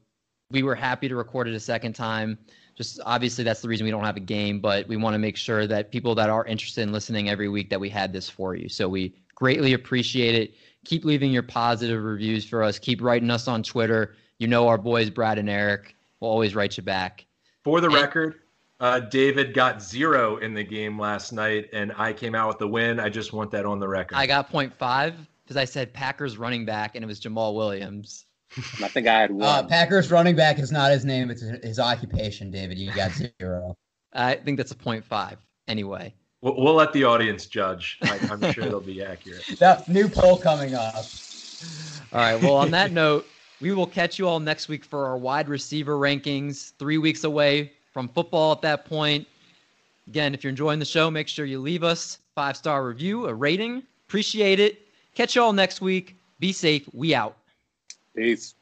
we 0.51 0.63
were 0.63 0.75
happy 0.75 1.09
to 1.09 1.17
record 1.17 1.49
it 1.49 1.55
a 1.55 1.61
second 1.61 1.95
time. 1.95 2.39
Just 2.81 2.99
obviously 3.05 3.45
that's 3.45 3.61
the 3.61 3.69
reason 3.69 3.85
we 3.85 3.91
don't 3.91 4.05
have 4.05 4.17
a 4.17 4.21
game, 4.21 4.59
but 4.59 4.89
we 4.89 4.97
want 4.97 5.13
to 5.13 5.19
make 5.19 5.37
sure 5.37 5.67
that 5.67 5.91
people 5.91 6.15
that 6.15 6.31
are 6.31 6.47
interested 6.47 6.81
in 6.81 6.93
listening 6.93 7.29
every 7.29 7.47
week 7.47 7.69
that 7.69 7.79
we 7.79 7.91
had 7.91 8.11
this 8.11 8.27
for 8.27 8.55
you. 8.55 8.71
So 8.71 8.89
we 8.89 9.15
greatly 9.35 9.75
appreciate 9.75 10.35
it. 10.35 10.55
Keep 10.87 11.05
leaving 11.05 11.31
your 11.31 11.43
positive 11.43 12.03
reviews 12.03 12.47
for 12.47 12.63
us. 12.63 12.79
Keep 12.79 13.03
writing 13.03 13.31
us 13.31 13.49
on 13.49 13.63
Twitter. 13.63 14.15
You 14.39 14.47
know 14.47 14.67
our 14.67 14.79
boys 14.79 15.11
Brad 15.11 15.37
and 15.37 15.51
Eric 15.51 15.95
will 16.21 16.31
always 16.31 16.55
write 16.55 16.79
you 16.79 16.83
back. 16.83 17.27
For 17.65 17.83
the 17.83 17.89
And- 17.89 17.97
record, 17.97 18.37
uh, 18.81 19.01
David 19.01 19.53
got 19.53 19.83
zero 19.83 20.39
in 20.39 20.55
the 20.55 20.65
game 20.65 20.99
last 20.99 21.35
night, 21.35 21.69
and 21.75 21.93
I 21.99 22.15
came 22.15 22.35
out 22.35 22.49
with 22.49 22.57
the 22.61 22.69
win. 22.69 22.99
I 22.99 23.11
just 23.11 23.35
want 23.35 23.51
that 23.51 23.67
on 23.67 23.79
the 23.79 23.89
record. 23.89 24.15
I 24.17 24.27
got 24.27 24.51
0.5 24.51 25.17
because 25.45 25.59
I 25.59 25.67
said 25.67 25.93
Packers 25.93 26.39
running 26.39 26.65
back 26.65 26.95
and 26.95 27.05
it 27.05 27.07
was 27.07 27.21
Jamaal 27.21 27.55
Williams. 27.55 28.25
And 28.57 28.85
I 28.85 28.89
think 28.89 29.07
I 29.07 29.21
had 29.21 29.31
one. 29.31 29.49
Uh, 29.49 29.63
Packers 29.65 30.11
running 30.11 30.35
back 30.37 30.59
is 30.59 30.73
not 30.73 30.91
his 30.91 31.05
name; 31.05 31.31
it's 31.31 31.43
his 31.43 31.79
occupation. 31.79 32.51
David, 32.51 32.79
you 32.79 32.93
got 32.93 33.13
zero. 33.13 33.77
I 34.13 34.35
think 34.35 34.57
that's 34.57 34.73
a 34.73 35.03
five. 35.03 35.39
anyway. 35.69 36.13
We'll, 36.43 36.57
we'll 36.57 36.75
let 36.75 36.93
the 36.93 37.05
audience 37.05 37.47
judge. 37.47 37.99
I, 38.03 38.19
I'm 38.31 38.53
sure 38.53 38.65
they'll 38.65 38.81
be 38.81 39.03
accurate. 39.05 39.45
that 39.59 39.89
new 39.89 40.09
poll 40.09 40.39
coming 40.39 40.75
up. 40.75 41.05
All 42.13 42.21
right. 42.21 42.41
Well, 42.43 42.57
on 42.57 42.71
that 42.71 42.93
note, 42.93 43.27
we 43.61 43.73
will 43.73 43.87
catch 43.87 44.19
you 44.19 44.27
all 44.27 44.41
next 44.41 44.69
week 44.69 44.85
for 44.85 45.07
our 45.07 45.19
wide 45.19 45.49
receiver 45.49 45.97
rankings. 45.97 46.73
Three 46.79 46.99
weeks 46.99 47.25
away 47.25 47.73
from 47.93 48.09
football 48.09 48.53
at 48.53 48.63
that 48.63 48.85
point. 48.85 49.27
Again, 50.09 50.35
if 50.35 50.43
you're 50.43 50.51
enjoying 50.51 50.79
the 50.79 50.85
show, 50.85 51.11
make 51.11 51.29
sure 51.29 51.45
you 51.45 51.61
leave 51.61 51.85
us 51.85 52.19
five 52.35 52.57
star 52.57 52.85
review, 52.85 53.27
a 53.27 53.35
rating. 53.35 53.83
Appreciate 54.09 54.59
it. 54.59 54.89
Catch 55.15 55.37
you 55.37 55.43
all 55.43 55.53
next 55.53 55.81
week. 55.81 56.17
Be 56.41 56.53
safe. 56.53 56.89
We 56.93 57.15
out. 57.15 57.37
Peace. 58.17 58.55